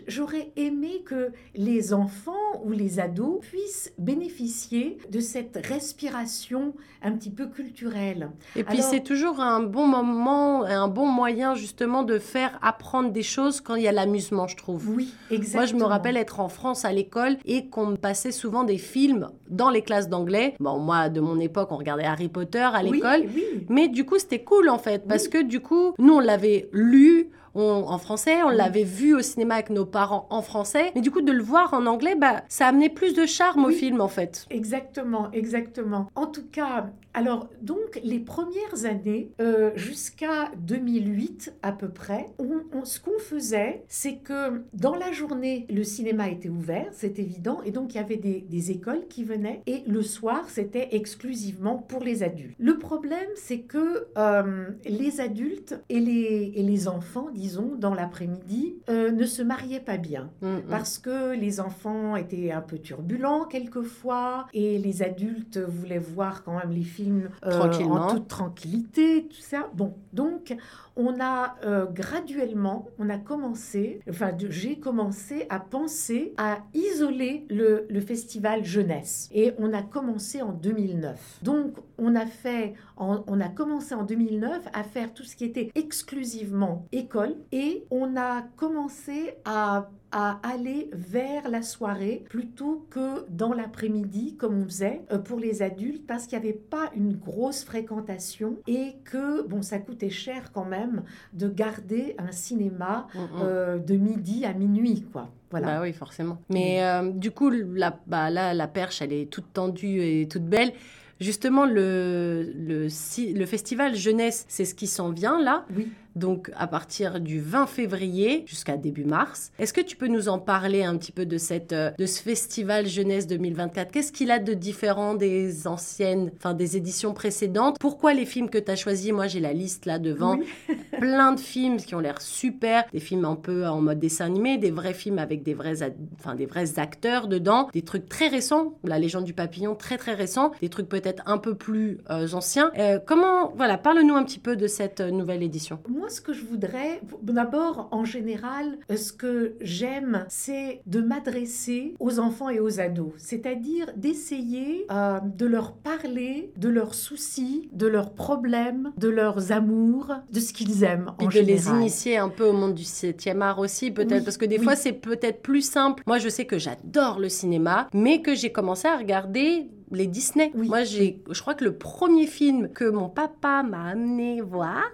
j'aurais 0.07 0.51
aimé 0.55 0.98
que 1.03 1.31
les 1.55 1.93
enfants 1.93 2.33
ou 2.63 2.71
les 2.71 2.99
ados 2.99 3.39
puissent 3.41 3.91
bénéficier 3.97 4.97
de 5.09 5.19
cette 5.19 5.59
respiration 5.65 6.73
un 7.01 7.13
petit 7.13 7.29
peu 7.29 7.47
culturelle. 7.47 8.29
Et 8.55 8.63
puis 8.63 8.77
Alors- 8.79 8.89
c'est 8.89 9.03
toujours 9.03 9.39
un 9.39 9.61
bon 9.61 9.87
moment, 9.87 10.63
un 10.63 10.87
bon 10.87 11.07
moyen 11.07 11.55
justement 11.55 12.03
de 12.03 12.19
faire 12.19 12.59
apprendre 12.61 13.11
des 13.11 13.23
choses 13.23 13.61
quand 13.61 13.75
il 13.75 13.83
y 13.83 13.87
a 13.87 13.91
l'amusement, 13.91 14.47
je 14.47 14.57
trouve. 14.57 14.89
Oui, 14.89 15.13
exactement. 15.31 15.61
Moi, 15.61 15.65
je 15.67 15.75
me 15.75 15.83
rappelle 15.83 16.17
être 16.17 16.39
en 16.39 16.49
France 16.49 16.85
à 16.85 16.91
l'école 16.91 17.37
et 17.45 17.67
qu'on 17.69 17.85
me 17.87 17.95
passait 17.95 18.31
souvent 18.31 18.63
des 18.63 18.77
films 18.77 19.29
dans 19.49 19.69
les 19.69 19.81
classes 19.81 20.09
d'anglais. 20.09 20.55
Bon, 20.59 20.77
moi, 20.79 21.09
de 21.09 21.21
mon 21.21 21.39
époque, 21.39 21.69
on 21.71 21.77
regardait 21.77 22.03
Harry 22.05 22.27
Potter 22.29 22.59
à 22.73 22.83
l'école. 22.83 23.23
Oui, 23.33 23.65
Mais 23.69 23.87
du 23.87 24.05
coup, 24.05 24.17
c'était 24.19 24.43
cool 24.43 24.69
en 24.69 24.77
fait, 24.77 25.07
parce 25.07 25.27
que 25.27 25.41
du 25.41 25.59
coup, 25.61 25.93
nous, 25.97 26.13
on 26.13 26.19
l'avait 26.19 26.69
lu 26.73 27.29
on- 27.55 27.85
en 27.87 27.97
français, 27.97 28.41
on 28.43 28.49
l'avait 28.49 28.83
vu 28.83 29.15
au 29.15 29.21
cinéma 29.21 29.55
avec 29.55 29.69
nos 29.69 29.85
parents 29.85 30.27
en 30.29 30.41
français. 30.41 30.91
Mais 30.95 31.01
du 31.01 31.11
coup, 31.11 31.21
de 31.21 31.31
le 31.31 31.43
voir 31.43 31.73
en 31.73 31.85
anglais, 31.85 32.15
bah, 32.15 32.41
ça 32.47 32.67
amenait 32.67 32.89
plus 32.89 33.13
de 33.13 33.25
charme 33.25 33.65
au 33.65 33.69
film 33.71 34.01
en 34.01 34.07
fait. 34.07 34.45
Exactement, 34.49 35.29
exactement. 35.31 36.07
En 36.15 36.25
tout 36.27 36.45
cas, 36.51 36.87
alors 37.13 37.49
donc 37.61 37.99
les 38.03 38.19
premières 38.19 38.85
années, 38.85 39.31
euh, 39.41 39.71
jusqu'à 39.75 40.51
2008 40.59 41.53
à 41.63 41.71
peu 41.71 41.89
près, 41.89 42.27
on- 42.37 42.61
on- 42.77 42.85
ce 42.85 42.99
qu'on 42.99 43.17
faisait, 43.19 43.83
c'est 43.87 44.17
que 44.17 44.61
dans 44.73 44.95
la 44.95 45.11
journée, 45.11 45.65
le 45.69 45.83
cinéma 45.83 46.29
était 46.29 46.49
ouvert, 46.49 46.87
c'est 46.91 47.17
évident, 47.19 47.61
et 47.63 47.71
donc 47.71 47.93
il 47.93 47.97
y 47.97 47.99
avait 47.99 48.17
des, 48.17 48.41
des 48.41 48.71
écoles 48.71 49.07
qui 49.09 49.23
venaient, 49.23 49.61
et 49.65 49.83
le 49.87 50.01
soir, 50.01 50.49
c'était 50.49 50.89
exclusivement 50.95 51.77
pour 51.77 52.03
les 52.03 52.21
adultes. 52.23 52.55
Le 52.59 52.77
problème, 52.77 53.27
c'est 53.35 53.59
que 53.61 54.07
euh, 54.17 54.67
les 54.85 55.19
adultes 55.19 55.79
et 55.89 55.99
les, 55.99 56.53
et 56.55 56.63
les 56.63 56.87
enfants, 56.87 57.29
disons, 57.33 57.75
dans 57.75 57.93
l'après-midi, 57.93 58.77
euh, 58.89 59.11
ne 59.11 59.25
se 59.25 59.41
mariaient 59.41 59.79
pas 59.79 59.97
bien 59.97 60.29
Mm, 60.41 60.47
mm. 60.47 60.61
parce 60.69 60.99
que 60.99 61.33
les 61.35 61.59
enfants 61.59 62.15
étaient 62.15 62.51
un 62.51 62.61
peu 62.61 62.77
turbulents 62.77 63.45
quelquefois 63.45 64.47
et 64.53 64.77
les 64.77 65.01
adultes 65.01 65.57
voulaient 65.57 65.97
voir 65.97 66.43
quand 66.43 66.57
même 66.57 66.71
les 66.71 66.83
films 66.83 66.98
euh, 67.45 67.49
Tranquillement. 67.51 67.95
en 68.07 68.15
toute 68.15 68.27
tranquillité, 68.27 69.27
tout 69.29 69.41
ça. 69.41 69.69
Bon, 69.73 69.93
donc 70.13 70.55
on 70.95 71.19
a 71.21 71.55
euh, 71.65 71.85
graduellement, 71.85 72.87
on 72.99 73.09
a 73.09 73.17
commencé, 73.17 74.01
enfin 74.09 74.31
j'ai 74.49 74.79
commencé 74.79 75.45
à 75.49 75.59
penser 75.59 76.33
à 76.37 76.59
isoler 76.73 77.45
le, 77.49 77.85
le 77.89 78.01
festival 78.01 78.65
jeunesse 78.65 79.29
et 79.33 79.53
on 79.59 79.71
a 79.73 79.81
commencé 79.81 80.41
en 80.41 80.51
2009. 80.51 81.39
Donc 81.43 81.77
on 81.97 82.15
a 82.15 82.25
fait, 82.25 82.73
en- 82.97 83.23
on 83.27 83.39
a 83.39 83.47
commencé 83.49 83.95
en 83.95 84.03
2009 84.03 84.67
à 84.73 84.83
faire 84.83 85.13
tout 85.13 85.23
ce 85.23 85.35
qui 85.35 85.45
était 85.45 85.71
exclusivement 85.75 86.85
école 86.91 87.35
et 87.51 87.85
on 87.91 88.17
a 88.17 88.41
commencé 88.57 89.35
à 89.45 89.89
à 90.11 90.39
aller 90.43 90.89
vers 90.93 91.49
la 91.49 91.61
soirée 91.61 92.23
plutôt 92.29 92.85
que 92.89 93.25
dans 93.29 93.53
l'après-midi 93.53 94.35
comme 94.37 94.61
on 94.61 94.65
faisait 94.65 95.01
euh, 95.11 95.17
pour 95.19 95.39
les 95.39 95.61
adultes 95.61 96.05
parce 96.07 96.25
qu'il 96.25 96.39
n'y 96.39 96.45
avait 96.47 96.57
pas 96.57 96.89
une 96.95 97.15
grosse 97.15 97.63
fréquentation 97.63 98.57
et 98.67 98.93
que 99.03 99.45
bon 99.47 99.61
ça 99.61 99.79
coûtait 99.79 100.09
cher 100.09 100.51
quand 100.51 100.65
même 100.65 101.03
de 101.33 101.47
garder 101.47 102.15
un 102.17 102.31
cinéma 102.31 103.07
Mm, 103.13 103.19
mm. 103.19 103.27
euh, 103.43 103.77
de 103.77 103.95
midi 103.95 104.45
à 104.45 104.53
minuit 104.53 105.05
quoi 105.11 105.29
voilà 105.51 105.67
Bah 105.67 105.81
oui, 105.81 105.93
forcément. 105.93 106.37
Mais 106.49 106.83
euh, 106.83 107.09
du 107.11 107.31
coup, 107.31 107.49
la, 107.49 107.97
bah, 108.05 108.29
là, 108.29 108.53
la 108.53 108.67
perche, 108.67 109.01
elle 109.01 109.13
est 109.13 109.29
toute 109.31 109.51
tendue 109.51 110.01
et 110.01 110.27
toute 110.27 110.43
belle. 110.45 110.73
Justement, 111.19 111.65
le, 111.65 112.53
le, 112.55 112.87
le 112.87 113.45
festival 113.45 113.95
jeunesse, 113.95 114.45
c'est 114.47 114.63
ce 114.65 114.75
qui 114.75 114.85
s'en 114.87 115.09
vient 115.09 115.41
là. 115.41 115.65
Oui 115.75 115.89
donc 116.15 116.51
à 116.55 116.67
partir 116.67 117.19
du 117.19 117.39
20 117.39 117.67
février 117.67 118.43
jusqu'à 118.47 118.77
début 118.77 119.05
mars. 119.05 119.51
Est-ce 119.59 119.73
que 119.73 119.81
tu 119.81 119.95
peux 119.95 120.07
nous 120.07 120.29
en 120.29 120.39
parler 120.39 120.83
un 120.83 120.97
petit 120.97 121.11
peu 121.11 121.25
de, 121.25 121.37
cette, 121.37 121.73
euh, 121.73 121.91
de 121.97 122.05
ce 122.05 122.21
festival 122.21 122.87
jeunesse 122.87 123.27
2024 123.27 123.91
Qu'est-ce 123.91 124.11
qu'il 124.11 124.31
a 124.31 124.39
de 124.39 124.53
différent 124.53 125.15
des 125.15 125.67
anciennes, 125.67 126.31
enfin 126.37 126.53
des 126.53 126.77
éditions 126.77 127.13
précédentes? 127.13 127.77
Pourquoi 127.79 128.13
les 128.13 128.25
films 128.25 128.49
que 128.49 128.57
tu 128.57 128.71
as 128.71 128.75
choisis? 128.75 129.11
Moi 129.11 129.27
j'ai 129.27 129.39
la 129.39 129.53
liste 129.53 129.85
là 129.85 129.99
devant, 129.99 130.39
plein 130.99 131.33
de 131.33 131.39
films 131.39 131.77
qui 131.77 131.95
ont 131.95 131.99
l'air 131.99 132.21
super, 132.21 132.85
des 132.91 132.99
films 132.99 133.25
un 133.25 133.35
peu 133.35 133.67
en 133.67 133.81
mode 133.81 133.99
dessin 133.99 134.25
animé, 134.25 134.57
des 134.57 134.71
vrais 134.71 134.93
films 134.93 135.19
avec 135.19 135.43
des 135.43 135.53
vrais, 135.53 135.83
enfin, 136.19 136.35
des 136.35 136.45
vrais 136.45 136.79
acteurs 136.79 137.27
dedans, 137.27 137.69
des 137.73 137.81
trucs 137.81 138.07
très 138.09 138.27
récents, 138.27 138.73
La 138.83 138.99
légende 138.99 139.25
du 139.25 139.33
papillon 139.33 139.75
très 139.75 139.97
très 139.97 140.13
récent, 140.13 140.51
des 140.61 140.69
trucs 140.69 140.89
peut-être 140.89 141.23
un 141.25 141.37
peu 141.37 141.55
plus 141.55 141.99
euh, 142.09 142.27
anciens. 142.33 142.71
Euh, 142.77 142.99
comment, 143.05 143.53
voilà, 143.55 143.77
parle-nous 143.77 144.15
un 144.15 144.23
petit 144.23 144.39
peu 144.39 144.55
de 144.55 144.67
cette 144.67 145.01
nouvelle 145.01 145.43
édition. 145.43 145.79
Moi, 145.87 146.08
ce 146.09 146.21
que 146.21 146.33
je 146.33 146.43
voudrais, 146.43 147.01
d'abord, 147.21 147.87
en 147.91 148.05
général, 148.05 148.77
euh, 148.91 148.95
ce 148.95 149.13
que 149.13 149.55
j'aime, 149.61 150.25
c'est 150.29 150.81
de 150.85 151.01
m'adresser 151.01 151.95
aux 151.99 152.19
enfants 152.19 152.49
et 152.49 152.59
aux 152.59 152.79
ados, 152.79 153.13
c'est-à-dire 153.17 153.91
d'essayer 153.95 154.85
euh, 154.91 155.19
de 155.21 155.45
leur 155.45 155.73
parler 155.73 156.51
de 156.57 156.69
leurs 156.69 156.93
soucis, 156.93 157.69
de 157.73 157.87
leurs 157.87 158.13
problèmes, 158.13 158.91
de 158.97 159.09
leurs 159.09 159.51
amours, 159.51 160.13
de 160.31 160.39
ce 160.39 160.53
qu'ils 160.53 160.83
aiment 160.83 161.11
en 161.19 161.29
général. 161.29 161.45
de 161.45 161.51
les 161.51 161.69
initier 161.69 162.17
un 162.17 162.29
peu 162.29 162.45
au 162.45 162.53
monde 162.53 162.73
du 162.73 162.83
7e 162.83 163.41
art 163.41 163.59
aussi, 163.59 163.91
peut-être, 163.91 164.23
parce 164.23 164.37
que 164.37 164.45
des 164.45 164.59
fois, 164.59 164.75
c'est 164.75 164.93
peut-être 164.93 165.41
plus 165.41 165.61
simple. 165.61 166.03
Moi, 166.07 166.17
je 166.19 166.29
sais 166.29 166.45
que 166.45 166.57
j'adore 166.57 167.19
le 167.19 167.29
cinéma, 167.29 167.87
mais 167.93 168.21
que 168.21 168.35
j'ai 168.35 168.51
commencé 168.51 168.87
à 168.87 168.97
regarder 168.97 169.69
les 169.91 170.07
Disney. 170.07 170.51
Moi, 170.55 170.83
j'ai, 170.83 171.21
je 171.29 171.41
crois 171.41 171.53
que 171.53 171.63
le 171.63 171.75
premier 171.77 172.27
film 172.27 172.69
que 172.69 172.89
mon 172.89 173.09
papa 173.09 173.63
m'a 173.63 173.89
amené 173.89 174.41
voir, 174.41 174.89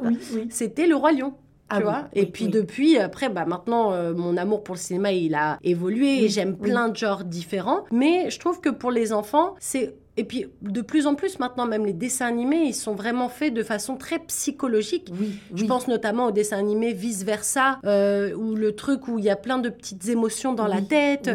c'était 0.49 0.87
Le 0.87 0.95
Roi 0.95 1.11
Lion. 1.11 1.33
Tu 1.71 1.77
ah 1.77 1.79
vois? 1.79 2.07
Et 2.13 2.27
puis 2.27 2.47
depuis, 2.47 2.99
après, 2.99 3.27
bah 3.27 3.45
maintenant, 3.45 3.91
euh, 3.91 4.13
mon 4.13 4.37
amour 4.37 4.63
pour 4.63 4.75
le 4.75 4.79
cinéma, 4.79 5.11
il 5.11 5.33
a 5.33 5.57
évolué 5.63 6.23
et 6.23 6.29
j'aime 6.29 6.55
plein 6.57 6.89
de 6.89 6.95
genres 6.95 7.23
différents. 7.23 7.85
Mais 7.91 8.29
je 8.29 8.39
trouve 8.39 8.61
que 8.61 8.69
pour 8.69 8.91
les 8.91 9.11
enfants, 9.13 9.55
c'est 9.59 9.95
et 10.17 10.23
puis, 10.23 10.45
de 10.61 10.81
plus 10.81 11.07
en 11.07 11.15
plus, 11.15 11.39
maintenant, 11.39 11.65
même 11.65 11.85
les 11.85 11.93
dessins 11.93 12.27
animés, 12.27 12.63
ils 12.67 12.73
sont 12.73 12.95
vraiment 12.95 13.27
faits 13.27 13.53
de 13.53 13.63
façon 13.63 13.97
très 13.97 14.19
psychologique. 14.19 15.09
Oui, 15.19 15.37
Je 15.53 15.65
pense 15.65 15.89
notamment 15.89 16.27
aux 16.27 16.31
dessins 16.31 16.57
animés 16.57 16.93
vice-versa, 16.93 17.79
euh, 17.83 18.33
où 18.33 18.55
le 18.55 18.73
truc 18.75 19.09
où 19.09 19.19
il 19.19 19.25
y 19.25 19.29
a 19.29 19.35
plein 19.35 19.57
de 19.57 19.69
petites 19.69 20.07
émotions 20.07 20.53
dans 20.53 20.67
la 20.67 20.81
tête. 20.81 21.29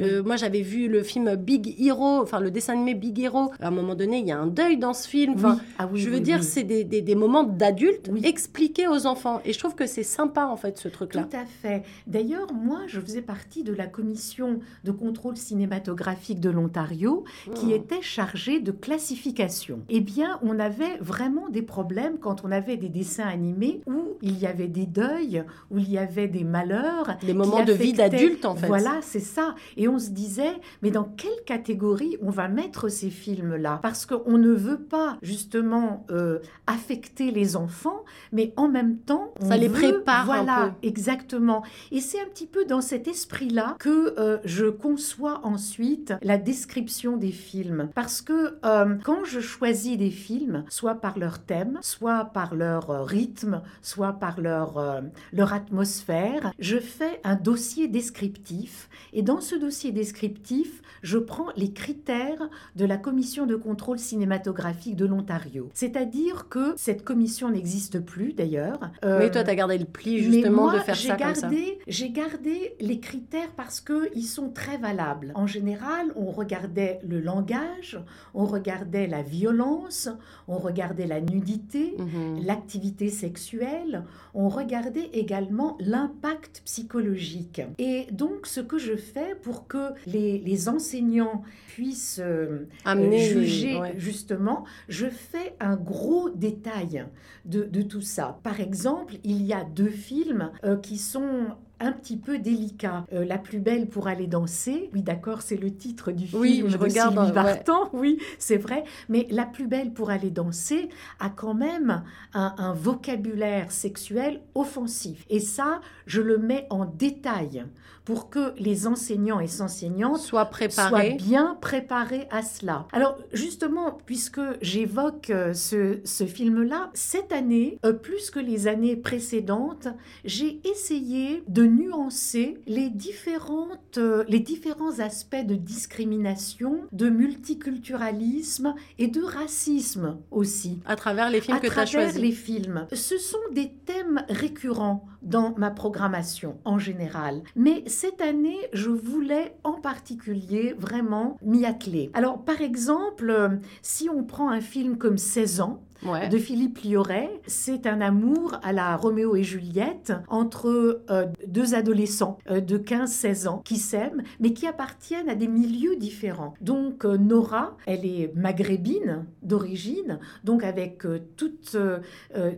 Euh, 0.00 0.22
moi, 0.22 0.36
j'avais 0.36 0.62
vu 0.62 0.88
le 0.88 1.02
film 1.02 1.36
Big 1.36 1.74
Hero, 1.78 2.22
enfin 2.22 2.40
le 2.40 2.50
dessin 2.50 2.74
animé 2.74 2.94
Big 2.94 3.18
Hero. 3.20 3.52
À 3.60 3.68
un 3.68 3.70
moment 3.70 3.94
donné, 3.94 4.18
il 4.18 4.26
y 4.26 4.32
a 4.32 4.38
un 4.38 4.46
deuil 4.46 4.76
dans 4.76 4.94
ce 4.94 5.08
film. 5.08 5.34
Enfin, 5.36 5.58
ah 5.78 5.88
je 5.92 6.08
veux 6.10 6.20
dire, 6.20 6.42
c'est 6.42 6.64
des, 6.64 6.84
des, 6.84 7.14
moments 7.14 7.44
d'adultes 7.44 8.10
expliqués 8.22 8.88
aux 8.88 9.06
enfants. 9.06 9.40
Et 9.44 9.52
je 9.52 9.58
trouve 9.58 9.74
que 9.74 9.86
c'est 9.86 10.02
sympa, 10.02 10.46
en 10.46 10.56
fait, 10.56 10.78
ce 10.78 10.88
truc-là. 10.88 11.24
Tout 11.24 11.36
à 11.36 11.44
fait. 11.44 11.84
D'ailleurs, 12.06 12.52
moi, 12.52 12.80
je 12.86 13.00
faisais 13.00 13.22
partie 13.22 13.62
de 13.62 13.72
la 13.72 13.86
commission 13.86 14.60
de 14.84 14.90
contrôle 14.90 15.36
cinématographique 15.36 16.40
de 16.40 16.50
l'Ontario 16.50 17.24
qui 17.54 17.66
oh. 17.70 17.76
était 17.76 18.02
chargée 18.02 18.60
de 18.60 18.72
classification. 18.72 19.82
Eh 19.88 20.00
bien, 20.00 20.38
on 20.42 20.58
avait 20.58 20.96
vraiment 21.00 21.48
des 21.48 21.62
problèmes 21.62 22.18
quand 22.18 22.44
on 22.44 22.50
avait 22.50 22.76
des 22.76 22.88
dessins 22.88 23.26
animés 23.26 23.80
où 23.86 24.16
il 24.22 24.38
y 24.38 24.46
avait 24.46 24.68
des 24.68 24.86
deuils, 24.86 25.44
où 25.70 25.78
il 25.78 25.90
y 25.90 25.98
avait 25.98 26.28
des 26.28 26.44
malheurs. 26.44 27.16
Des 27.22 27.34
moments 27.34 27.64
de 27.64 27.72
vie 27.72 27.92
d'adulte, 27.92 28.44
en 28.44 28.54
fait. 28.54 28.66
Voilà, 28.66 28.98
c'est 29.02 29.20
ça. 29.20 29.54
Et 29.76 29.83
et 29.84 29.88
on 29.88 29.98
se 29.98 30.10
disait, 30.10 30.54
mais 30.80 30.90
dans 30.90 31.04
quelle 31.04 31.44
catégorie 31.44 32.16
on 32.22 32.30
va 32.30 32.48
mettre 32.48 32.88
ces 32.88 33.10
films-là? 33.10 33.80
Parce 33.82 34.06
qu'on 34.06 34.38
ne 34.38 34.50
veut 34.50 34.80
pas 34.80 35.18
justement 35.20 36.06
euh, 36.10 36.38
affecter 36.66 37.30
les 37.30 37.54
enfants, 37.54 38.02
mais 38.32 38.54
en 38.56 38.66
même 38.66 38.96
temps, 38.96 39.34
ça 39.42 39.58
les 39.58 39.68
prépare. 39.68 40.24
Voilà, 40.24 40.56
un 40.58 40.68
peu. 40.70 40.86
exactement. 40.86 41.64
Et 41.92 42.00
c'est 42.00 42.18
un 42.18 42.24
petit 42.24 42.46
peu 42.46 42.64
dans 42.64 42.80
cet 42.80 43.08
esprit-là 43.08 43.76
que 43.78 44.18
euh, 44.18 44.38
je 44.46 44.64
conçois 44.64 45.40
ensuite 45.44 46.14
la 46.22 46.38
description 46.38 47.18
des 47.18 47.32
films. 47.32 47.90
Parce 47.94 48.22
que 48.22 48.56
euh, 48.64 48.96
quand 49.04 49.24
je 49.24 49.40
choisis 49.40 49.98
des 49.98 50.10
films, 50.10 50.64
soit 50.70 50.94
par 50.94 51.18
leur 51.18 51.40
thème, 51.40 51.78
soit 51.82 52.24
par 52.24 52.54
leur 52.54 53.04
rythme, 53.06 53.60
soit 53.82 54.14
par 54.14 54.40
leur, 54.40 55.02
leur 55.34 55.52
atmosphère, 55.52 56.52
je 56.58 56.78
fais 56.78 57.20
un 57.22 57.34
dossier 57.34 57.86
descriptif. 57.86 58.88
Et 59.12 59.20
dans 59.20 59.42
ce 59.42 59.54
dossier 59.56 59.73
descriptif, 59.92 60.82
je 61.02 61.18
prends 61.18 61.48
les 61.56 61.72
critères 61.72 62.48
de 62.76 62.84
la 62.84 62.96
commission 62.96 63.46
de 63.46 63.56
contrôle 63.56 63.98
cinématographique 63.98 64.96
de 64.96 65.04
l'Ontario. 65.04 65.68
C'est-à-dire 65.74 66.48
que 66.48 66.74
cette 66.76 67.04
commission 67.04 67.50
n'existe 67.50 68.00
plus 68.00 68.32
d'ailleurs. 68.32 68.90
Euh, 69.04 69.18
mais 69.18 69.30
toi, 69.30 69.44
tu 69.44 69.50
as 69.50 69.54
gardé 69.54 69.76
le 69.76 69.84
pli 69.84 70.22
justement 70.22 70.72
de 70.72 70.78
faire 70.78 70.96
ça 70.96 71.16
comme 71.16 71.34
ça. 71.34 71.50
J'ai 71.86 72.10
gardé 72.10 72.74
les 72.80 73.00
critères 73.00 73.50
parce 73.56 73.80
qu'ils 73.80 74.26
sont 74.26 74.48
très 74.48 74.78
valables. 74.78 75.32
En 75.34 75.46
général, 75.46 76.12
on 76.16 76.30
regardait 76.30 77.00
le 77.06 77.20
langage, 77.20 77.98
on 78.32 78.46
regardait 78.46 79.06
la 79.06 79.22
violence, 79.22 80.08
on 80.48 80.56
regardait 80.56 81.06
la 81.06 81.20
nudité, 81.20 81.96
mhm. 81.98 82.44
l'activité 82.44 83.10
sexuelle, 83.10 84.04
on 84.32 84.48
regardait 84.48 85.10
également 85.12 85.76
l'impact 85.80 86.62
psychologique. 86.64 87.62
Et 87.78 88.06
donc, 88.10 88.46
ce 88.46 88.60
que 88.60 88.78
je 88.78 88.96
fais 88.96 89.34
pour 89.42 89.63
que 89.68 89.92
les, 90.06 90.68
enseignants 90.68 91.42
puissent 91.68 92.20
euh, 92.22 92.66
juger 93.12 93.80
justement, 93.96 94.64
je 94.88 95.06
fais 95.06 95.56
un 95.60 95.76
gros 95.76 96.30
détail 96.30 97.04
de, 97.44 97.82
tout 97.82 98.00
ça. 98.00 98.38
Par 98.42 98.60
exemple, 98.60 99.14
il 99.24 99.42
y 99.42 99.52
a 99.52 99.64
deux 99.64 99.90
films 99.90 100.50
euh, 100.64 100.76
qui 100.76 100.96
sont 100.96 101.48
un 101.80 101.92
petit 101.92 102.16
peu 102.16 102.38
délicat. 102.38 103.04
Euh, 103.12 103.24
la 103.24 103.38
plus 103.38 103.58
belle 103.58 103.88
pour 103.88 104.08
aller 104.08 104.26
danser, 104.26 104.90
oui 104.94 105.02
d'accord, 105.02 105.42
c'est 105.42 105.56
le 105.56 105.74
titre 105.74 106.12
du 106.12 106.26
film 106.26 106.40
oui, 106.40 106.64
je 106.66 106.78
regarde, 106.78 107.14
Sylvie 107.14 107.32
Vartan, 107.32 107.90
oui, 107.92 108.18
c'est 108.38 108.56
vrai, 108.56 108.84
mais 109.08 109.26
la 109.30 109.44
plus 109.44 109.66
belle 109.66 109.92
pour 109.92 110.10
aller 110.10 110.30
danser 110.30 110.88
a 111.20 111.30
quand 111.30 111.54
même 111.54 112.02
un, 112.32 112.54
un, 112.58 112.72
vocabulaire 112.72 113.72
sexuel 113.72 114.40
offensif. 114.54 115.26
Et 115.28 115.40
ça, 115.40 115.80
je 116.06 116.22
le 116.22 116.38
mets 116.38 116.66
en 116.70 116.84
détail 116.86 117.64
pour 118.04 118.30
que 118.30 118.52
les 118.58 118.86
enseignants 118.86 119.40
et 119.40 119.60
enseignantes 119.60 120.18
soient 120.18 120.46
préparés, 120.46 121.10
soient 121.10 121.16
bien 121.16 121.56
préparés 121.60 122.26
à 122.30 122.42
cela. 122.42 122.86
Alors 122.92 123.18
justement, 123.32 123.98
puisque 124.04 124.40
j'évoque 124.60 125.30
euh, 125.30 125.54
ce, 125.54 126.00
ce 126.04 126.26
film-là, 126.26 126.90
cette 126.94 127.32
année, 127.32 127.78
euh, 127.84 127.92
plus 127.92 128.30
que 128.30 128.38
les 128.38 128.68
années 128.68 128.96
précédentes, 128.96 129.88
j'ai 130.24 130.60
essayé 130.68 131.42
de 131.48 131.64
nuancer 131.64 132.58
les, 132.66 132.90
différentes, 132.90 133.98
euh, 133.98 134.24
les 134.28 134.40
différents 134.40 134.98
aspects 134.98 135.36
de 135.44 135.54
discrimination, 135.54 136.82
de 136.92 137.08
multiculturalisme 137.08 138.74
et 138.98 139.08
de 139.08 139.22
racisme 139.22 140.18
aussi. 140.30 140.80
À 140.84 140.96
travers 140.96 141.30
les 141.30 141.40
films 141.40 141.60
que 141.60 141.68
tu 141.68 141.78
as 141.78 141.86
choisis. 141.86 142.20
les 142.20 142.32
films. 142.32 142.86
Ce 142.92 143.18
sont 143.18 143.38
des 143.52 143.72
thèmes 143.86 144.24
récurrents 144.28 145.06
dans 145.22 145.54
ma 145.56 145.70
programmation 145.70 146.58
en 146.64 146.78
général. 146.78 147.42
Mais 147.56 147.82
cette 147.94 148.20
année, 148.20 148.58
je 148.72 148.90
voulais 148.90 149.54
en 149.62 149.74
particulier 149.74 150.74
vraiment 150.76 151.38
m'y 151.42 151.64
atteler. 151.64 152.10
Alors, 152.12 152.44
par 152.44 152.60
exemple, 152.60 153.30
euh, 153.30 153.50
si 153.82 154.10
on 154.10 154.24
prend 154.24 154.50
un 154.50 154.60
film 154.60 154.98
comme 154.98 155.16
16 155.16 155.60
ans, 155.60 155.80
de 156.02 156.38
Philippe 156.38 156.78
Lioret. 156.84 157.30
C'est 157.46 157.86
un 157.86 158.00
amour 158.00 158.58
à 158.62 158.72
la 158.72 158.96
Roméo 158.96 159.36
et 159.36 159.42
Juliette 159.42 160.12
entre 160.28 161.02
euh, 161.10 161.26
deux 161.46 161.74
adolescents 161.74 162.38
euh, 162.50 162.60
de 162.60 162.78
15-16 162.78 163.48
ans 163.48 163.62
qui 163.64 163.76
s'aiment, 163.76 164.22
mais 164.40 164.52
qui 164.52 164.66
appartiennent 164.66 165.28
à 165.28 165.34
des 165.34 165.48
milieux 165.48 165.96
différents. 165.96 166.54
Donc 166.60 167.04
euh, 167.04 167.16
Nora, 167.16 167.76
elle 167.86 168.04
est 168.04 168.32
maghrébine 168.34 169.26
d'origine, 169.42 170.18
donc 170.42 170.64
avec 170.64 171.04
toute, 171.36 171.76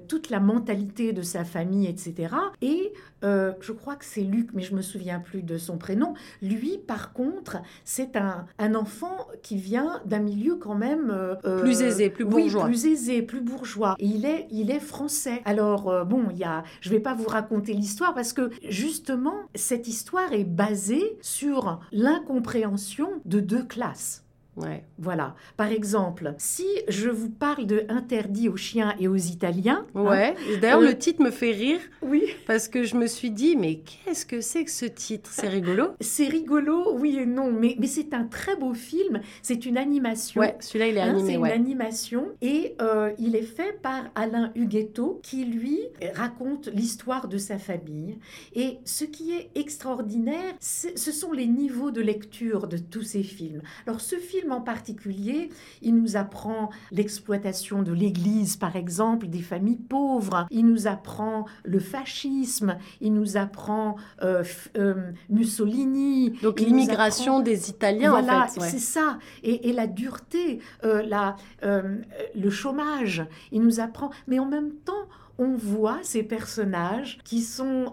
toute 0.09 0.31
la 0.31 0.41
mentalité 0.41 1.13
de 1.13 1.23
sa 1.23 1.45
famille, 1.45 1.87
etc. 1.87 2.35
Et 2.63 2.93
je 3.23 3.73
crois 3.73 3.97
que 3.97 4.05
c'est 4.05 4.23
Luc, 4.23 4.51
mais 4.55 4.63
je 4.63 4.75
me 4.75 4.83
souviens 4.83 5.19
plus 5.19 5.43
de 5.43 5.59
son 5.59 5.79
prénom. 5.79 6.15
Lui, 6.43 6.79
par 6.79 7.13
contre, 7.13 7.59
c'est 7.85 8.15
un, 8.17 8.47
un 8.59 8.75
enfant 8.77 9.27
qui 9.43 9.57
vient 9.57 10.01
d'un 10.05 10.21
milieu 10.21 10.55
quand 10.57 10.77
même 10.77 11.13
plus 11.43 11.83
aisé, 11.83 12.09
plus 12.09 12.25
bourgeois. 12.25 12.65
Oui, 12.65 12.71
plus 12.71 12.87
aisé, 12.87 13.23
plus 13.23 13.36
bourgeois. 13.41 13.97
Et 13.99 14.07
il 14.07 14.25
est, 14.25 14.47
il 14.51 14.71
est 14.71 14.81
français. 14.81 15.43
Alors, 15.45 15.89
euh, 15.89 16.05
bon, 16.05 16.25
il 16.31 16.39
y 16.39 16.45
a, 16.45 16.65
je 16.81 16.91
vais 16.91 17.01
pas 17.01 17.15
vous 17.15 17.29
raconter 17.29 17.73
l'histoire 17.73 18.15
parce 18.15 18.33
que 18.33 18.51
justement, 18.69 19.37
cette 19.55 19.89
histoire 19.89 20.33
est 20.33 20.45
basée 20.45 21.17
sur 21.21 21.81
l'incompréhension 21.93 23.11
de 23.25 23.41
deux 23.41 23.65
classes 23.65 24.26
Ouais. 24.57 24.85
Voilà. 24.99 25.35
Par 25.57 25.69
exemple, 25.71 26.35
si 26.39 26.67
je 26.89 27.11
vous 27.11 27.29
parle 27.29 27.67
de 27.67 27.85
interdit 27.89 28.49
aux 28.49 28.57
chiens 28.57 28.95
et 28.99 29.07
aux 29.09 29.15
Italiens. 29.17 29.85
hein, 29.95 30.03
Ouais. 30.03 30.35
D'ailleurs, 30.61 30.81
Euh, 30.81 30.89
le 30.89 30.99
titre 30.99 31.23
me 31.23 31.31
fait 31.31 31.51
rire 31.53 31.81
oui. 32.03 32.25
parce 32.47 32.69
que 32.69 32.83
je 32.85 32.97
me 32.97 33.07
suis 33.07 33.31
dit, 33.31 33.55
mais 33.57 33.81
qu'est-ce 33.81 34.25
que 34.25 34.41
c'est 34.41 34.65
que 34.65 34.71
ce 34.71 34.87
titre? 34.87 35.31
C'est 35.33 35.49
rigolo. 35.49 35.89
C'est 36.01 36.29
rigolo, 36.29 36.95
oui 36.99 37.19
et 37.19 37.27
non, 37.27 37.53
mais, 37.53 37.77
mais 37.79 37.87
c'est 37.87 38.15
un 38.15 38.25
très 38.25 38.57
beau 38.57 38.73
film. 38.75 39.21
C'est 39.43 39.67
une 39.67 39.77
animation. 39.77 40.41
Ouais, 40.41 40.57
celui-là, 40.61 40.89
il 40.89 40.97
est 40.97 41.01
Hein, 41.01 41.11
animé. 41.11 41.33
c'est 41.33 41.39
une 41.39 41.45
animation 41.47 42.29
et 42.41 42.75
euh, 42.81 43.11
il 43.19 43.37
est 43.37 43.43
fait 43.43 43.79
par 43.83 44.05
Alain 44.15 44.53
Huguetto 44.55 45.21
qui 45.23 45.45
lui 45.45 45.81
raconte 46.15 46.69
l'histoire 46.69 47.29
de 47.29 47.37
sa 47.39 47.59
famille. 47.59 48.19
Et 48.55 48.79
ce 48.85 49.05
qui 49.05 49.33
est 49.33 49.51
extraordinaire, 49.55 50.55
ce 50.61 51.13
sont 51.13 51.33
les 51.33 51.47
niveaux 51.47 51.91
de 51.91 52.01
lecture 52.01 52.67
de 52.69 52.79
tous 52.79 53.03
ces 53.03 53.23
films. 53.23 53.61
Alors 53.87 54.01
ce 54.01 54.17
film 54.17 54.46
en 54.53 54.61
particulier, 54.61 55.51
il 55.83 55.95
nous 55.95 56.17
apprend 56.17 56.71
l'exploitation 56.93 57.83
de 57.83 57.93
l'Église, 57.93 58.57
par 58.57 58.77
exemple, 58.77 59.27
des 59.29 59.41
familles 59.43 59.77
pauvres. 59.89 60.47
Il 60.51 60.67
nous 60.67 60.87
apprend 60.87 61.47
le 61.65 61.79
fascisme. 61.79 62.77
Il 63.01 63.15
nous 63.15 63.37
apprend 63.37 63.97
euh, 64.23 64.43
euh, 64.77 65.13
Mussolini. 65.29 66.31
Donc 66.43 66.61
l'immigration 66.61 67.35
apprend- 67.39 67.45
des 67.45 67.71
Italiens, 67.71 68.11
voilà, 68.11 68.45
en 68.45 68.49
fait. 68.49 68.61
ouais. 68.61 68.69
c'est 68.71 68.79
ça. 68.79 69.19
Et, 69.43 69.69
et 69.69 69.73
la 69.73 69.87
dureté, 69.87 70.61
euh, 70.85 71.03
la, 71.03 71.37
le 71.63 72.51
chômage, 72.51 73.25
il 73.53 73.63
nous 73.63 73.81
apprend. 73.81 74.11
Mais 74.27 74.39
en 74.39 74.47
même 74.47 74.73
temps, 74.85 74.93
on 75.39 75.55
voit 75.55 75.99
ces 76.03 76.23
personnages 76.23 77.19
qui 77.25 77.41
sont 77.43 77.93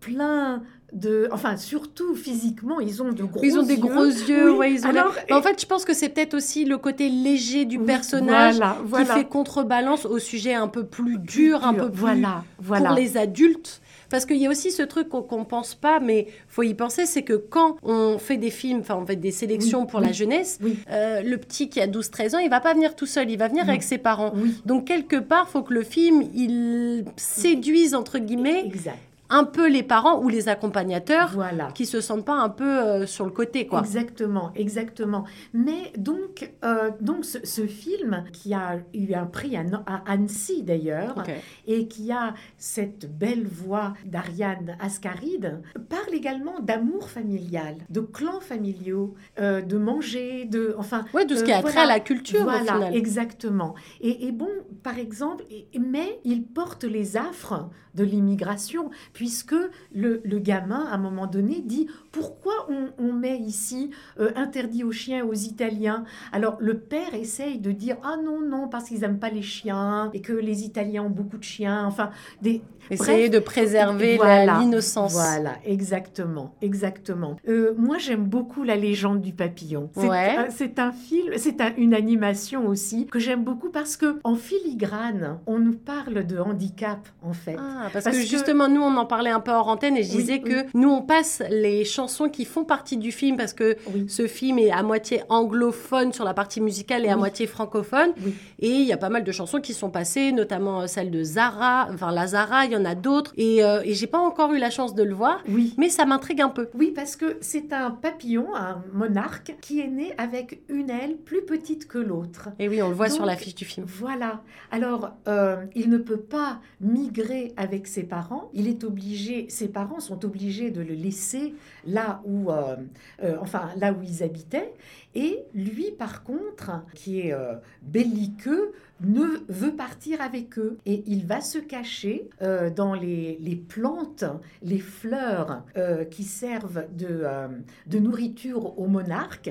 pleins 0.00 0.62
de... 0.92 1.28
Enfin, 1.32 1.56
surtout 1.56 2.14
physiquement, 2.14 2.80
ils 2.80 3.02
ont 3.02 3.10
de 3.12 3.22
gros 3.24 3.42
Ils 3.42 3.58
ont 3.58 3.62
des 3.62 3.74
yeux. 3.74 3.80
gros 3.80 4.04
yeux, 4.04 4.50
Oui, 4.52 4.56
ouais, 4.58 4.72
ils 4.72 4.86
ont 4.86 4.90
alors, 4.90 5.12
l'air- 5.14 5.24
Mais 5.30 5.36
En 5.36 5.42
fait, 5.42 5.60
je 5.60 5.66
pense 5.66 5.84
que 5.84 5.94
c'est 5.94 6.08
peut-être 6.08 6.34
aussi 6.34 6.64
le 6.64 6.78
côté 6.78 7.08
léger 7.08 7.64
du 7.64 7.78
Oui, 7.78 7.86
personnage 7.86 8.56
voilà, 8.56 8.76
qui 8.82 8.88
voilà. 8.88 9.14
fait 9.14 9.24
contrebalance 9.24 10.06
au 10.06 10.18
sujet 10.18 10.54
un 10.54 10.68
peu 10.68 10.84
plus 10.84 11.18
dur, 11.18 11.64
un 11.64 11.74
peu 11.74 11.90
plus 11.90 12.00
Voilà, 12.00 12.44
voilà. 12.58 12.88
pour 12.90 12.96
les 12.98 13.16
adultes. 13.16 13.80
Parce 14.10 14.26
qu'il 14.26 14.38
y 14.38 14.46
a 14.48 14.50
aussi 14.50 14.72
ce 14.72 14.82
truc 14.82 15.08
qu'on 15.08 15.22
qu'on 15.22 15.44
pense 15.44 15.76
pas, 15.76 16.00
mais 16.00 16.26
faut 16.48 16.64
y 16.64 16.74
penser, 16.74 17.06
c'est 17.06 17.22
que 17.22 17.34
quand 17.34 17.76
on 17.84 18.18
fait 18.18 18.38
des 18.38 18.50
films, 18.50 18.80
enfin 18.80 18.96
on 19.00 19.06
fait 19.06 19.14
des 19.14 19.30
sélections 19.30 19.82
Oui, 19.82 19.86
pour 19.88 20.00
oui, 20.00 20.06
la 20.06 20.12
jeunesse, 20.12 20.58
oui. 20.64 20.76
euh, 20.90 21.22
le 21.22 21.36
petit 21.38 21.68
qui 21.68 21.80
a 21.80 21.86
12-13 21.86 22.34
ans, 22.34 22.38
il 22.40 22.50
va 22.50 22.58
pas 22.58 22.74
venir 22.74 22.96
tout 22.96 23.06
seul, 23.06 23.30
il 23.30 23.38
va 23.38 23.46
venir 23.46 23.68
avec 23.68 23.84
ses 23.84 23.98
parents. 23.98 24.32
Oui, 24.34 24.60
Donc 24.66 24.86
quelque 24.86 25.14
part, 25.14 25.48
faut 25.48 25.62
que 25.62 25.72
le 25.72 25.84
film 25.84 26.22
il 26.34 27.04
séduise 27.16 27.94
entre 27.94 28.18
guillemets 28.18 28.64
exact. 28.66 28.98
Un 29.30 29.44
peu 29.44 29.68
les 29.68 29.82
parents 29.82 30.20
ou 30.22 30.28
les 30.28 30.48
accompagnateurs 30.48 31.30
Voilà. 31.32 31.70
qui 31.72 31.86
se 31.86 32.00
sentent 32.00 32.24
pas 32.24 32.34
un 32.34 32.48
peu 32.48 32.64
euh, 32.78 33.06
sur 33.06 33.24
le 33.24 33.30
côté 33.30 33.66
quoi. 33.66 33.80
Exactement, 33.80 34.50
exactement. 34.54 35.24
Mais 35.54 35.92
donc, 35.96 36.52
euh, 36.64 36.90
donc 37.00 37.24
ce, 37.24 37.38
ce 37.44 37.66
film 37.66 38.24
qui 38.32 38.52
a 38.54 38.78
eu 38.94 39.14
un 39.14 39.26
prix 39.26 39.56
à, 39.56 39.62
Annecy 40.06 40.62
d'ailleurs, 40.62 41.24
et 41.66 41.86
qui 41.88 42.12
a 42.12 42.34
cette 42.58 43.06
belle 43.18 43.46
voix 43.46 43.94
d'Ariane 44.04 44.76
Ascaride, 44.80 45.60
parle 45.88 46.12
également 46.14 46.60
d'amour 46.60 47.08
familial, 47.10 47.76
de 47.88 48.00
clans 48.00 48.40
familiaux, 48.40 49.14
euh, 49.40 49.60
de 49.62 49.76
manger, 49.78 50.44
de... 50.44 50.74
Enfin, 50.78 51.04
Ouais, 51.14 51.24
de 51.24 51.34
ce 51.36 51.44
qui 51.44 51.52
a 51.52 51.60
voilà. 51.60 51.72
trait 51.74 51.82
à 51.84 51.86
la 51.86 52.00
culture 52.00 52.42
voilà, 52.42 52.60
au 52.60 52.64
final. 52.80 52.96
exactement. 52.96 53.74
Et, 54.00 54.26
et 54.26 54.32
bon, 54.32 54.48
par 54.82 54.98
exemple, 54.98 55.44
mais 55.78 56.20
il 56.24 56.44
porte 56.44 56.84
les 56.84 57.16
affres 57.16 57.68
de 57.94 58.04
l'immigration, 58.04 58.90
puisque 59.20 59.54
le, 59.94 60.22
le 60.24 60.38
gamin, 60.38 60.86
à 60.90 60.94
un 60.94 60.98
moment 60.98 61.26
donné, 61.26 61.60
dit 61.60 61.86
pourquoi 62.10 62.54
on, 62.70 62.88
on 62.98 63.12
met 63.12 63.36
ici 63.38 63.90
euh, 64.18 64.30
interdit 64.34 64.82
aux 64.82 64.92
chiens 64.92 65.18
et 65.18 65.22
aux 65.22 65.34
Italiens? 65.34 66.04
Alors 66.32 66.56
le 66.58 66.78
père 66.78 67.12
essaye 67.12 67.58
de 67.58 67.70
dire 67.70 67.98
ah 68.02 68.16
non 68.24 68.40
non 68.40 68.66
parce 68.68 68.84
qu'ils 68.88 69.00
n'aiment 69.00 69.18
pas 69.18 69.28
les 69.28 69.42
chiens 69.42 70.08
et 70.14 70.22
que 70.22 70.32
les 70.32 70.62
Italiens 70.64 71.02
ont 71.02 71.10
beaucoup 71.10 71.36
de 71.36 71.44
chiens. 71.44 71.84
Enfin 71.84 72.08
des 72.40 72.62
Essayer 72.92 73.28
bref, 73.28 73.30
de 73.30 73.38
préserver 73.44 74.12
la- 74.12 74.16
voilà, 74.16 74.58
l'innocence. 74.58 75.12
Voilà, 75.12 75.52
exactement, 75.64 76.54
exactement. 76.60 77.36
Euh, 77.46 77.72
moi, 77.76 77.98
j'aime 77.98 78.24
beaucoup 78.24 78.64
la 78.64 78.74
légende 78.74 79.20
du 79.20 79.32
papillon. 79.32 79.90
C'est 79.94 80.08
Ouais. 80.08 80.36
un- 80.36 80.50
c'est 80.50 80.78
un 80.80 80.90
film, 80.90 81.34
c'est 81.36 81.60
un- 81.60 81.72
une 81.76 81.94
animation 81.94 82.66
aussi 82.66 83.06
que 83.06 83.20
j'aime 83.20 83.44
beaucoup 83.44 83.68
parce 83.70 83.96
que 83.96 84.18
en 84.24 84.34
filigrane, 84.34 85.38
on 85.46 85.58
nous 85.60 85.76
parle 85.76 86.26
de 86.26 86.38
handicap 86.38 86.98
en 87.22 87.32
fait. 87.32 87.54
Ah, 87.58 87.88
parce, 87.92 88.04
Parce 88.06 88.16
que, 88.16 88.22
que- 88.22 88.28
justement, 88.28 88.66
nous, 88.68 88.80
on 88.82 88.96
en 88.96 89.06
parlait 89.10 89.30
un 89.30 89.40
peu 89.40 89.50
hors 89.50 89.68
antenne 89.68 89.96
et 89.96 90.02
je 90.04 90.12
Oui, 90.12 90.18
disais 90.22 90.40
oui. 90.44 90.50
que 90.50 90.66
nous, 90.78 90.88
on 90.88 91.02
passe 91.02 91.42
les 91.50 91.84
chansons 91.84 92.28
qui 92.28 92.44
font 92.44 92.64
partie 92.64 92.96
du 92.96 93.12
film 93.12 93.36
parce 93.36 93.52
que 93.52 93.76
Oui. 93.94 94.06
ce 94.08 94.26
film 94.26 94.58
est 94.58 94.70
à 94.70 94.82
moitié 94.82 95.22
anglophone 95.28 96.12
sur 96.12 96.24
la 96.24 96.32
partie 96.32 96.60
musicale 96.60 97.04
et 97.04 97.08
à 97.08 97.16
moitié 97.16 97.46
francophone. 97.46 98.12
Et 98.60 98.70
il 98.70 98.86
y 98.86 98.92
a 98.92 98.96
pas 98.96 99.08
mal 99.08 99.24
de 99.24 99.32
chansons 99.32 99.60
qui 99.60 99.74
sont 99.74 99.90
passées, 99.90 100.32
notamment 100.32 100.82
euh, 100.82 100.86
celle 100.86 101.10
de 101.10 101.22
Zara, 101.24 101.88
enfin 101.92 102.12
la 102.12 102.26
Zara, 102.28 102.64
il 102.66 102.72
y 102.72 102.76
en 102.76 102.84
a 102.84 102.94
d'autres. 102.94 103.32
Et, 103.36 103.64
euh, 103.64 103.82
et 103.84 103.94
j'ai 103.94 104.06
pas 104.06 104.18
encore 104.20 104.52
eu 104.52 104.58
la 104.58 104.70
chance 104.70 104.94
de 104.94 105.02
le 105.02 105.14
voir, 105.14 105.42
Oui. 105.48 105.74
mais 105.76 105.88
ça 105.88 106.04
m'intrigue 106.06 106.40
un 106.40 106.48
peu. 106.48 106.68
Oui, 106.74 106.92
parce 106.94 107.16
que 107.16 107.36
c'est 107.40 107.72
un 107.72 107.90
papillon, 107.90 108.54
un 108.54 108.82
monarque, 108.92 109.56
qui 109.60 109.80
est 109.80 109.88
né 109.88 110.12
avec 110.18 110.62
une 110.68 110.88
aile 110.90 111.16
plus 111.16 111.42
petite 111.42 111.88
que 111.88 111.98
l'autre. 111.98 112.50
Et 112.60 112.68
oui, 112.68 112.80
on 112.82 112.88
le 112.88 112.94
voit 112.94 113.08
sur 113.08 113.18
Donc, 113.22 113.26
l'affiche 113.28 113.54
du 113.56 113.64
film. 113.64 113.86
Voilà. 113.88 114.42
Alors, 114.70 115.10
euh, 115.28 115.64
il 115.74 115.90
ne 115.90 115.98
peut 115.98 116.20
pas 116.20 116.60
migrer 116.80 117.52
avec 117.56 117.86
ses 117.86 118.04
parents. 118.04 118.50
Il 118.54 118.68
est 118.68 118.84
obligé, 118.84 118.99
ses 119.48 119.68
parents 119.68 120.00
sont 120.00 120.24
obligés 120.24 120.70
de 120.70 120.80
le 120.80 120.94
laisser 120.94 121.54
là 121.86 122.20
où, 122.24 122.50
euh, 122.50 122.76
euh, 123.22 123.36
enfin, 123.40 123.70
là 123.76 123.92
où 123.92 124.02
ils 124.02 124.22
habitaient. 124.22 124.72
Et 125.14 125.40
lui, 125.54 125.90
par 125.98 126.22
contre, 126.22 126.70
qui 126.94 127.20
est 127.20 127.32
euh, 127.32 127.54
belliqueux, 127.82 128.72
ne 129.02 129.24
veut 129.48 129.74
partir 129.74 130.20
avec 130.20 130.58
eux. 130.58 130.76
Et 130.86 131.02
il 131.06 131.26
va 131.26 131.40
se 131.40 131.58
cacher 131.58 132.28
euh, 132.42 132.70
dans 132.70 132.94
les, 132.94 133.38
les 133.40 133.56
plantes, 133.56 134.24
les 134.62 134.78
fleurs 134.78 135.64
euh, 135.76 136.04
qui 136.04 136.22
servent 136.22 136.84
de, 136.96 137.06
euh, 137.08 137.48
de 137.86 137.98
nourriture 137.98 138.78
au 138.78 138.86
monarque. 138.86 139.50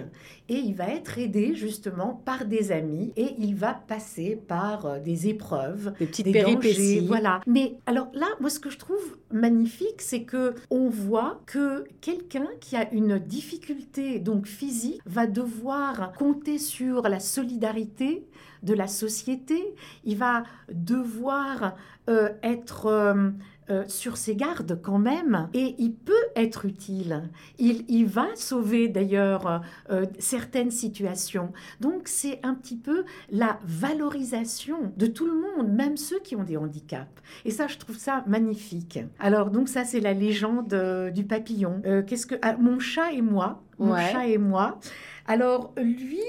Et 0.50 0.56
il 0.56 0.76
va 0.76 0.90
être 0.90 1.18
aidé 1.18 1.56
justement 1.56 2.22
par 2.26 2.46
des 2.46 2.72
amis. 2.72 3.12
Et 3.18 3.34
il 3.40 3.56
va 3.56 3.74
passer 3.74 4.36
par 4.48 5.02
des 5.02 5.28
épreuves 5.28 5.94
Des 6.00 6.06
petites 6.06 6.26
des 6.26 6.32
péripéties. 6.32 6.96
dangers, 6.96 7.08
voilà. 7.08 7.42
Mais 7.48 7.76
alors 7.86 8.10
là, 8.14 8.28
moi, 8.40 8.50
ce 8.50 8.60
que 8.60 8.70
je 8.70 8.78
trouve 8.78 9.18
magnifique, 9.40 10.02
c'est 10.02 10.24
que 10.24 10.56
on 10.70 10.90
voit 10.90 11.42
que 11.46 11.86
quelqu'un 12.02 12.48
qui 12.60 12.76
a 12.76 12.92
une 12.94 13.20
difficulté 13.20 14.20
donc 14.20 14.46
physique 14.46 15.02
va 15.06 15.28
devoir 15.28 16.14
compter 16.14 16.58
sur 16.58 17.04
la 17.04 17.20
solidarité 17.20 18.28
de 18.64 18.74
la 18.74 18.88
société. 18.88 19.76
Il 20.04 20.18
va 20.18 20.44
devoir 20.72 21.76
euh, 22.10 22.30
être 22.44 22.88
euh, 22.88 23.32
euh, 23.70 23.84
sur 23.88 24.18
ses 24.18 24.36
gardes 24.36 24.80
quand 24.82 25.00
même, 25.00 25.50
et 25.54 25.76
il 25.78 25.94
peut 25.94 26.14
être 26.36 26.66
utile. 26.66 27.30
Il, 27.58 27.86
il 27.88 28.06
va 28.06 28.28
sauver 28.36 28.88
d'ailleurs 28.88 29.62
euh, 29.90 30.06
certaines 30.20 30.72
situations. 30.72 31.52
Donc 31.80 32.08
c'est 32.08 32.40
un 32.44 32.54
petit 32.56 32.78
peu 32.78 33.04
la 33.32 33.60
valorisation 33.66 34.92
de 34.98 35.06
tout 35.08 35.26
le 35.28 35.34
monde, 35.34 35.72
même 35.72 35.98
ceux 35.98 36.20
qui 36.20 36.36
ont 36.36 36.44
des 36.44 36.58
handicaps. 36.58 37.10
Et 37.46 37.52
ça, 37.52 37.68
je 37.68 37.78
trouve 37.78 37.98
ça 37.98 38.24
magnifique. 38.28 39.00
Alors 39.20 39.52
donc 39.52 39.70
ça, 39.70 39.84
c'est 39.86 40.00
la 40.00 40.14
légende 40.14 40.74
euh, 40.74 41.10
du 41.12 41.24
papillon. 41.24 41.82
Qu'est-ce 42.08 42.26
que 42.26 42.36
ah, 42.42 42.56
mon 42.58 42.80
chat 42.80 43.12
et 43.14 43.22
moi, 43.22 43.62
mon 43.78 43.94
Ouais. 43.94 44.12
chat 44.12 44.28
et 44.28 44.38
moi. 44.38 44.80
Alors 45.28 45.74
lui, 45.78 46.20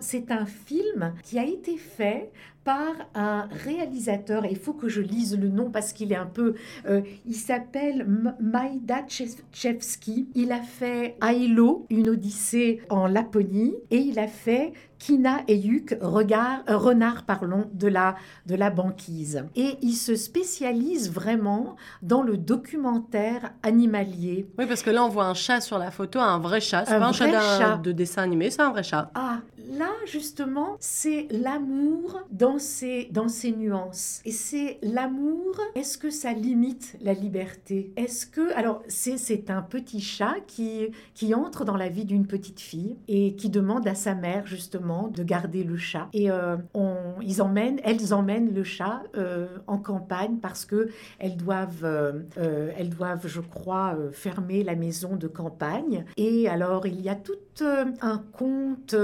c'est 0.00 0.30
un 0.30 0.46
film 0.46 1.14
qui 1.22 1.38
a 1.38 1.44
été 1.44 1.76
fait 1.76 2.30
par 2.64 2.92
un 3.14 3.46
réalisateur, 3.64 4.44
et 4.44 4.50
il 4.50 4.58
faut 4.58 4.72
que 4.72 4.88
je 4.88 5.00
lise 5.02 5.38
le 5.38 5.48
nom 5.48 5.70
parce 5.70 5.92
qu'il 5.92 6.12
est 6.12 6.16
un 6.16 6.26
peu... 6.26 6.54
euh, 6.88 7.02
il 7.26 7.34
s'appelle 7.34 8.06
Maïda 8.40 9.04
Tchevski. 9.52 10.28
Il 10.34 10.50
a 10.52 10.60
fait 10.62 11.16
Ailo, 11.22 11.86
une 11.90 12.08
odyssée 12.08 12.80
en 12.88 13.06
Laponie, 13.06 13.74
et 13.90 13.98
il 13.98 14.18
a 14.18 14.26
fait 14.28 14.72
Kina 14.98 15.42
et 15.48 15.56
Yuk, 15.56 15.98
regard, 16.00 16.62
euh, 16.70 16.78
renard 16.78 17.24
parlons, 17.24 17.68
de 17.74 17.88
la, 17.88 18.14
de 18.46 18.54
la 18.54 18.70
banquise. 18.70 19.44
Et 19.54 19.76
il 19.82 19.92
se 19.92 20.14
spécialise 20.14 21.12
vraiment 21.12 21.76
dans 22.00 22.22
le 22.22 22.38
documentaire 22.38 23.52
animalier. 23.62 24.48
Oui, 24.58 24.64
parce 24.66 24.82
que 24.82 24.88
là, 24.88 25.04
on 25.04 25.08
voit 25.08 25.26
un 25.26 25.34
chat 25.34 25.60
sur 25.60 25.78
la 25.78 25.90
photo, 25.90 26.20
un 26.20 26.38
vrai 26.38 26.60
chat. 26.60 26.86
C'est 26.86 26.94
Un 26.94 27.00
pas 27.00 27.06
un 27.08 27.12
chat, 27.12 27.58
chat. 27.58 27.76
de 27.76 27.92
dessin 27.92 28.22
animé, 28.22 28.50
c'est 28.50 28.62
un 28.62 28.70
vrai 28.70 28.82
chat. 28.82 29.10
Ah, 29.14 29.40
là, 29.68 29.90
justement, 30.06 30.76
c'est 30.80 31.26
l'amour 31.30 32.22
dans 32.30 32.58
ses, 32.58 33.08
dans 33.10 33.28
ses 33.28 33.52
nuances. 33.52 34.20
Et 34.24 34.30
c'est 34.30 34.78
l'amour, 34.82 35.60
est-ce 35.74 35.98
que 35.98 36.10
ça 36.10 36.32
limite 36.32 36.96
la 37.00 37.12
liberté? 37.12 37.92
Est-ce 37.96 38.26
que... 38.26 38.52
Alors, 38.54 38.82
c'est 38.88 39.50
un 39.50 39.62
petit 39.62 40.00
chat 40.00 40.36
qui, 40.46 40.88
qui 41.14 41.34
entre 41.34 41.64
dans 41.64 41.76
la 41.76 41.88
vie 41.88 42.04
d'une 42.04 42.26
petite 42.26 42.60
fille 42.60 42.96
et 43.08 43.34
qui 43.36 43.48
demande 43.48 43.86
à 43.86 43.94
sa 43.94 44.14
mère, 44.14 44.46
justement, 44.46 45.08
de 45.08 45.22
garder 45.22 45.64
le 45.64 45.76
chat. 45.76 46.08
Et 46.12 46.30
euh, 46.30 46.56
on, 46.74 46.96
ils 47.22 47.42
emmènent, 47.42 47.80
elles 47.84 48.14
emmènent 48.14 48.54
le 48.54 48.64
chat 48.64 49.02
euh, 49.16 49.46
en 49.66 49.78
campagne 49.78 50.38
parce 50.40 50.64
que 50.64 50.88
elles 51.18 51.36
doivent, 51.36 51.84
euh, 51.84 52.70
elles 52.76 52.90
doivent, 52.90 53.26
je 53.26 53.40
crois, 53.40 53.96
fermer 54.12 54.62
la 54.62 54.74
maison 54.74 55.16
de 55.16 55.28
campagne. 55.28 56.04
Et 56.16 56.48
alors, 56.48 56.86
il 56.86 57.00
y 57.00 57.08
a 57.08 57.14
tout 57.14 57.34
un 57.60 58.18
conte, 58.32 58.96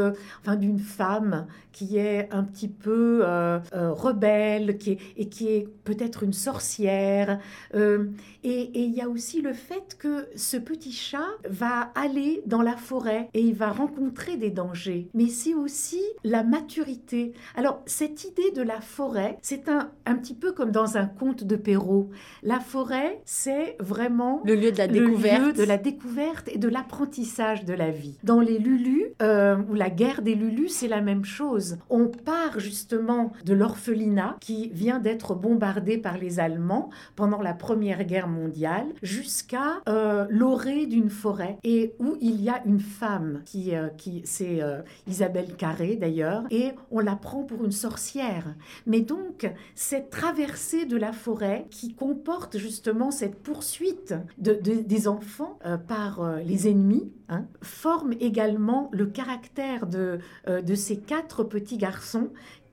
d'une 0.57 0.79
femme 0.79 1.47
qui 1.73 1.99
est 1.99 2.29
un 2.33 2.43
petit 2.43 2.69
peu 2.69 3.25
rebelle, 3.73 4.79
qui 4.79 4.93
est, 4.93 4.99
et 5.17 5.29
qui 5.29 5.49
est 5.49 5.69
peut-être 5.85 6.23
une 6.23 6.33
sorcière. 6.33 7.39
et 7.75 8.71
il 8.75 8.95
y 8.95 9.01
a 9.01 9.09
aussi 9.09 9.41
le 9.41 9.53
fait 9.53 9.97
que 9.99 10.27
ce 10.35 10.57
petit 10.57 10.93
chat 10.93 11.29
va 11.49 11.91
aller 11.95 12.43
dans 12.47 12.63
la 12.63 12.77
forêt 12.77 13.29
et 13.35 13.41
il 13.41 13.55
va 13.55 13.71
rencontrer 13.71 14.37
des 14.37 14.51
dangers. 14.51 15.09
Mais 15.15 15.29
c'est 15.29 15.55
aussi 15.55 16.03
la 16.25 16.43
maturité. 16.43 17.33
Alors, 17.57 17.83
cette 17.87 18.25
idée 18.25 18.51
de 18.55 18.63
la 18.63 18.81
forêt, 18.81 19.39
c'est 19.43 19.69
un, 19.69 19.91
un 20.07 20.15
petit 20.17 20.35
peu 20.35 20.53
comme 20.53 20.71
dans 20.71 20.97
un 20.97 21.07
conte 21.07 21.45
de 21.45 21.57
Perrault. 21.57 22.11
La 22.43 22.61
forêt, 22.61 23.21
c'est 23.25 23.77
vraiment 23.81 24.43
le 24.45 24.55
lieu 24.55 24.73
de 24.73 24.79
la 24.79 24.89
découverte. 24.89 25.57
de 25.57 25.65
la 25.65 25.77
découverte 25.77 26.49
et 26.49 26.59
de 26.59 26.69
l'apprentissage 26.69 27.65
de 27.65 27.75
la 27.75 27.91
vie. 27.91 28.19
Dans 28.25 28.41
les 28.41 28.59
Lulus, 28.59 29.15
euh, 29.23 29.57
ou 29.71 29.75
la 29.75 29.91
guerre 29.91 30.23
des 30.23 30.35
Lulus, 30.41 30.71
c'est 30.71 30.89
la 30.89 31.01
même 31.01 31.25
chose. 31.25 31.79
On 31.91 32.09
part 32.09 32.59
justement 32.59 33.33
de 33.45 33.55
l'orphelinat 33.55 34.37
qui 34.41 34.71
vient 34.71 34.99
d'être 34.99 35.35
bombardé 35.35 35.99
par 35.99 36.19
les 36.19 36.41
Allemands 36.41 36.91
pendant 37.15 37.43
la 37.43 37.55
Première 37.55 38.05
Guerre 38.05 38.29
mondiale 38.29 38.87
jusqu'à 39.03 39.81
euh, 39.89 40.27
l'orée 40.31 40.87
d'une 40.87 41.11
forêt 41.11 41.59
et 41.63 41.95
où 41.99 42.17
il 42.21 42.41
y 42.41 42.49
a 42.49 42.63
une 42.65 42.81
femme 42.81 43.43
qui, 43.45 43.77
euh, 43.77 43.89
qui 43.97 44.23
c'est 44.25 44.61
Isabelle 45.07 45.57
Carré 45.57 45.97
d'ailleurs, 45.97 46.45
et 46.51 46.73
on 46.91 47.01
la 47.01 47.17
prend 47.17 47.43
pour 47.45 47.65
une 47.65 47.73
sorcière. 47.73 48.55
Mais 48.87 49.01
donc, 49.01 49.51
cette 49.75 50.11
traversée 50.11 50.87
de 50.87 50.97
la 50.97 51.13
forêt 51.13 51.67
qui 51.71 51.95
comporte 51.95 52.59
justement 52.59 53.11
cette 53.11 53.43
poursuite 53.43 54.15
de, 54.39 54.53
des 54.53 55.09
enfants 55.09 55.59
euh, 55.67 55.77
par 55.77 56.21
euh, 56.21 56.41
les 56.41 56.69
ennemis, 56.69 57.13
hein, 57.29 57.45
forme 57.63 58.13
également 58.21 58.91
le 58.93 59.07
caractère 59.07 59.87
de, 59.87 59.99
euh, 59.99 60.19
de 60.47 60.75
ces 60.75 60.99
quatre 60.99 61.45
petits 61.45 61.77
garçons 61.77 62.31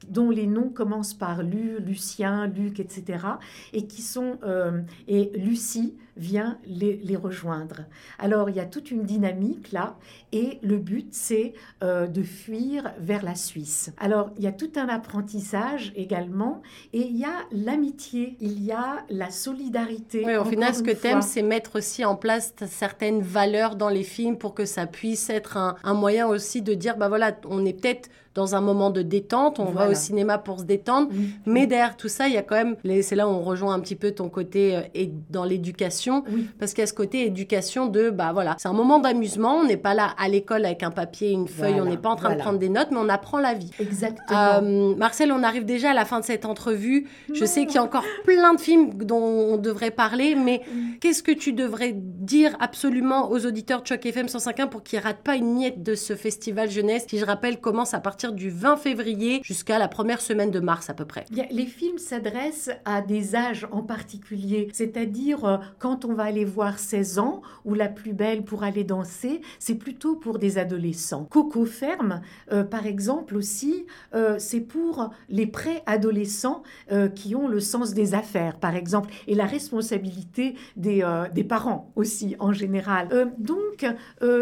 dont 0.07 0.29
les 0.29 0.47
noms 0.47 0.69
commencent 0.69 1.13
par 1.13 1.43
Lu, 1.43 1.79
Lucien, 1.79 2.47
Luc, 2.47 2.79
etc. 2.79 3.25
Et 3.73 3.87
qui 3.87 4.01
sont 4.01 4.39
et 5.07 5.31
Lucie 5.35 5.95
vient 6.17 6.57
les, 6.65 7.15
rejoindre. 7.15 7.85
Alors 8.19 8.49
il 8.49 8.55
y 8.55 8.59
a 8.59 8.65
toute 8.65 8.91
une 8.91 9.03
dynamique 9.03 9.71
là 9.71 9.97
et 10.31 10.59
le 10.61 10.77
but 10.77 11.07
c'est 11.11 11.53
euh, 11.83 12.05
de 12.05 12.21
fuir 12.21 12.91
vers 12.99 13.23
la 13.23 13.35
Suisse. 13.35 13.91
Alors 13.97 14.29
il 14.37 14.43
y 14.43 14.47
a 14.47 14.51
tout 14.51 14.71
un 14.75 14.87
apprentissage 14.87 15.93
également 15.95 16.61
et 16.93 17.01
il 17.01 17.17
y 17.17 17.25
a 17.25 17.45
l'amitié, 17.51 18.37
il 18.39 18.63
y 18.63 18.71
a 18.71 19.05
la 19.09 19.31
solidarité. 19.31 20.23
Oui, 20.25 20.35
au 20.35 20.45
final 20.45 20.75
ce 20.75 20.83
que 20.83 20.91
tu 20.91 21.07
aimes 21.07 21.21
c'est 21.21 21.41
mettre 21.41 21.77
aussi 21.77 22.05
en 22.05 22.15
place 22.15 22.53
certaines 22.67 23.21
valeurs 23.21 23.75
dans 23.75 23.89
les 23.89 24.03
films 24.03 24.37
pour 24.37 24.53
que 24.53 24.65
ça 24.65 24.85
puisse 24.85 25.29
être 25.29 25.57
un, 25.57 25.75
un 25.83 25.93
moyen 25.93 26.27
aussi 26.27 26.61
de 26.61 26.73
dire 26.73 26.97
bah 26.97 27.09
voilà 27.09 27.35
on 27.45 27.65
est 27.65 27.73
peut-être 27.73 28.09
dans 28.37 28.53
un 28.53 28.61
moment 28.61 28.91
de 28.91 29.01
détente, 29.01 29.59
on 29.59 29.71
va 29.71 29.89
au 29.89 29.95
cinéma 29.95 30.37
pour 30.37 30.59
se 30.59 30.63
détendre, 30.63 31.09
mais 31.47 31.65
derrière 31.65 31.97
tout 31.97 32.07
ça, 32.07 32.27
il 32.27 32.35
y 32.35 32.37
a 32.37 32.43
quand 32.43 32.55
même, 32.55 32.75
c'est 33.01 33.15
là 33.15 33.27
où 33.27 33.31
on 33.31 33.41
rejoint 33.41 33.73
un 33.73 33.79
petit 33.79 33.95
peu 33.95 34.11
ton 34.11 34.29
côté 34.29 34.75
euh, 34.75 34.81
et 34.93 35.11
dans 35.31 35.43
l'éducation 35.43 36.06
parce 36.59 36.73
qu'il 36.73 36.81
y 36.81 36.83
a 36.83 36.87
ce 36.87 36.93
côté 36.93 37.25
éducation 37.25 37.87
de, 37.87 38.09
bah 38.09 38.31
voilà, 38.33 38.55
c'est 38.59 38.67
un 38.67 38.73
moment 38.73 38.99
d'amusement, 38.99 39.57
on 39.57 39.65
n'est 39.65 39.77
pas 39.77 39.93
là 39.93 40.13
à 40.17 40.27
l'école 40.27 40.65
avec 40.65 40.83
un 40.83 40.91
papier, 40.91 41.31
une 41.31 41.47
feuille, 41.47 41.79
on 41.81 41.85
n'est 41.85 41.97
pas 41.97 42.09
en 42.09 42.15
train 42.15 42.33
de 42.33 42.39
prendre 42.39 42.59
des 42.59 42.69
notes, 42.69 42.89
mais 42.91 42.97
on 42.99 43.09
apprend 43.09 43.39
la 43.39 43.53
vie. 43.53 43.71
Exactement. 43.79 44.39
Euh, 44.39 44.95
Marcel, 44.95 45.31
on 45.31 45.43
arrive 45.43 45.65
déjà 45.65 45.91
à 45.91 45.93
la 45.93 46.05
fin 46.05 46.19
de 46.19 46.25
cette 46.25 46.45
entrevue. 46.45 47.07
Je 47.33 47.45
sais 47.45 47.65
qu'il 47.65 47.75
y 47.75 47.79
a 47.79 47.83
encore 47.83 48.05
plein 48.23 48.53
de 48.53 48.59
films 48.59 48.93
dont 48.93 49.17
on 49.17 49.57
devrait 49.57 49.91
parler, 49.91 50.35
mais 50.35 50.61
qu'est-ce 51.01 51.23
que 51.23 51.31
tu 51.31 51.53
devrais 51.53 51.93
dire 51.95 52.55
absolument 52.59 53.31
aux 53.31 53.45
auditeurs 53.45 53.81
de 53.81 53.87
Choc 53.87 54.05
FM 54.05 54.27
105.1 54.27 54.69
pour 54.69 54.83
qu'ils 54.83 54.99
ratent 54.99 55.23
pas 55.23 55.35
une 55.35 55.53
miette 55.53 55.83
de 55.83 55.95
ce 55.95 56.15
festival 56.15 56.69
jeunesse 56.69 57.05
qui, 57.05 57.17
je 57.17 57.25
rappelle, 57.25 57.59
commence 57.59 57.93
à 57.93 57.99
partir 57.99 58.33
du 58.33 58.49
20 58.49 58.77
février 58.77 59.41
jusqu'à 59.43 59.79
la 59.79 59.87
première 59.87 60.21
semaine 60.21 60.51
de 60.51 60.59
mars 60.59 60.89
à 60.89 60.93
peu 60.93 61.05
près? 61.05 61.25
Les 61.51 61.65
films 61.65 61.97
s'adressent 61.97 62.71
à 62.85 63.01
des 63.01 63.35
âges 63.35 63.67
en 63.71 63.81
particulier, 63.81 64.69
c'est-à-dire 64.73 65.45
euh, 65.45 65.57
on 66.05 66.13
va 66.13 66.23
aller 66.23 66.45
voir 66.45 66.79
16 66.79 67.19
ans 67.19 67.41
ou 67.65 67.73
La 67.73 67.87
plus 67.87 68.13
belle 68.13 68.43
pour 68.43 68.63
aller 68.63 68.83
danser, 68.83 69.41
c'est 69.59 69.75
plutôt 69.75 70.15
pour 70.15 70.39
des 70.39 70.57
adolescents. 70.57 71.25
Coco 71.29 71.65
Ferme, 71.65 72.21
euh, 72.51 72.63
par 72.63 72.85
exemple 72.85 73.35
aussi, 73.35 73.85
euh, 74.15 74.35
c'est 74.39 74.61
pour 74.61 75.11
les 75.29 75.47
préadolescents 75.47 76.63
euh, 76.91 77.07
qui 77.09 77.35
ont 77.35 77.47
le 77.47 77.59
sens 77.59 77.93
des 77.93 78.13
affaires, 78.13 78.57
par 78.57 78.75
exemple, 78.75 79.13
et 79.27 79.35
la 79.35 79.45
responsabilité 79.45 80.55
des 80.75 81.03
parents 81.47 81.91
aussi 81.95 82.35
en 82.39 82.53
général. 82.53 83.33
donc, 83.37 83.85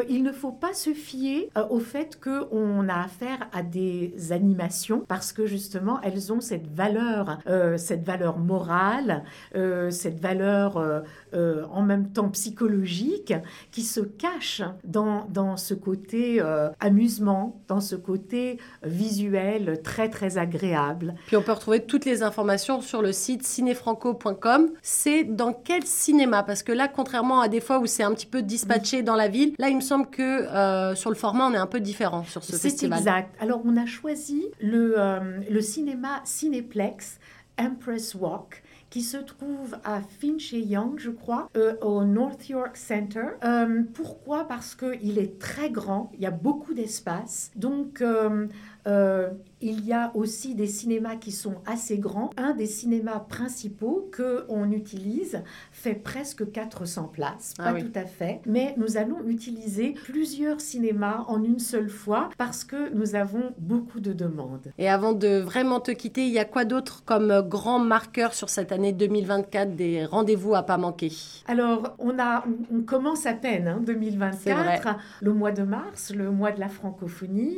il 0.10 0.24
ne 0.24 0.32
faut 0.32 0.52
pas 0.52 0.74
se 0.74 0.92
fier 0.92 1.50
au 1.70 1.80
fait 1.80 2.20
qu'on 2.22 2.88
a 2.90 3.04
affaire 3.04 3.48
à 3.52 3.64
des 3.64 4.14
animations 4.32 5.04
parce 5.08 5.34
que 5.34 5.46
justement, 5.46 6.00
elles 6.02 6.32
ont 6.32 6.42
cette 6.42 6.68
valeur, 6.68 7.40
cette 7.78 8.04
valeur 8.04 8.38
morale, 8.38 9.24
cette 9.54 10.20
valeur 10.20 11.04
euh, 11.46 11.66
en 11.72 11.82
même 11.82 12.10
temps 12.12 12.30
psychologique 12.30 13.34
qui 13.72 13.82
se 13.82 14.00
cache 14.00 14.62
dans, 14.84 15.26
dans 15.30 15.58
ce 15.58 15.74
côté 15.74 16.42
euh, 16.42 16.70
amusement, 16.80 17.62
dans 17.68 17.82
ce 17.82 17.96
côté 17.96 18.60
visuel 18.84 19.82
très 19.84 20.10
très 20.10 20.38
agréable. 20.38 21.16
Puis 21.28 21.38
on 21.38 21.42
peut 21.42 21.52
retrouver 21.52 21.86
toutes 21.86 22.06
les 22.06 22.24
informations 22.24 22.82
sur 22.82 23.02
le 23.02 23.12
site 23.12 23.44
cinéfranco.com. 23.44 24.70
C'est 24.82 25.24
dans 25.24 25.54
quel 25.54 25.86
cinéma? 25.86 26.44
Parce 26.44 26.64
que 26.64 26.72
là, 26.72 26.88
contrairement 26.88 27.42
à 27.42 27.48
des 27.48 27.62
fois 27.62 27.80
où 27.80 27.86
c'est 27.86 28.04
un 28.04 28.14
petit 28.14 28.26
peu 28.26 28.42
dispatché 28.42 29.04
dans 29.04 29.16
la 29.16 29.28
ville, 29.28 29.54
là 29.60 29.70
il 29.70 29.76
me 29.76 29.82
semble 29.82 30.10
que 30.10 30.22
euh, 30.22 30.96
sur 30.96 31.10
le 31.10 31.16
format 31.16 31.48
on 31.48 31.54
est 31.54 31.58
un 31.58 31.68
peu 31.68 31.80
différent 31.80 32.24
sur 32.24 32.44
ce 32.44 32.56
festival. 32.56 33.00
C'est 33.00 33.10
exact. 33.10 33.36
Alors 33.40 33.62
on 33.66 33.78
a 33.78 33.86
choisi 33.86 34.46
le, 34.60 34.96
le 35.50 35.62
cinéma 35.62 36.22
Cinéplex 36.24 37.20
Empress 37.58 38.16
Walk 38.16 38.64
qui 38.96 39.02
se 39.02 39.18
trouve 39.18 39.76
à 39.84 40.00
Finch 40.00 40.54
et 40.54 40.62
Young, 40.62 40.98
je 41.00 41.10
crois, 41.12 41.50
euh, 41.58 41.76
au 41.82 42.06
North 42.06 42.48
York 42.48 42.78
Center. 42.78 43.26
Euh, 43.44 43.84
pourquoi? 43.94 44.48
Parce 44.48 44.74
qu'il 44.74 45.20
est 45.20 45.38
très 45.38 45.70
grand, 45.70 46.12
il 46.14 46.22
y 46.22 46.26
a 46.26 46.32
beaucoup 46.32 46.74
d'espace. 46.74 47.52
Donc, 47.58 48.02
euh, 48.88 49.30
il 49.62 49.86
y 49.86 49.94
a 49.94 50.12
aussi 50.14 50.54
des 50.54 50.68
cinémas 50.68 51.16
qui 51.16 51.32
sont 51.32 51.56
assez 51.66 51.98
grands. 51.98 52.30
Un 52.38 52.54
des 52.54 52.68
cinémas 52.68 53.20
principaux 53.20 54.10
que 54.12 54.46
on 54.50 54.72
utilise 54.72 55.42
fait 55.72 55.96
presque 55.96 56.52
400 56.52 57.10
places, 57.14 57.54
pas 57.58 57.74
ah 57.76 57.82
tout 57.82 57.92
à 57.96 58.06
fait, 58.06 58.42
mais 58.46 58.76
nous 58.78 58.98
allons 58.98 59.26
utiliser 59.26 59.96
plusieurs 60.04 60.62
cinémas 60.62 61.26
en 61.28 61.44
une 61.44 61.60
seule 61.60 61.90
fois 61.90 62.30
parce 62.38 62.64
que 62.64 62.94
nous 62.94 63.16
avons 63.16 63.54
beaucoup 63.58 64.00
de 64.00 64.14
demandes. 64.14 64.72
Et 64.78 64.90
avant 64.90 65.14
de 65.14 65.40
vraiment 65.40 65.80
te 65.80 65.92
quitter, 65.92 66.28
il 66.28 66.34
y 66.34 66.40
a 66.40 66.46
quoi 66.46 66.66
d'autre 66.66 67.04
comme 67.06 67.42
grand 67.48 67.80
marqueur 67.80 68.34
sur 68.34 68.50
cette 68.50 68.72
année 68.72 68.94
2024 68.94 69.76
des 69.76 70.06
rendez-vous 70.06 70.54
à 70.54 70.64
pas 70.64 70.78
manquer? 70.78 71.12
Alors, 71.48 71.96
on 71.98 72.20
a 72.20 72.46
on 72.72 72.82
commence 72.82 73.26
à 73.26 73.34
peine 73.34 73.68
hein, 73.68 73.82
2024, 73.86 74.98
le 75.22 75.34
mois 75.34 75.52
de 75.52 75.64
mars, 75.64 76.14
le 76.14 76.30
mois 76.32 76.52
de 76.52 76.60
la 76.60 76.70
francophonie. 76.70 77.58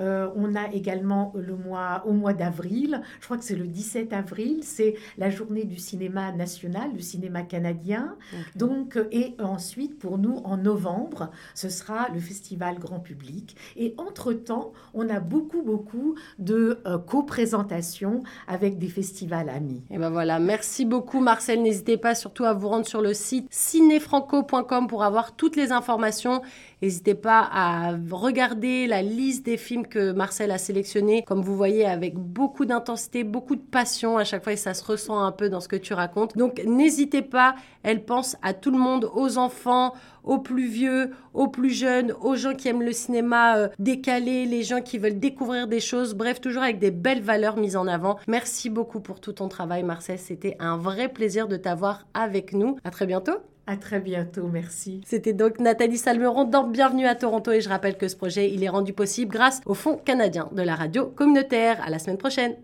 Euh, 0.00 0.28
on 0.36 0.54
a 0.54 0.67
également 0.72 1.32
le 1.34 1.56
mois, 1.56 2.02
au 2.06 2.12
mois 2.12 2.32
d'avril, 2.32 3.02
je 3.20 3.24
crois 3.24 3.38
que 3.38 3.44
c'est 3.44 3.56
le 3.56 3.66
17 3.66 4.12
avril, 4.12 4.60
c'est 4.62 4.94
la 5.16 5.30
journée 5.30 5.64
du 5.64 5.76
cinéma 5.76 6.32
national, 6.32 6.92
du 6.92 7.02
cinéma 7.02 7.42
canadien. 7.42 8.16
Donc, 8.56 8.98
et 9.12 9.34
ensuite, 9.38 9.98
pour 9.98 10.18
nous, 10.18 10.36
en 10.44 10.56
novembre, 10.56 11.30
ce 11.54 11.68
sera 11.68 12.08
le 12.12 12.20
festival 12.20 12.78
grand 12.78 13.00
public. 13.00 13.56
Et 13.76 13.94
entre-temps, 13.98 14.72
on 14.94 15.08
a 15.08 15.20
beaucoup, 15.20 15.62
beaucoup 15.62 16.14
de 16.38 16.78
euh, 16.86 16.98
co-présentations 16.98 18.22
avec 18.46 18.78
des 18.78 18.88
festivals 18.88 19.48
amis. 19.48 19.82
Et 19.90 19.98
ben 19.98 20.10
voilà, 20.10 20.38
merci 20.38 20.84
beaucoup 20.84 21.20
Marcel. 21.20 21.62
N'hésitez 21.62 21.96
pas 21.96 22.14
surtout 22.14 22.44
à 22.44 22.52
vous 22.52 22.68
rendre 22.68 22.86
sur 22.86 23.02
le 23.02 23.14
site 23.14 23.46
cinéfranco.com 23.50 24.86
pour 24.86 25.02
avoir 25.04 25.36
toutes 25.36 25.56
les 25.56 25.72
informations 25.72 26.42
N'hésitez 26.80 27.14
pas 27.14 27.48
à 27.52 27.92
regarder 28.10 28.86
la 28.86 29.02
liste 29.02 29.44
des 29.44 29.56
films 29.56 29.86
que 29.86 30.12
Marcel 30.12 30.50
a 30.50 30.58
sélectionnés, 30.58 31.24
comme 31.24 31.42
vous 31.42 31.56
voyez, 31.56 31.84
avec 31.84 32.14
beaucoup 32.14 32.66
d'intensité, 32.66 33.24
beaucoup 33.24 33.56
de 33.56 33.60
passion 33.60 34.16
à 34.16 34.24
chaque 34.24 34.44
fois 34.44 34.52
et 34.52 34.56
ça 34.56 34.74
se 34.74 34.84
ressent 34.84 35.18
un 35.18 35.32
peu 35.32 35.48
dans 35.48 35.60
ce 35.60 35.68
que 35.68 35.76
tu 35.76 35.92
racontes. 35.92 36.36
Donc 36.36 36.62
n'hésitez 36.64 37.22
pas, 37.22 37.56
elle 37.82 38.04
pense 38.04 38.36
à 38.42 38.54
tout 38.54 38.70
le 38.70 38.78
monde, 38.78 39.10
aux 39.12 39.38
enfants, 39.38 39.92
aux 40.22 40.38
plus 40.38 40.68
vieux, 40.68 41.10
aux 41.34 41.48
plus 41.48 41.70
jeunes, 41.70 42.12
aux 42.20 42.36
gens 42.36 42.54
qui 42.54 42.68
aiment 42.68 42.82
le 42.82 42.92
cinéma 42.92 43.56
euh, 43.56 43.68
décalé, 43.78 44.44
les 44.46 44.62
gens 44.62 44.80
qui 44.80 44.98
veulent 44.98 45.18
découvrir 45.18 45.66
des 45.66 45.80
choses, 45.80 46.14
bref, 46.14 46.40
toujours 46.40 46.62
avec 46.62 46.78
des 46.78 46.90
belles 46.90 47.22
valeurs 47.22 47.56
mises 47.56 47.76
en 47.76 47.86
avant. 47.86 48.18
Merci 48.28 48.70
beaucoup 48.70 49.00
pour 49.00 49.20
tout 49.20 49.32
ton 49.32 49.48
travail, 49.48 49.82
Marcel. 49.82 50.18
C'était 50.18 50.56
un 50.60 50.76
vrai 50.76 51.08
plaisir 51.08 51.48
de 51.48 51.56
t'avoir 51.56 52.06
avec 52.14 52.52
nous. 52.52 52.76
À 52.84 52.90
très 52.90 53.06
bientôt. 53.06 53.38
À 53.70 53.76
très 53.76 54.00
bientôt, 54.00 54.48
merci. 54.50 55.02
C'était 55.06 55.34
donc 55.34 55.58
Nathalie 55.60 55.98
Salmeron 55.98 56.44
dans 56.44 56.64
Bienvenue 56.64 57.06
à 57.06 57.14
Toronto 57.14 57.52
et 57.52 57.60
je 57.60 57.68
rappelle 57.68 57.98
que 57.98 58.08
ce 58.08 58.16
projet, 58.16 58.50
il 58.50 58.64
est 58.64 58.68
rendu 58.70 58.94
possible 58.94 59.30
grâce 59.30 59.60
au 59.66 59.74
Fonds 59.74 60.00
canadien 60.02 60.48
de 60.52 60.62
la 60.62 60.74
radio 60.74 61.04
communautaire. 61.04 61.76
À 61.84 61.90
la 61.90 61.98
semaine 61.98 62.16
prochaine. 62.16 62.54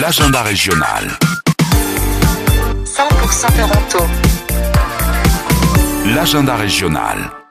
L'agenda 0.00 0.40
régional. 0.42 1.08
100% 2.84 3.56
Toronto. 3.56 4.04
L'agenda 6.14 6.54
régional. 6.54 7.41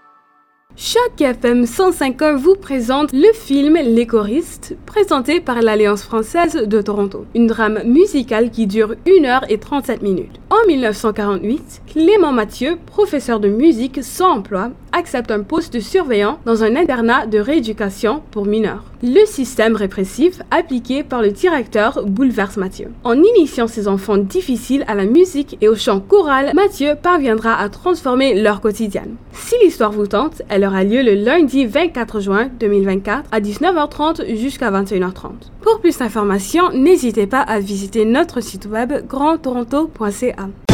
Choc 0.84 1.22
FM 1.22 1.66
105.1 1.66 2.38
vous 2.38 2.56
présente 2.56 3.14
le 3.14 3.32
film 3.34 3.76
Les 3.76 4.08
choristes, 4.08 4.76
présenté 4.88 5.40
par 5.40 5.62
l'Alliance 5.62 6.02
française 6.02 6.56
de 6.56 6.82
Toronto. 6.82 7.28
Une 7.36 7.46
drame 7.46 7.84
musicale 7.86 8.50
qui 8.50 8.66
dure 8.66 8.96
1 9.08 9.26
heure 9.26 9.46
et 9.48 9.60
37 9.60 10.02
minutes. 10.02 10.40
En 10.50 10.68
1948, 10.68 11.84
Clément 11.86 12.32
Mathieu, 12.32 12.80
professeur 12.88 13.40
de 13.40 13.48
musique 13.48 14.04
sans 14.04 14.38
emploi, 14.38 14.72
accepte 14.94 15.32
un 15.32 15.42
poste 15.42 15.74
de 15.74 15.80
surveillant 15.80 16.40
dans 16.46 16.64
un 16.64 16.76
internat 16.76 17.26
de 17.26 17.40
rééducation 17.40 18.22
pour 18.32 18.46
mineurs. 18.46 18.84
Le 19.04 19.26
système 19.26 19.76
répressif 19.76 20.42
appliqué 20.52 21.04
par 21.04 21.22
le 21.22 21.32
directeur 21.32 22.04
bouleverse 22.06 22.58
Mathieu. 22.58 22.92
En 23.04 23.16
initiant 23.16 23.68
ses 23.68 23.88
enfants 23.88 24.18
difficiles 24.18 24.86
à 24.88 24.94
la 24.94 25.06
musique 25.06 25.58
et 25.62 25.68
au 25.68 25.76
chant 25.76 26.00
choral, 26.00 26.52
Mathieu 26.54 26.96
parviendra 27.02 27.56
à 27.56 27.70
transformer 27.70 28.40
leur 28.40 28.62
quotidien. 28.62 29.04
Si 29.34 29.56
l'histoire 29.64 29.92
vous 29.92 30.08
tente, 30.08 30.42
elle 30.50 30.66
aura 30.66 30.84
lieu 30.84 31.02
le 31.02 31.16
lundi 31.16 31.66
24 31.66 32.20
juin 32.20 32.50
2024 32.60 33.30
à 33.32 33.40
19h30 33.40 34.36
jusqu'à 34.38 34.72
21h30. 34.72 35.32
Pour 35.62 35.80
plus 35.80 35.98
d'informations, 35.98 36.72
n'hésitez 36.74 37.28
pas 37.28 37.42
à 37.42 37.60
visiter 37.60 38.06
notre 38.06 38.42
site 38.42 38.68
web 38.68 38.94
grandtoronto.ca. 39.08 40.71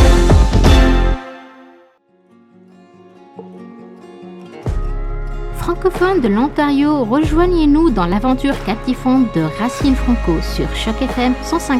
francophones 5.68 6.22
de 6.22 6.30
l'Ontario, 6.30 7.03
rejoignez-nous 7.03 7.89
dans 7.89 8.05
l'aventure 8.05 8.55
captivante 8.63 9.36
de 9.36 9.41
Racine 9.59 9.95
Franco 9.95 10.32
sur 10.41 10.74
Choc 10.74 11.01
FM 11.01 11.34
105.1. 11.43 11.80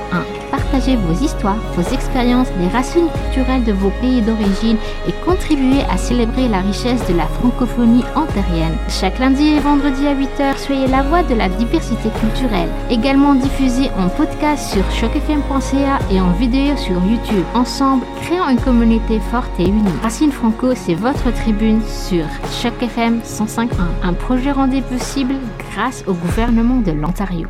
Partagez 0.52 0.98
vos 0.98 1.14
histoires, 1.24 1.56
vos 1.74 1.94
expériences, 1.94 2.50
les 2.60 2.68
racines 2.68 3.08
culturelles 3.08 3.64
de 3.64 3.72
vos 3.72 3.92
pays 4.02 4.22
d'origine 4.22 4.76
et 5.08 5.14
contribuez 5.26 5.84
à 5.90 5.96
célébrer 5.96 6.50
la 6.50 6.60
richesse 6.60 7.08
de 7.08 7.16
la 7.16 7.28
francophonie 7.28 8.04
ontarienne. 8.18 8.76
Chaque 8.90 9.20
lundi 9.20 9.54
et 9.56 9.60
vendredi 9.60 10.06
à 10.06 10.16
8h, 10.16 10.58
soyez 10.58 10.88
la 10.88 11.04
voix 11.04 11.24
de 11.24 11.36
la 11.36 11.48
diversité 11.48 12.10
culturelle. 12.20 12.70
Également 12.90 13.36
diffusé 13.36 13.90
en 13.98 14.10
podcast 14.10 14.74
sur 14.74 14.84
chocfm.ca 15.00 16.00
et 16.12 16.20
en 16.20 16.32
vidéo 16.32 16.76
sur 16.76 16.96
YouTube. 17.06 17.46
Ensemble, 17.54 18.06
créons 18.22 18.50
une 18.50 18.60
communauté 18.60 19.22
forte 19.32 19.58
et 19.60 19.70
unie. 19.70 20.00
Racine 20.04 20.34
Franco, 20.34 20.76
c'est 20.76 20.96
votre 20.96 21.32
tribune 21.34 21.80
sur 21.88 22.26
Choc 22.52 22.74
FM 22.82 23.22
105.1 23.24 23.77
un 24.04 24.14
projet 24.14 24.52
rendu 24.52 24.82
possible 24.82 25.36
grâce 25.72 26.04
au 26.08 26.14
gouvernement 26.14 26.80
de 26.80 26.92
l'Ontario. 26.92 27.48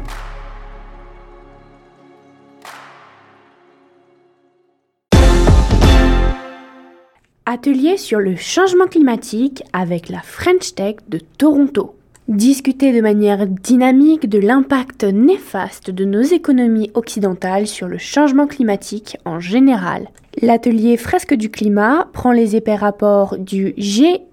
Atelier 7.45 7.97
sur 7.97 8.19
le 8.19 8.35
changement 8.35 8.87
climatique 8.87 9.63
avec 9.71 10.09
la 10.09 10.19
French 10.19 10.75
Tech 10.75 10.97
de 11.07 11.19
Toronto. 11.37 11.95
Discuter 12.27 12.91
de 12.91 12.99
manière 12.99 13.47
dynamique 13.47 14.27
de 14.27 14.37
l'impact 14.37 15.05
néfaste 15.05 15.91
de 15.91 16.03
nos 16.03 16.23
économies 16.23 16.91
occidentales 16.93 17.67
sur 17.67 17.87
le 17.87 17.97
changement 17.97 18.47
climatique 18.47 19.15
en 19.23 19.39
général. 19.39 20.09
L'atelier 20.41 20.97
Fresque 20.97 21.35
du 21.35 21.49
climat 21.49 22.09
prend 22.11 22.33
les 22.33 22.57
épais 22.57 22.75
rapports 22.75 23.37
du 23.37 23.73
G 23.77 24.23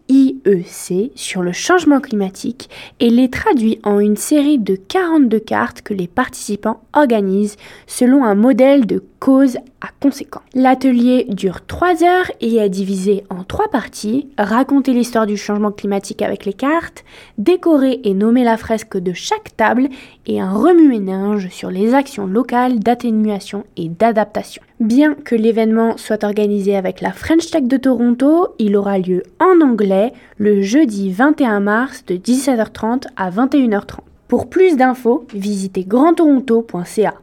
IEC 0.47 1.13
sur 1.15 1.43
le 1.43 1.53
changement 1.53 2.01
climatique 2.01 2.69
et 3.01 3.11
les 3.11 3.31
traduit 3.31 3.79
en 3.83 4.01
une 4.01 4.17
série 4.17 4.59
de 4.59 4.77
42 4.77 5.39
cartes 5.39 5.83
que 5.83 5.95
les 5.95 6.09
participants 6.09 6.81
organisent 6.93 7.57
selon 7.87 8.25
un 8.25 8.35
modèle 8.35 8.87
de 8.87 9.03
cause 9.21 9.57
à 9.81 9.89
conséquence. 10.01 10.43
L'atelier 10.55 11.27
dure 11.29 11.65
3 11.67 12.03
heures 12.03 12.31
et 12.41 12.57
est 12.57 12.69
divisé 12.69 13.25
en 13.31 13.45
3 13.45 13.71
parties. 13.71 14.29
Raconter 14.37 14.93
l'histoire 14.93 15.27
du 15.27 15.37
changement 15.37 15.73
climatique 15.73 16.23
avec 16.23 16.45
les 16.45 16.53
cartes, 16.53 17.05
décorer 17.39 18.01
et 18.05 18.15
nommer 18.15 18.45
la 18.45 18.57
fresque 18.57 18.99
de 18.99 19.13
chaque 19.13 19.57
table 19.57 19.89
et 20.27 20.41
un 20.41 20.53
remue-ménage 20.53 21.49
sur 21.51 21.71
les 21.71 21.95
actions 21.95 22.27
locales 22.27 22.81
d'atténuation 22.81 23.65
et 23.77 23.89
d'adaptation. 23.89 24.63
Bien 24.81 25.15
que 25.15 25.37
l'événement 25.37 25.97
soit 25.97 26.25
organisé 26.25 26.77
avec 26.77 27.01
la 27.01 27.13
French 27.13 27.51
Tech 27.51 27.63
de 27.65 27.77
Toronto, 27.77 28.49
il 28.59 28.77
aura 28.77 28.99
lieu 28.99 29.23
en 29.39 29.65
anglais 29.65 30.13
le 30.37 30.63
jeudi 30.63 31.13
21 31.13 31.61
mars 31.61 32.05
de 32.07 32.17
17h30 32.17 33.05
à 33.17 33.31
21h30. 33.31 33.99
Pour 34.27 34.49
plus 34.49 34.77
d'infos, 34.77 35.27
visitez 35.33 35.85
grandtoronto.ca. 35.85 37.15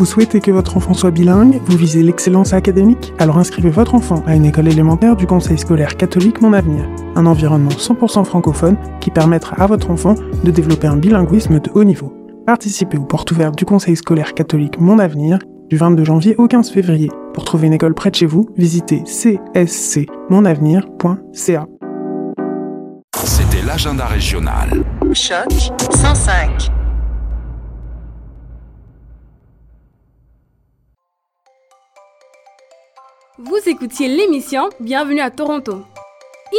Vous 0.00 0.06
souhaitez 0.06 0.40
que 0.40 0.50
votre 0.50 0.78
enfant 0.78 0.94
soit 0.94 1.10
bilingue 1.10 1.60
Vous 1.66 1.76
visez 1.76 2.02
l'excellence 2.02 2.54
académique 2.54 3.12
Alors 3.18 3.36
inscrivez 3.36 3.68
votre 3.68 3.94
enfant 3.94 4.24
à 4.26 4.34
une 4.34 4.46
école 4.46 4.68
élémentaire 4.68 5.14
du 5.14 5.26
Conseil 5.26 5.58
scolaire 5.58 5.98
catholique 5.98 6.40
Mon 6.40 6.54
Avenir, 6.54 6.88
un 7.16 7.26
environnement 7.26 7.68
100% 7.68 8.24
francophone 8.24 8.78
qui 9.02 9.10
permettra 9.10 9.62
à 9.62 9.66
votre 9.66 9.90
enfant 9.90 10.14
de 10.42 10.50
développer 10.50 10.86
un 10.86 10.96
bilinguisme 10.96 11.60
de 11.60 11.70
haut 11.74 11.84
niveau. 11.84 12.14
Participez 12.46 12.96
aux 12.96 13.04
portes 13.04 13.30
ouvertes 13.30 13.58
du 13.58 13.66
Conseil 13.66 13.94
scolaire 13.94 14.32
catholique 14.32 14.80
Mon 14.80 14.98
Avenir 14.98 15.38
du 15.68 15.76
22 15.76 16.02
janvier 16.02 16.34
au 16.38 16.48
15 16.48 16.70
février. 16.70 17.10
Pour 17.34 17.44
trouver 17.44 17.66
une 17.66 17.74
école 17.74 17.92
près 17.92 18.10
de 18.10 18.14
chez 18.14 18.24
vous, 18.24 18.48
visitez 18.56 19.02
cscmonavenir.ca. 19.04 21.66
C'était 23.22 23.66
l'agenda 23.66 24.06
régional. 24.06 24.82
Choc 25.12 25.52
105. 25.90 26.79
Vous 33.42 33.56
écoutiez 33.66 34.06
l'émission 34.06 34.68
Bienvenue 34.80 35.22
à 35.22 35.30
Toronto. 35.30 35.82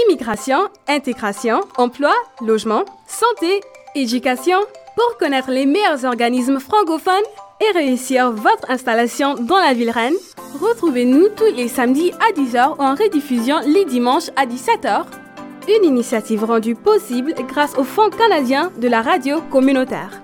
Immigration, 0.06 0.68
intégration, 0.88 1.62
emploi, 1.78 2.12
logement, 2.44 2.86
santé, 3.06 3.62
éducation. 3.94 4.58
Pour 4.96 5.18
connaître 5.20 5.52
les 5.52 5.68
meilleurs 5.68 6.06
organismes 6.06 6.60
francophones 6.60 7.14
et 7.62 7.78
réussir 7.78 8.32
votre 8.32 8.72
installation 8.72 9.36
dans 9.36 9.60
la 9.60 9.76
ville 9.76 9.92
reine, 9.92 10.16
retrouvez-nous 10.60 11.30
tous 11.30 11.56
les 11.56 11.68
samedis 11.68 12.14
à 12.14 12.32
10h 12.34 12.78
ou 12.80 12.82
en 12.82 12.96
rediffusion 12.96 13.60
les 13.68 13.86
dimanches 13.86 14.32
à 14.36 14.48
17h. 14.48 15.06
Une 15.68 15.86
initiative 15.86 16.44
rendue 16.44 16.74
possible 16.74 17.36
grâce 17.48 17.78
au 17.78 17.84
Fonds 17.84 18.10
canadien 18.10 18.72
de 18.80 18.88
la 18.88 19.04
radio 19.04 19.40
communautaire. 19.52 20.21